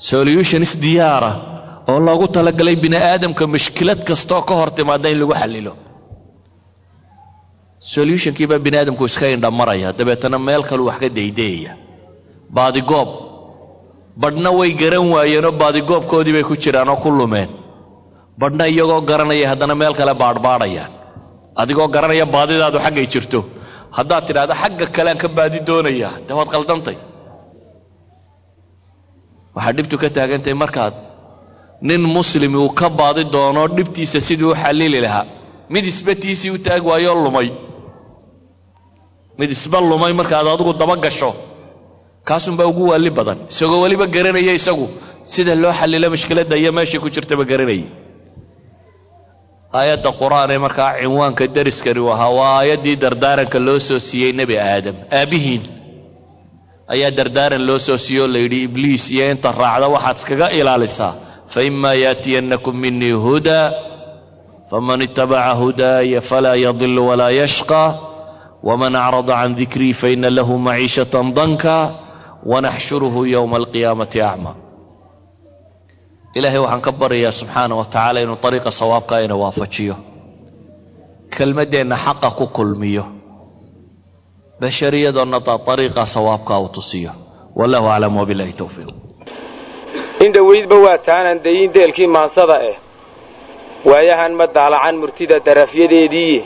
Solutionis 0.09 0.73
diyaara 0.83 1.31
oo 1.91 1.99
loogu 2.07 2.27
talagalay 2.35 2.75
bini 2.83 2.97
aadamka 3.09 3.43
mushkilad 3.53 3.99
kastaoo 4.09 4.41
ka 4.49 4.53
hor 4.59 4.69
timaada 4.77 5.07
in 5.13 5.17
lagu 5.21 5.33
xallilo 5.41 5.73
solutionkii 7.93 8.47
baa 8.51 8.59
bini 8.65 8.77
aadamku 8.77 9.03
iska 9.09 9.25
indhamaraya 9.35 9.89
dabeetana 9.99 10.37
meel 10.47 10.63
kaluu 10.69 10.85
wax 10.89 10.97
ka 11.03 11.09
daydayaya 11.17 11.73
baadigoob 12.55 13.09
badhna 14.21 14.49
way 14.59 14.71
garan 14.81 15.05
waayeenoo 15.13 15.51
baadigoobkoodii 15.61 16.33
bay 16.35 16.43
ku 16.49 16.55
jiraan 16.63 16.89
oo 16.93 16.97
ku 17.03 17.09
lumeen. 17.19 17.49
Badhna 18.41 18.65
iyagoo 18.73 19.01
garanaya 19.09 19.45
haddana 19.51 19.75
meel 19.81 19.93
kale 19.99 20.13
baadhbaadhayaan 20.23 20.91
adigoo 21.61 21.87
garanaya 21.95 22.25
baadidaadu 22.35 22.77
xaggay 22.85 23.07
jirto. 23.13 23.39
Haddaad 23.97 24.23
tidhaahdo 24.27 24.53
xagga 24.61 24.85
kalean 24.95 25.17
ka 25.23 25.27
baadi 25.37 25.57
doonayaa 25.67 26.13
dee 26.27 26.35
waad 26.39 26.49
qaldantay 26.55 26.97
waxaa 29.55 29.73
dhibtu 29.77 29.95
ka 30.01 30.07
taagantahay 30.15 30.55
markaad 30.63 30.93
nin 31.87 32.01
muslimi 32.17 32.57
uu 32.63 32.69
ka 32.79 32.87
baadi 32.99 33.23
doono 33.33 33.61
dhibtiisa 33.77 34.19
sidii 34.27 34.49
u 34.51 34.55
xallili 34.61 34.99
lahaa. 35.05 35.25
Mid 35.73 35.85
isba 35.91 36.13
tiisii 36.21 36.51
u 36.55 36.57
taag 36.65 36.81
waayoo 36.89 37.15
lumay 37.25 37.47
mid 39.41 39.49
isba 39.57 39.77
lumay 39.89 40.13
markaad 40.19 40.47
adigu 40.53 40.73
daba 40.81 40.95
gasho. 41.05 41.31
Kaasunbaa 42.27 42.67
ugu 42.71 42.83
waalli 42.91 43.09
badan. 43.17 43.37
Isagoo 43.53 43.79
weliba 43.83 44.05
garanaya 44.15 44.53
isagu. 44.59 44.85
Sida 45.31 45.53
loo 45.63 45.73
xallilo 45.79 46.07
mushkiladda 46.13 46.55
iyo 46.61 46.71
meeshay 46.77 46.99
ku 47.03 47.07
jirtaba 47.15 47.43
garanayay. 47.51 47.83
Aayadda 49.79 50.09
qur'aan 50.21 50.49
ee 50.55 50.59
markaa 50.65 50.89
cinwaanka 51.01 51.43
dariskani 51.55 51.99
u 52.05 52.09
ahaa 52.13 52.31
waa 52.37 52.51
aayaddii 52.59 52.95
dardaaranka 53.03 53.57
loo 53.67 53.79
soo 53.87 53.99
siiyey 54.07 54.31
nebi 54.39 54.55
aadam. 54.71 54.95
Aabbihiin 55.19 55.63
ayaa 56.93 57.11
dardaaran 57.19 57.63
loo 57.69 57.79
soo 57.87 57.97
siiyey 58.05 58.21
oo 58.23 58.27
layidhi 58.35 58.59
ibliis 58.67 59.03
iyo 59.15 59.25
inta 59.33 59.49
raacda 59.61 59.87
waxaad 59.95 60.17
iskaga 60.19 60.47
ilaalisaa. 60.59 61.13
Fa 61.53 61.59
imaa 61.69 61.95
yaatiyannakum 62.05 62.75
minii 62.83 63.15
hudaa 63.25 63.67
faman 64.69 65.01
itabaca 65.07 65.53
hudaaya 65.61 66.19
falaa 66.29 66.55
yadilu 66.65 67.01
walaa 67.09 67.31
yashqa 67.41 67.81
waman 68.67 68.95
acrada 68.95 69.33
can 69.41 69.51
dikrii 69.59 69.93
faina 70.01 70.29
lahu 70.37 70.53
maciishatan 70.67 71.27
danka 71.37 71.75
wanaxshuruhu 72.51 73.21
yowma 73.35 73.55
alqiyaamati 73.61 74.19
acma 74.31 74.51
ilaahay 76.37 76.59
waxaan 76.63 76.81
ka 76.85 76.91
baryayaa 77.01 77.31
subxaana 77.39 77.73
wa 77.79 77.85
tacaala 77.85 78.17
inuu 78.23 78.37
ariiqa 78.47 78.71
sawaabka 78.79 79.15
ina 79.25 79.35
waafajiyo 79.43 79.95
kelmaddeenna 81.37 81.95
xaqa 82.05 82.29
ku 82.37 82.45
kulmiyo 82.57 83.03
bashariyadonna 84.61 85.37
ariiqa 85.73 86.03
sawaabka 86.15 86.53
uu 86.63 86.69
tusiyo 86.77 87.11
wallahu 87.59 87.87
aclam 87.93 88.13
wabilahi 88.21 88.53
towfiiq 88.61 88.89
in 90.25 90.29
dhowaydba 90.35 90.75
waa 90.85 90.97
taanaan 91.07 91.39
dayin 91.45 91.69
deelkii 91.75 92.07
maansada 92.15 92.57
eh 92.69 92.77
waayahan 93.89 94.33
ma 94.39 94.45
daalacan 94.57 94.95
murtida 95.01 95.37
darafyadeediiye 95.47 96.39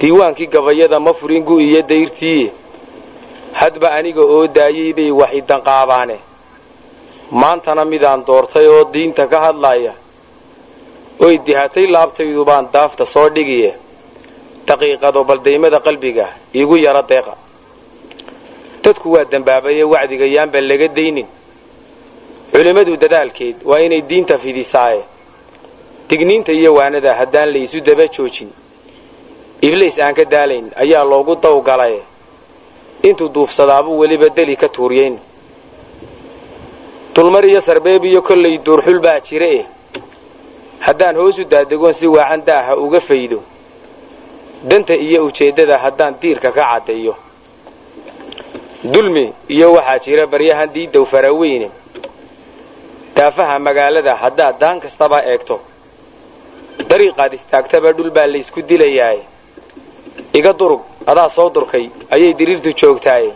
diiwaankii 0.00 0.46
gabayada 0.54 0.98
ma 1.00 1.12
furin 1.18 1.44
gu'iyo 1.48 1.82
dayrtiiye 1.90 2.48
hadba 3.60 3.88
aniga 3.98 4.20
oo 4.34 4.46
daayey 4.56 4.92
bay 4.98 5.10
wax 5.20 5.32
idanqaabaane 5.40 6.16
maantana 7.30 7.84
midaan 7.92 8.24
doortay 8.26 8.66
oo 8.74 8.84
diinta 8.94 9.26
ka 9.32 9.38
hadlaya 9.46 9.92
oy 11.26 11.34
dihatay 11.46 11.86
laabtaydu 11.94 12.44
baan 12.44 12.66
daafta 12.74 13.04
soo 13.14 13.28
dhigiye. 13.36 13.70
Daqiiqado 14.68 15.20
baldaymada 15.28 15.78
qalbiga 15.86 16.26
iigu 16.58 16.76
yaro 16.86 17.02
deeqa. 17.10 17.34
Dadku 18.84 19.06
waa 19.14 19.24
dembaabaye 19.32 19.84
wacdiga 19.92 20.26
yaanba 20.36 20.60
laga 20.60 20.88
daynin 20.96 21.26
culimmadu 22.52 22.92
dadaalkeed 23.02 23.56
waa 23.70 23.80
inay 23.86 24.02
diinta 24.10 24.38
fidisaaye. 24.38 25.02
Digniinta 26.08 26.52
iyo 26.52 26.70
waanada 26.74 27.14
haddaan 27.20 27.48
laysu 27.54 27.80
daba 27.80 28.06
joojin 28.14 28.50
ibliis 29.62 29.98
aan 29.98 30.14
ka 30.14 30.24
daalayn 30.24 30.66
ayaa 30.82 31.04
loogu 31.04 31.34
dawgalaye 31.42 32.02
intuu 33.02 33.28
duufsadaabuu 33.28 33.98
weliba 33.98 34.28
deli 34.36 34.56
ka 34.56 34.68
tuuriyeyn 34.68 35.18
dulmar 37.14 37.44
iyo 37.44 37.60
sarbeeb 37.60 38.04
iyo 38.04 38.22
kollay 38.22 38.58
duurxul 38.64 39.00
baa 39.00 39.20
jira 39.20 39.46
eh 39.58 39.64
haddaan 40.86 41.16
hoos 41.16 41.38
u 41.38 41.44
daadegoon 41.44 41.94
si 41.94 42.06
waacan 42.06 42.42
daaha 42.46 42.76
uga 42.76 43.00
faydo. 43.00 43.42
Danta 44.70 44.94
iyo 44.94 45.24
ujeeddada 45.24 45.78
haddaan 45.78 46.14
diirka 46.20 46.50
ka 46.52 46.62
caddeeyo. 46.70 47.14
Dulmi 48.92 49.32
iyo 49.48 49.72
waxaa 49.72 49.98
jira 50.04 50.26
baryahan 50.26 50.68
diidow 50.74 51.04
faraweyne 51.04 51.68
daafaha 53.16 53.58
magaalada 53.58 54.14
haddaad 54.22 54.58
daan 54.60 54.80
kastaba 54.80 55.18
eegto. 55.32 55.56
Dariiqaad 56.90 57.32
istaagtaba 57.38 57.92
dhul 57.96 58.10
baa 58.16 58.26
laysku 58.26 58.60
dilayaaye 58.62 59.22
iga 60.38 60.52
durug 60.52 60.80
adaa 61.06 61.28
soo 61.36 61.48
durkay 61.54 61.86
ayay 62.14 62.32
diriirtu 62.38 62.70
joogtaaye 62.80 63.32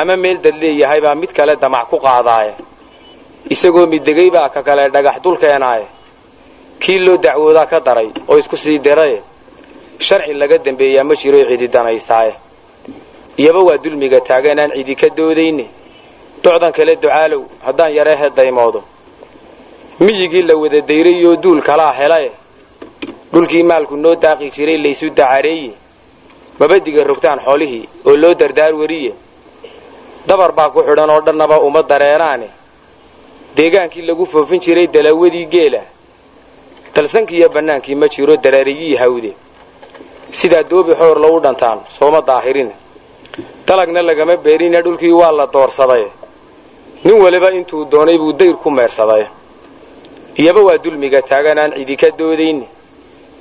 ama 0.00 0.16
meel 0.16 0.38
dad 0.44 0.54
leeyahay 0.62 1.00
baa 1.00 1.14
mid 1.14 1.32
kale 1.32 1.54
damac 1.62 1.88
ku 1.90 1.96
qaadaaye. 1.98 2.52
Isagoo 3.50 3.86
middegay 3.86 4.30
baa 4.30 4.48
ka 4.54 4.62
kale 4.62 4.88
dhagax 4.94 5.16
dul 5.24 5.36
keenaaye. 5.42 5.86
Kii 6.82 6.98
loo 7.06 7.16
dacwoodaa 7.16 7.66
ka 7.66 7.80
daray 7.80 8.08
oo 8.28 8.38
isku 8.38 8.56
sii 8.56 8.78
diraye 8.78 9.22
sharci 9.98 10.32
laga 10.32 10.58
dambeeyaa 10.58 11.04
ma 11.04 11.14
jiro 11.14 11.38
cidi 11.50 11.68
danaystaaye. 11.68 12.32
Iyaba 13.38 13.60
waa 13.68 13.78
dulmiga 13.84 14.20
taagan 14.20 14.58
aan 14.62 14.70
cidi 14.76 14.94
ka 14.96 15.08
doodayne 15.16 15.66
docdan 16.42 16.72
kale 16.72 16.92
ducaalow 17.02 17.42
haddaan 17.66 17.92
yareehe 17.98 18.30
daymoodo. 18.36 18.80
Miyigii 20.00 20.42
la 20.42 20.54
wada 20.56 20.80
dayrayoo 20.80 21.36
duul 21.42 21.60
kalaa 21.62 21.92
helaye. 21.92 22.30
Dhulkii 23.32 23.62
maalku 23.62 23.96
noo 23.96 24.14
daaqi 24.14 24.50
jiray 24.50 24.78
laysu 24.84 25.10
dacareeye 25.10 25.72
mabadiga 26.60 27.02
rogtaan 27.04 27.38
xoolihii 27.46 27.88
oo 28.08 28.16
loo 28.22 28.34
dardaar 28.34 28.74
wariye. 28.80 29.12
Dabar 30.26 30.52
baa 30.52 30.70
ku 30.70 30.80
xidhan 30.86 31.10
oo 31.10 31.20
dhannaba 31.26 31.56
uma 31.60 31.82
dareeraane 31.82 32.48
deegaankii 33.56 34.06
lagu 34.08 34.24
foofin 34.26 34.60
jiray 34.60 34.86
dalawadii 34.86 35.46
geela. 35.54 35.82
Dalsankiiyo 36.94 37.48
bannaankii 37.48 37.94
ma 37.94 38.06
jiro 38.08 38.34
daraariyii 38.44 38.96
hawde. 39.02 39.32
Sidaa 40.32 40.62
doobi 40.70 40.92
xoor 41.00 41.18
lagu 41.24 41.40
dhantaan 41.40 41.78
sooma 41.98 42.20
daahirine 42.28 42.74
dalagna 43.66 44.02
lagama 44.02 44.36
beerine 44.44 44.78
dhulkii 44.84 45.12
waa 45.20 45.32
la 45.32 45.46
doorsaday. 45.46 46.04
Nin 47.04 47.16
waliba 47.22 47.50
intuu 47.52 47.84
doonay 47.90 48.18
buu 48.18 48.32
dayr 48.32 48.56
ku 48.62 48.70
meersaday. 48.70 49.24
Iyaba 50.40 50.60
waa 50.68 50.78
dulmiga 50.84 51.20
taagan 51.22 51.58
aan 51.58 51.72
cidi 51.76 51.96
ka 51.96 52.08
doodayne 52.18 52.66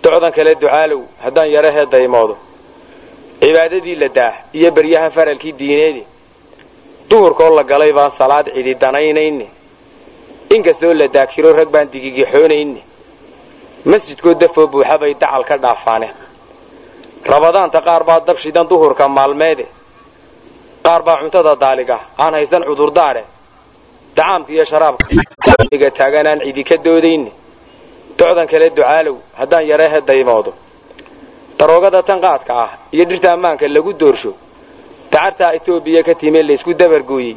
docdan 0.03 0.31
kale 0.31 0.55
ducaalow 0.61 1.01
haddaan 1.23 1.49
yarahee 1.55 1.85
daymoodo 1.91 2.35
cibaadadii 3.41 3.95
la 4.01 4.07
daah 4.17 4.35
iyo 4.57 4.69
beryaha 4.75 5.09
faralkii 5.09 5.53
diineedi. 5.59 6.03
Duhurkoo 7.09 7.49
la 7.57 7.63
galay 7.63 7.91
baan 7.97 8.11
salaad 8.19 8.47
cidi 8.55 8.73
danaynayne 8.81 9.47
inkastoo 10.55 10.93
la 10.93 11.07
daakiro 11.15 11.49
rag 11.59 11.69
baan 11.73 11.87
digigixoonayne 11.93 12.81
masjidkoo 13.91 14.33
dafoo 14.41 14.67
buuxa 14.73 14.97
bay 15.01 15.13
dacal 15.21 15.43
ka 15.49 15.55
dhaafaane. 15.63 16.09
Rabadaanta 17.31 17.79
qaar 17.87 18.03
baa 18.09 18.19
dab 18.27 18.37
shidan 18.43 18.65
duhurka 18.71 19.05
maalmeede. 19.17 19.65
Qaar 20.85 21.01
baa 21.07 21.17
cuntada 21.21 21.53
daaliga 21.63 21.97
aan 22.23 22.33
haysan 22.37 22.63
cudurdaare 22.69 23.23
dacaamka 24.17 24.51
iyo 24.55 24.65
sharaabka 24.71 25.07
taagan 25.99 26.27
aan 26.31 26.39
cidi 26.45 26.63
ka 26.69 26.75
doodayne 26.85 27.31
docdan 28.19 28.47
kale 28.51 28.67
ducaalow 28.77 29.15
haddaan 29.39 29.65
yareehe 29.71 29.99
daymoodo 30.09 30.51
daroogada 31.61 32.01
tan 32.09 32.19
qaadka 32.25 32.53
ah 32.65 32.71
iyo 32.95 33.03
dhirta 33.09 33.29
ammaanka 33.35 33.67
lagu 33.75 33.93
doorsho 34.01 34.33
dacartaa 35.13 35.51
etoobiya 35.57 36.01
ka 36.07 36.13
timee 36.21 36.43
laysku 36.49 36.73
dabargooyey 36.81 37.35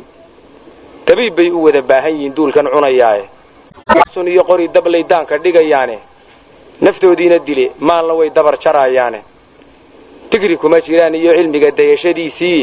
dabiib 1.06 1.34
bay 1.36 1.50
u 1.52 1.60
wada 1.66 1.82
baahan 1.82 2.12
yihiin 2.16 2.34
duulkan 2.36 2.66
cunayaaye. 2.74 3.24
Sun 4.14 4.26
iyo 4.28 4.42
qori 4.48 4.68
dablay 4.68 5.02
daanka 5.10 5.36
dhigayaane 5.44 5.98
naftoodiina 6.80 7.38
dile 7.46 7.66
maalna 7.88 8.14
way 8.18 8.30
dabar 8.30 8.54
jarayaane 8.64 9.20
digri 10.30 10.56
kuma 10.62 10.78
jiraan 10.86 11.14
iyo 11.14 11.32
cilmiga 11.38 11.70
dayashadiisii 11.78 12.62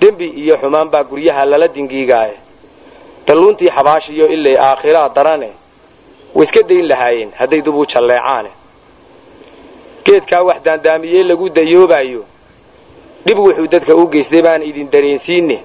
dembi 0.00 0.26
iyo 0.42 0.54
xumaan 0.62 0.88
baa 0.92 1.04
guryaha 1.10 1.44
lala 1.50 1.68
dingiigaaye 1.68 2.36
dalluuntii 3.26 3.70
xabaashiyo 3.76 4.26
ilay 4.36 4.56
aakhiraa 4.68 5.08
darane 5.16 5.50
waiska 6.34 6.62
dayn 6.68 6.86
lahaayeen 6.90 7.30
hadday 7.40 7.60
dubu 7.66 7.82
jalleecaane 7.92 8.50
geedkaa 10.04 10.42
wax 10.42 10.62
daandaamiyey 10.64 11.22
lagu 11.24 11.48
dayoobayo 11.50 12.24
dhib 13.26 13.38
wuxuu 13.38 13.66
dadka 13.66 13.94
u 13.96 14.06
geystay 14.08 14.42
baan 14.42 14.62
idin 14.62 14.90
dareensiine 14.90 15.58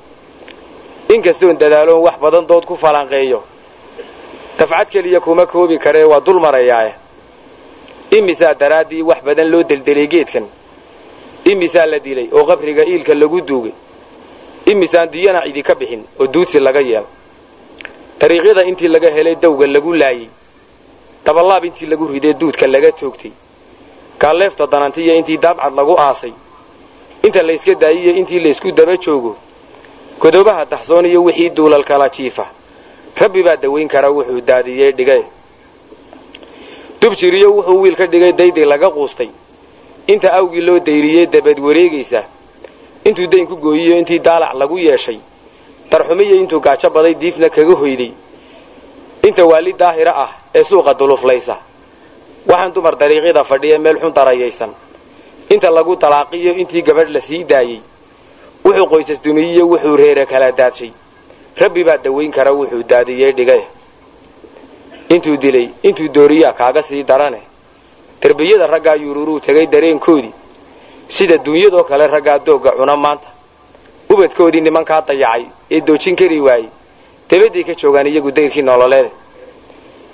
inkastoon 1.16 1.58
dadaaloon 1.58 2.02
wax 2.04 2.18
badan 2.22 2.46
dood 2.48 2.66
ku 2.66 2.76
falanqeeyo 2.78 3.44
dafcad 4.60 4.88
keliya 4.90 5.20
kuma 5.20 5.46
koobi 5.46 5.78
karee 5.80 6.04
waa 6.04 6.20
dul 6.20 6.40
marayaaye. 6.40 6.94
Imisaa 8.18 8.54
daraaddii 8.54 9.02
wax 9.02 9.24
badan 9.24 9.50
loo 9.52 9.64
deldelay 9.64 10.08
geedkan? 10.08 10.46
Imisaa 11.52 11.86
la 11.86 12.00
dilay 12.00 12.30
oo 12.32 12.44
qabriga 12.46 12.84
iilka 12.86 13.14
lagu 13.14 13.42
duugay? 13.42 13.74
Imisaan 14.66 15.10
diyana 15.12 15.42
cidi 15.46 15.62
ka 15.64 15.76
bixin 15.76 16.04
oo 16.20 16.28
duudsi 16.28 16.60
laga 16.60 16.80
yeelo? 16.82 17.08
Dariiqyada 18.20 18.64
intii 18.66 18.88
laga 18.88 19.12
helay 19.12 19.36
dawga 19.36 19.68
lagu 19.68 19.94
laayey 19.94 20.30
dabalaab 21.26 21.66
intii 21.66 21.86
lagu 21.88 22.08
riday 22.08 22.34
duudka 22.34 22.68
laga 22.68 22.92
toogtay 22.92 23.32
gaalleefta 24.20 24.68
danantiyo 24.68 25.14
intii 25.16 25.38
daabcad 25.38 25.74
lagu 25.76 25.96
aasay. 26.00 26.34
Inta 27.24 27.42
layska 27.44 27.74
daayiyo 27.76 28.12
intii 28.16 28.40
laysku 28.40 28.72
daba 28.72 28.96
joogo. 28.98 29.36
Godoobaha 30.20 30.66
daxsoon 30.66 31.06
iyo 31.06 31.24
wixii 31.24 31.50
duulal 31.50 31.84
kala 31.84 32.10
jiifa. 32.10 32.46
Rabbi 33.22 33.44
baa 33.44 33.56
dawayn 33.56 33.88
kara 33.88 34.10
wuxuu 34.12 34.42
daadiyey 34.42 34.92
dhigay. 34.92 35.24
Dubjiriyo 37.02 37.50
wuxuu 37.56 37.82
wiil 37.82 37.96
ka 37.96 38.06
dhigay 38.08 38.34
dayday 38.34 38.64
laga 38.66 38.90
quustay. 38.90 39.30
Inta 40.08 40.34
awgii 40.34 40.62
loo 40.62 40.80
dayriyey 40.80 41.26
dabad 41.28 41.60
wareegaysa. 41.60 42.24
Intuu 43.06 43.28
dayn 43.28 43.48
ku 43.48 43.56
gooyiyo 43.56 43.98
intii 43.98 44.20
daalac 44.20 44.54
lagu 44.54 44.78
yeeshay. 44.80 45.20
Darxumiyo 45.92 46.36
intuu 46.36 46.60
gaajo 46.60 46.90
baday 46.90 47.14
diifna 47.16 47.50
kaga 47.50 47.76
hoyday. 47.76 48.12
Inta 49.28 49.46
waali 49.46 49.74
daahira 49.74 50.14
ah 50.16 50.32
ee 50.56 50.64
suuqa 50.64 50.94
duluflaysa 50.94 51.56
waxaan 52.50 52.72
dumar 52.74 52.96
dariiqyada 53.02 53.44
fadhiya 53.44 53.80
meel 53.80 53.98
xun 54.02 54.14
darayaysan 54.14 54.72
inta 55.54 55.70
lagu 55.78 55.96
dalaaqiyo 55.96 56.52
intii 56.62 56.82
gabadh 56.88 57.10
la 57.16 57.20
sii 57.20 57.44
daayey 57.44 57.82
wuxuu 58.66 58.88
qoysas 58.92 59.20
dumiyiyo 59.24 59.64
wuxuu 59.72 59.96
reere 59.98 60.26
kala 60.26 60.52
daadshay. 60.52 60.92
Rabbi 61.62 61.84
baa 61.84 61.98
dawayn 61.98 62.32
kara 62.32 62.52
wuxuu 62.54 62.84
daadiyey 62.84 63.32
dhigay. 63.38 63.64
Intuu 65.10 65.38
dilay 65.38 65.70
intuu 65.84 66.08
dooriyaa 66.16 66.54
kaaga 66.54 66.82
sii 66.82 67.04
darane 67.04 67.42
derbiyada 68.22 68.68
raggaa 68.68 68.96
yururuu 68.96 69.40
tegay 69.40 69.68
dareenkoodii. 69.68 70.34
Sida 71.10 71.38
duunyadoo 71.46 71.84
kale 71.84 72.08
raggaa 72.08 72.40
doogga 72.40 72.72
cuna 72.72 72.96
maanta. 72.98 73.30
Ubadkoodii 74.14 74.62
nimankaa 74.62 75.02
dayacay 75.08 75.46
ee 75.72 75.82
doojin 75.82 76.16
kari 76.16 76.40
waayey. 76.42 76.70
Dabadday 77.30 77.64
ka 77.64 77.74
joogaan 77.82 78.08
iyagu 78.08 78.32
dayrkii 78.32 78.62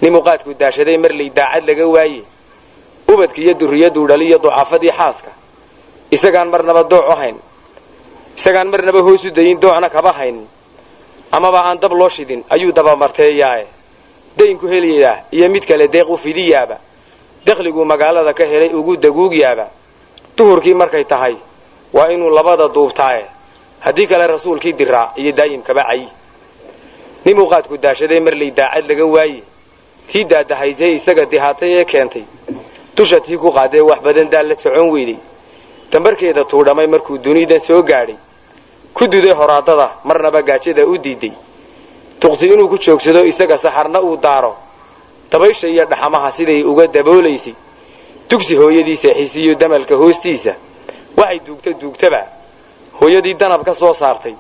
nololeede 0.04 0.12
nimuqaadku 0.12 0.54
daashaday 0.60 0.97
marlay 0.97 1.30
daacad 1.30 1.64
laga 1.70 1.88
waaye. 1.88 2.24
Ubadka 3.08 3.41
iyo 3.41 3.54
durriyaduu 3.54 4.08
dhaliyo 4.08 4.38
ducafadii 4.39 4.91
xaaska. 4.91 5.32
Isagaan 6.12 6.49
marnaba 6.49 6.84
dooc 6.84 7.10
u 7.10 7.16
hayn 7.16 7.36
isagaan 8.38 8.70
marnaba 8.70 8.99
hoosu 9.01 9.30
dayin 9.32 9.60
doocna 9.60 9.89
kaba 9.89 10.12
haynin 10.14 10.47
amaba 11.32 11.60
aan 11.70 11.80
dab 11.80 11.91
loo 11.93 12.10
shidin 12.10 12.43
ayuu 12.49 12.72
dabamarteeyaaye 12.72 13.68
daynku 14.38 14.68
helayaa 14.68 15.26
iyo 15.32 15.49
mid 15.49 15.66
kale 15.68 15.88
deeq 15.88 16.10
u 16.10 16.18
fidiyaaba. 16.18 16.78
Dakhliguu 17.45 17.86
magaalada 17.86 18.34
ka 18.34 18.45
helay 18.45 18.74
ugu 18.74 18.97
daguugyaaba. 18.97 19.68
Duhurkii 20.38 20.74
markay 20.74 21.04
tahay 21.04 21.36
waa 21.93 22.08
inuu 22.10 22.30
labada 22.30 22.68
duubtaaye. 22.68 23.26
Haddii 23.80 24.08
kale 24.08 24.28
rasuulkii 24.28 24.74
diraa 24.74 25.14
iyo 25.18 25.32
daa'imkaba 25.32 25.84
cayi. 25.84 26.08
Nimuqaadku 27.26 27.78
daashaday 27.78 28.20
marlay 28.20 28.51
daacad 28.51 28.88
laga 28.89 29.06
waaye 29.06 29.43
tii 30.12 30.24
daadahaysee 30.32 30.91
isaga 30.99 31.26
dihaatay 31.32 31.72
ee 31.80 31.86
keentay. 31.86 32.24
Dusha 32.95 33.20
tii 33.26 33.38
ku 33.38 33.49
qaadee 33.58 33.82
wax 33.89 33.99
badan 34.06 34.30
daal 34.34 34.47
la 34.49 34.56
socon 34.56 34.89
weyday 34.93 35.18
dambarkeeda 35.91 36.43
tuudhamay 36.51 36.88
markuu 36.88 37.18
dunidan 37.18 37.60
soo 37.60 37.82
gaadhay. 37.84 38.18
Ku 38.93 39.04
duday 39.08 39.34
horaadada 39.39 39.88
marnaba 40.04 40.41
gaajada 40.41 40.84
u 40.86 40.97
diiday. 40.97 41.34
Tuqsi 42.20 42.45
inuu 42.54 42.68
ku 42.70 42.78
joogsado 42.78 43.24
isaga 43.26 43.58
saxarna 43.58 43.99
uu 44.01 44.18
daaro. 44.18 44.54
Dabaysha 45.32 45.68
iyo 45.68 45.86
dhaxamaha 45.91 46.32
siday 46.38 46.62
uga 46.64 46.86
daboolaysay 46.88 47.56
dugsi 48.30 48.56
hooyadii 48.56 48.95
seexisiiyo 49.04 49.56
damalka 49.56 49.95
hoostiisa. 49.95 50.54
Waxay 51.18 51.39
duugta 51.45 51.72
duugtaba. 51.82 52.22
Hooyadii 52.99 53.34
danab 53.34 53.64
ka 53.66 53.74
soo 53.74 53.93
saartay. 53.93 54.36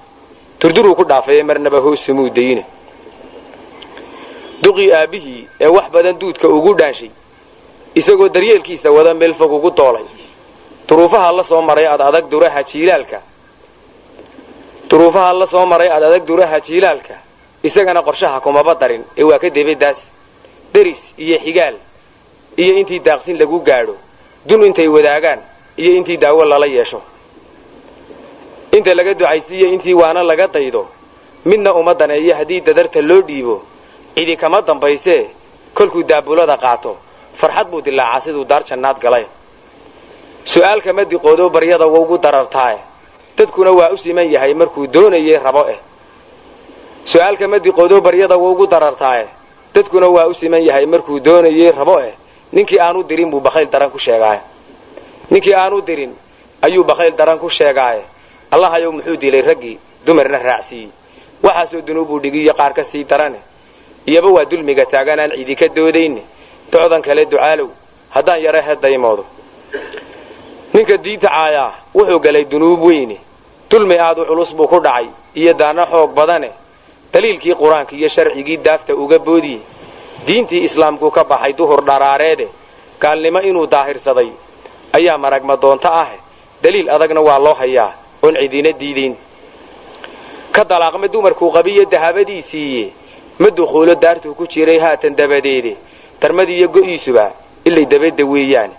Durduruu 0.61 0.95
ku 0.95 1.03
dhaafay 1.05 1.43
marnaba 1.43 1.79
hoosumuu 1.81 2.29
dayine 2.29 2.63
duqii 4.63 4.91
aabbihii 4.99 5.41
ee 5.63 5.67
wax 5.75 5.87
badan 5.95 6.15
duudka 6.21 6.47
ugu 6.57 6.71
dhaanshay 6.79 7.11
isagoo 7.99 8.29
daryeelkiisa 8.35 8.87
wada 8.97 9.13
meel 9.13 9.33
fog 9.39 9.51
ugu 9.57 9.69
doolay 9.79 10.05
duruufaha 10.87 11.31
la 11.37 11.43
soo 11.43 11.61
maray 11.61 11.87
ad 11.93 12.01
adag 12.01 12.25
duraha 12.31 12.61
jiilaalka. 12.63 13.19
Duruufaha 14.89 15.33
la 15.33 15.45
soo 15.45 15.65
maray 15.65 15.89
ad 15.89 16.03
adag 16.03 16.23
duraha 16.25 16.59
jiilaalka. 16.67 17.15
Isagana 17.63 18.01
qorshaha 18.07 18.39
kumaba 18.45 18.73
darin 18.81 19.03
ee 19.19 19.23
waa 19.29 19.39
ka 19.39 19.49
debadaas 19.49 19.97
deris 20.73 21.01
iyo 21.17 21.37
xigaal 21.45 21.75
iyo 22.61 22.73
intii 22.79 22.99
daaqsin 22.99 23.37
lagu 23.41 23.57
gaadho. 23.67 23.95
Dun 24.47 24.61
intay 24.67 24.87
wadaagaan 24.87 25.39
iyo 25.81 25.91
intii 25.97 26.17
daawo 26.17 26.43
lala 26.51 26.67
yeesho. 26.67 27.01
Inta 28.77 28.91
laga 28.93 29.13
ducaystiyo 29.13 29.67
intii 29.75 29.93
waana 30.01 30.23
laga 30.23 30.47
daydo. 30.47 30.87
Midna 31.45 31.73
uma 31.73 31.93
daneeyo 31.93 32.35
haddii 32.35 32.61
dadarta 32.61 33.01
loo 33.01 33.21
dhiibo 33.21 33.55
cidi 34.15 34.35
kama 34.37 34.61
dambaysee 34.61 35.29
kolkuu 35.77 36.03
daabulada 36.03 36.57
qaato. 36.57 36.97
Farxad 37.39 37.67
buu 37.71 37.81
dilaacaa 37.81 38.19
siduu 38.25 38.45
daar 38.45 38.63
jannaad 38.69 38.97
galay. 39.01 39.25
Su'aal 40.45 40.81
kama 40.81 41.03
diqoodo 41.05 41.49
baryada 41.49 41.85
waugu 41.87 42.17
darartaae 42.17 42.77
dadkuna 43.37 43.71
waa 43.71 43.89
u 43.93 43.97
siman 43.97 44.27
yahay 44.33 44.53
markuu 44.53 44.87
doonayey 44.87 45.37
rabo 45.45 45.63
eh. 45.73 45.79
Su'aal 47.05 47.37
kama 47.37 47.59
diqoodo 47.59 48.01
baryada 48.01 48.35
waugu 48.37 48.67
darartaae 48.67 49.27
dadkuna 49.75 50.07
waa 50.07 50.27
u 50.27 50.33
siman 50.33 50.61
yahay 50.67 50.85
markuu 50.85 51.19
doonayey 51.19 51.71
rabo 51.71 51.99
eh. 52.01 52.13
Ninkii 52.51 52.79
aanu 52.79 53.03
dirin 53.03 53.29
buu 53.31 53.39
bakhayl 53.39 53.69
daran 53.69 53.89
ku 53.89 53.99
sheegaaye. 53.99 54.41
Ninkii 55.31 55.53
aanu 55.55 55.81
dirin 55.81 56.13
ayuu 56.61 56.83
bakhayl 56.83 57.15
daran 57.15 57.39
ku 57.39 57.49
sheegaaye. 57.49 58.03
Allahayow 58.51 58.91
muxuu 58.91 59.15
dilay 59.17 59.41
raggii 59.41 59.79
dumarna 60.05 60.37
raacsiiyey. 60.37 60.89
Waxaasoo 61.43 61.81
dunuubuu 61.81 62.19
dhigiyo 62.19 62.53
qaar 62.53 62.73
ka 62.73 62.83
sii 62.83 63.03
darane 63.03 63.39
iyaba 64.05 64.29
waa 64.35 64.45
dulmiga 64.51 64.85
taagan 64.85 65.19
aan 65.19 65.31
cidi 65.37 65.55
ka 65.55 65.67
doodayne 65.75 66.21
docdan 66.71 67.01
kale 67.01 67.25
ducaalow 67.25 67.69
haddaan 68.15 68.41
yara 68.45 68.61
hedaymoodo 68.61 69.25
ninka 70.73 70.97
diinta 70.97 71.27
caayaa 71.27 71.71
wuxuu 71.95 72.19
galay 72.19 72.45
dunuub 72.51 72.81
weyne 72.83 73.17
dulmi 73.71 73.95
aad 73.99 74.17
u 74.19 74.25
culus 74.25 74.51
buu 74.55 74.67
ku 74.67 74.79
dhacay 74.79 75.07
iyo 75.35 75.53
daana 75.53 75.85
xoog 75.91 76.11
badane 76.13 76.49
daliilkii 77.13 77.55
qur'aanka 77.61 77.93
iyo 77.95 78.09
sharcigii 78.09 78.57
daafta 78.57 78.93
uga 78.95 79.19
boodiye. 79.19 79.59
Diintii 80.27 80.63
islaamku 80.63 81.11
ka 81.11 81.23
baxay 81.23 81.53
duhur 81.53 81.81
dharaareede 81.85 82.47
gaalnimo 83.01 83.39
inuu 83.49 83.67
daahirsaday 83.67 84.29
ayaa 84.97 85.17
maragma 85.17 85.55
doonto 85.57 85.89
ah 86.01 86.09
daliil 86.63 86.89
adagna 86.89 87.21
waa 87.21 87.39
loo 87.39 87.53
hayaa 87.53 87.91
oon 88.23 88.35
cidina 88.41 88.71
diidayn 88.79 89.15
ka 90.55 90.63
dalaaqma 90.63 91.07
dumarkuu 91.07 91.51
qabiyo 91.51 91.85
dahabadiisiiye 91.85 92.85
ma 93.39 93.49
dukhuulo 93.49 93.95
daartuu 93.95 94.33
ku 94.35 94.45
jiray 94.47 94.79
haatan 94.79 95.15
dabadeede 95.15 95.73
darmadiiyo 96.21 96.67
go'iisuba 96.69 97.25
ilay 97.65 97.85
dabadda 97.85 98.23
weeyaan. 98.25 98.71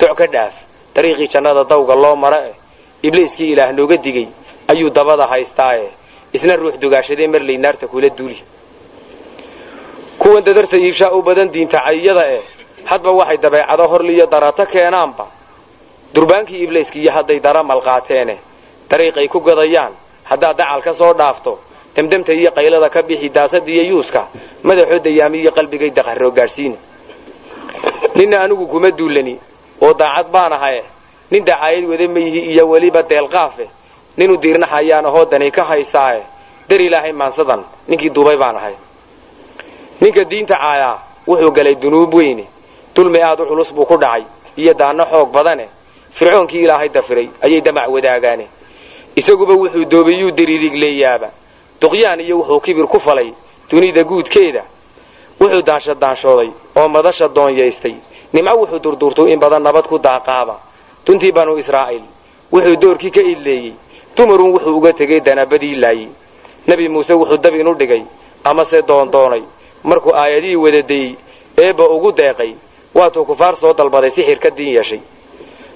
Doc 0.00 0.16
ka 0.18 0.26
dhaaf 0.26 0.54
dariiqii 0.94 1.28
jannada 1.32 1.64
dawga 1.64 1.94
loo 1.94 2.16
mara 2.16 2.40
eh 2.50 2.54
ibliiskii 3.02 3.52
ilaah 3.52 3.72
nooga 3.72 3.96
digay 3.96 4.28
ayuu 4.68 4.90
dabada 4.90 5.24
haystaaye. 5.32 5.88
Isna 6.32 6.56
ruux 6.56 6.74
dugaashadee 6.82 7.26
marlay 7.26 7.56
naarta 7.58 7.86
kula 7.86 8.08
duuli. 8.18 8.38
Kuwan 10.18 10.44
dadarta 10.44 10.76
iibshaa 10.76 11.12
u 11.16 11.22
badan 11.22 11.48
diinta 11.52 11.78
cayiyada 11.86 12.24
eh 12.36 12.42
hadba 12.90 13.10
waxay 13.12 13.38
dabeecado 13.38 13.84
horliyo 13.92 14.26
darato 14.26 14.64
keenaanba. 14.66 15.26
Durbaankii 16.14 16.62
ibliiskiiyo 16.64 17.12
hadday 17.12 17.40
dara 17.40 17.62
malqaateene 17.62 18.36
dariiqay 18.90 19.28
ku 19.28 19.40
gadayaan 19.40 19.92
haddaad 20.30 20.56
dacal 20.56 20.80
ka 20.82 20.92
soo 20.92 21.12
dhaafto 21.14 21.52
demdemta 21.98 22.32
iyo 22.32 22.50
qaylada 22.54 22.88
ka 22.94 23.02
bixi 23.02 23.28
daasada 23.36 23.66
iyo 23.74 23.82
yuuska 23.90 24.20
madaxoo 24.62 24.98
dayaamiyo 25.06 25.50
qalbigay 25.58 25.90
daqaroo 25.90 26.30
gaadhsiini 26.38 26.78
ninna 28.18 28.36
anigu 28.44 28.66
kuma 28.72 28.90
duulani 28.98 29.34
oo 29.82 29.92
daacad 29.94 30.28
baan 30.32 30.52
ahaye. 30.52 30.82
Nin 31.30 31.44
dacaayad 31.44 31.84
wada 31.90 32.06
mayihi 32.08 32.40
iyo 32.52 32.64
weliba 32.70 33.02
deelqaafe 33.02 33.66
ninu 34.18 34.36
diirnaxayaan 34.42 35.06
ahoo 35.06 35.24
dani 35.30 35.50
ka 35.50 35.64
haysaaye. 35.64 36.22
Dar 36.68 36.80
ilaahay 36.80 37.12
maansadan 37.12 37.62
ninkii 37.88 38.10
duubay 38.10 38.36
baan 38.36 38.56
ahay. 38.56 38.74
Ninka 40.00 40.24
diinta 40.24 40.54
caayaa 40.54 40.98
wuxuu 41.26 41.50
galay 41.56 41.74
dunuub 41.74 42.14
weyne. 42.14 42.44
Dulmi 42.94 43.18
aad 43.22 43.40
u 43.40 43.46
culus 43.46 43.72
buu 43.74 43.84
ku 43.84 43.96
dhacay 43.98 44.24
iyo 44.56 44.72
daanno 44.74 45.04
xoog 45.04 45.30
badane. 45.32 45.66
Fircoonkii 46.16 46.62
ilaahay 46.64 46.88
dafiray 46.88 47.28
ayay 47.44 47.60
damac 47.60 47.88
wadaagaane. 47.88 48.46
Isaguba 49.16 49.54
wuxuu 49.54 49.84
doobiyuu 49.84 50.30
diriirigleeyaaba 50.30 51.28
duqyaan 51.80 52.20
iyo 52.20 52.36
wuxuu 52.38 52.60
kibir 52.60 52.86
ku 52.86 52.98
falay 53.00 53.32
dunida 53.70 54.02
guudkeeda. 54.04 54.62
Wuxuu 55.40 55.62
daansha 55.62 55.94
daanshooday 55.94 56.50
oo 56.76 56.88
madasha 56.88 57.28
doonyaystay 57.28 57.94
nimco 58.32 58.52
wuxuu 58.60 58.78
durduurtuu 58.84 59.26
in 59.26 59.38
badan 59.40 59.62
nabad 59.62 59.86
ku 59.88 59.98
daaqaaba. 59.98 60.56
Duntii 61.06 61.32
banu 61.32 61.56
israa'iil 61.58 62.02
wuxuu 62.52 62.76
doorkii 62.82 63.10
ka 63.10 63.20
idleeyey. 63.22 63.74
Dumarun 64.16 64.50
wuxuu 64.54 64.76
uga 64.78 64.92
tegay 64.92 65.20
danabadii 65.20 65.74
laayey 65.74 66.08
nebi 66.68 66.88
muuse 66.88 67.14
wuxuu 67.14 67.36
dab 67.38 67.54
inu 67.54 67.74
dhigay 67.74 68.02
amase 68.44 68.82
doondoonay 68.82 69.42
markuu 69.84 70.12
aayadihii 70.14 70.56
wadadayey 70.56 71.16
eebba 71.64 71.84
ugu 71.88 72.12
deeqay 72.12 72.52
waatuu 72.94 73.24
kufaar 73.24 73.56
soo 73.56 73.72
dalbaday 73.72 74.10
sixir 74.10 74.38
ka 74.38 74.50
diin 74.50 74.74
yeeshay. 74.76 75.00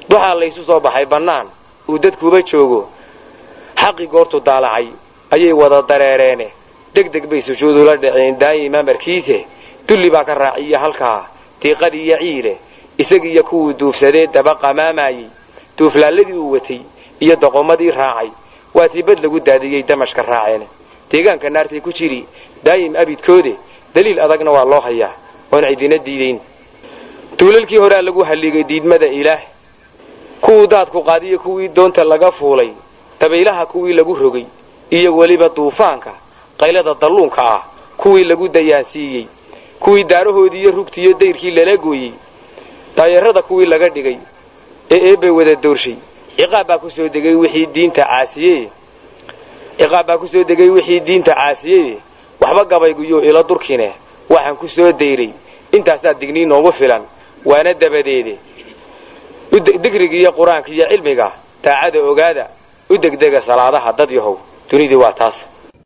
Duxaa 0.09 0.35
laysu 0.35 0.63
soo 0.65 0.81
baxay 0.81 1.07
bannaan. 1.07 1.47
Uu 1.89 1.99
dadkuuba 1.99 2.43
joogo. 2.43 2.89
Xaqii 3.83 4.07
goortu 4.07 4.41
daalacay 4.41 4.89
ayay 5.35 5.53
wada 5.53 5.83
dareereene. 5.83 6.49
Deg 6.95 7.11
deg 7.11 7.27
bay 7.31 7.41
sujuudula 7.41 7.97
dhaceen 7.97 8.39
daa'ima 8.39 8.83
markiise 8.83 9.39
dulli 9.89 10.11
baa 10.11 10.25
ka 10.25 10.35
raaciya 10.35 10.79
halkaa 10.79 11.21
diiqadii 11.63 12.05
iyo 12.07 12.19
ciile 12.19 12.55
isagiiyo 12.99 13.43
kuwuu 13.45 13.73
duufsadee 13.73 14.27
daba 14.27 14.55
qamaamayey 14.55 15.27
duuflaalladii 15.79 16.33
uu 16.37 16.51
watay 16.53 16.81
iyo 17.21 17.37
doqomadii 17.37 17.91
raacay. 17.91 18.31
Waa 18.75 18.89
tii 18.89 19.03
bad 19.03 19.19
lagu 19.23 19.41
daadiyey 19.41 19.83
damashka 19.83 20.23
raaceene. 20.23 20.67
Deegaanka 21.11 21.51
naartay 21.51 21.81
ku 21.81 21.93
jiri 21.93 22.27
daa'im 22.65 22.97
abidkoode 22.97 23.55
daliil 23.95 24.21
adagna 24.21 24.51
waa 24.51 24.65
loo 24.65 24.81
hayaa. 24.81 25.13
Oon 25.53 25.63
cidina 25.69 25.97
diidayn. 25.99 26.39
Duulalkii 27.39 27.79
horaa 27.79 28.03
lagu 28.03 28.25
halligay 28.25 28.65
diidmada 28.65 29.07
ilaah. 29.09 29.43
Kuwuu 30.41 30.67
daadku 30.67 31.03
qaadiyo 31.05 31.39
kuwii 31.39 31.69
doonta 31.69 32.05
laga 32.05 32.31
fuulay. 32.33 32.71
Dabaylaha 33.21 33.67
kuwii 33.67 33.93
lagu 33.93 34.15
rogay 34.15 34.47
iyo 34.97 35.11
weliba 35.19 35.49
duufaanka 35.57 36.13
qaylada 36.61 36.95
dalluunka 37.03 37.43
ah 37.55 37.63
kuwii 38.01 38.25
lagu 38.31 38.49
dayaansiiyey 38.49 39.27
kuwii 39.83 40.05
daarahoodii 40.05 40.61
iyo 40.63 40.71
rugtiiyo 40.79 41.13
dayrkii 41.21 41.51
lala 41.57 41.77
gooyey 41.77 42.13
daayarada 42.97 43.43
kuwii 43.43 43.67
laga 43.73 43.89
dhigay 43.95 44.19
ee 44.91 45.01
eebbay 45.11 45.31
wada 45.31 45.55
doorshay. 45.55 45.97
Ciqaab 46.37 46.67
baa 46.69 46.79
ku 46.79 46.91
soo 46.91 47.09
degay 47.09 47.35
wixii 47.35 47.67
diinta 47.75 48.03
caasiye. 48.05 48.69
Ciqaab 49.79 50.07
baa 50.07 50.19
ku 50.19 50.27
soo 50.29 50.45
degay 50.45 50.69
wixii 50.71 51.01
diinta 51.01 51.33
caasiye. 51.35 51.97
Waxba 52.41 52.65
gabayguyo 52.65 53.19
ilo 53.29 53.43
durkine 53.43 53.89
waxaan 54.29 54.57
ku 54.57 54.69
soo 54.69 54.93
dayray. 54.93 55.31
Intaasaa 55.73 56.15
dignii 56.15 56.45
noogu 56.47 56.73
filan 56.73 57.03
waana 57.45 57.73
dabadeede. 57.75 58.35
Digrigiiyo 59.85 60.31
qur'aanka 60.39 60.69
iyo 60.73 60.85
cilmiga 60.91 61.29
daacada 61.65 61.99
ogaada 62.11 62.45
u 62.91 62.95
degdega 62.99 63.41
salaadaha 63.41 63.93
dad 63.99 64.11
yahow 64.11 64.37
dunidii 64.73 64.97
waa 65.05 65.13
taas 65.21 65.37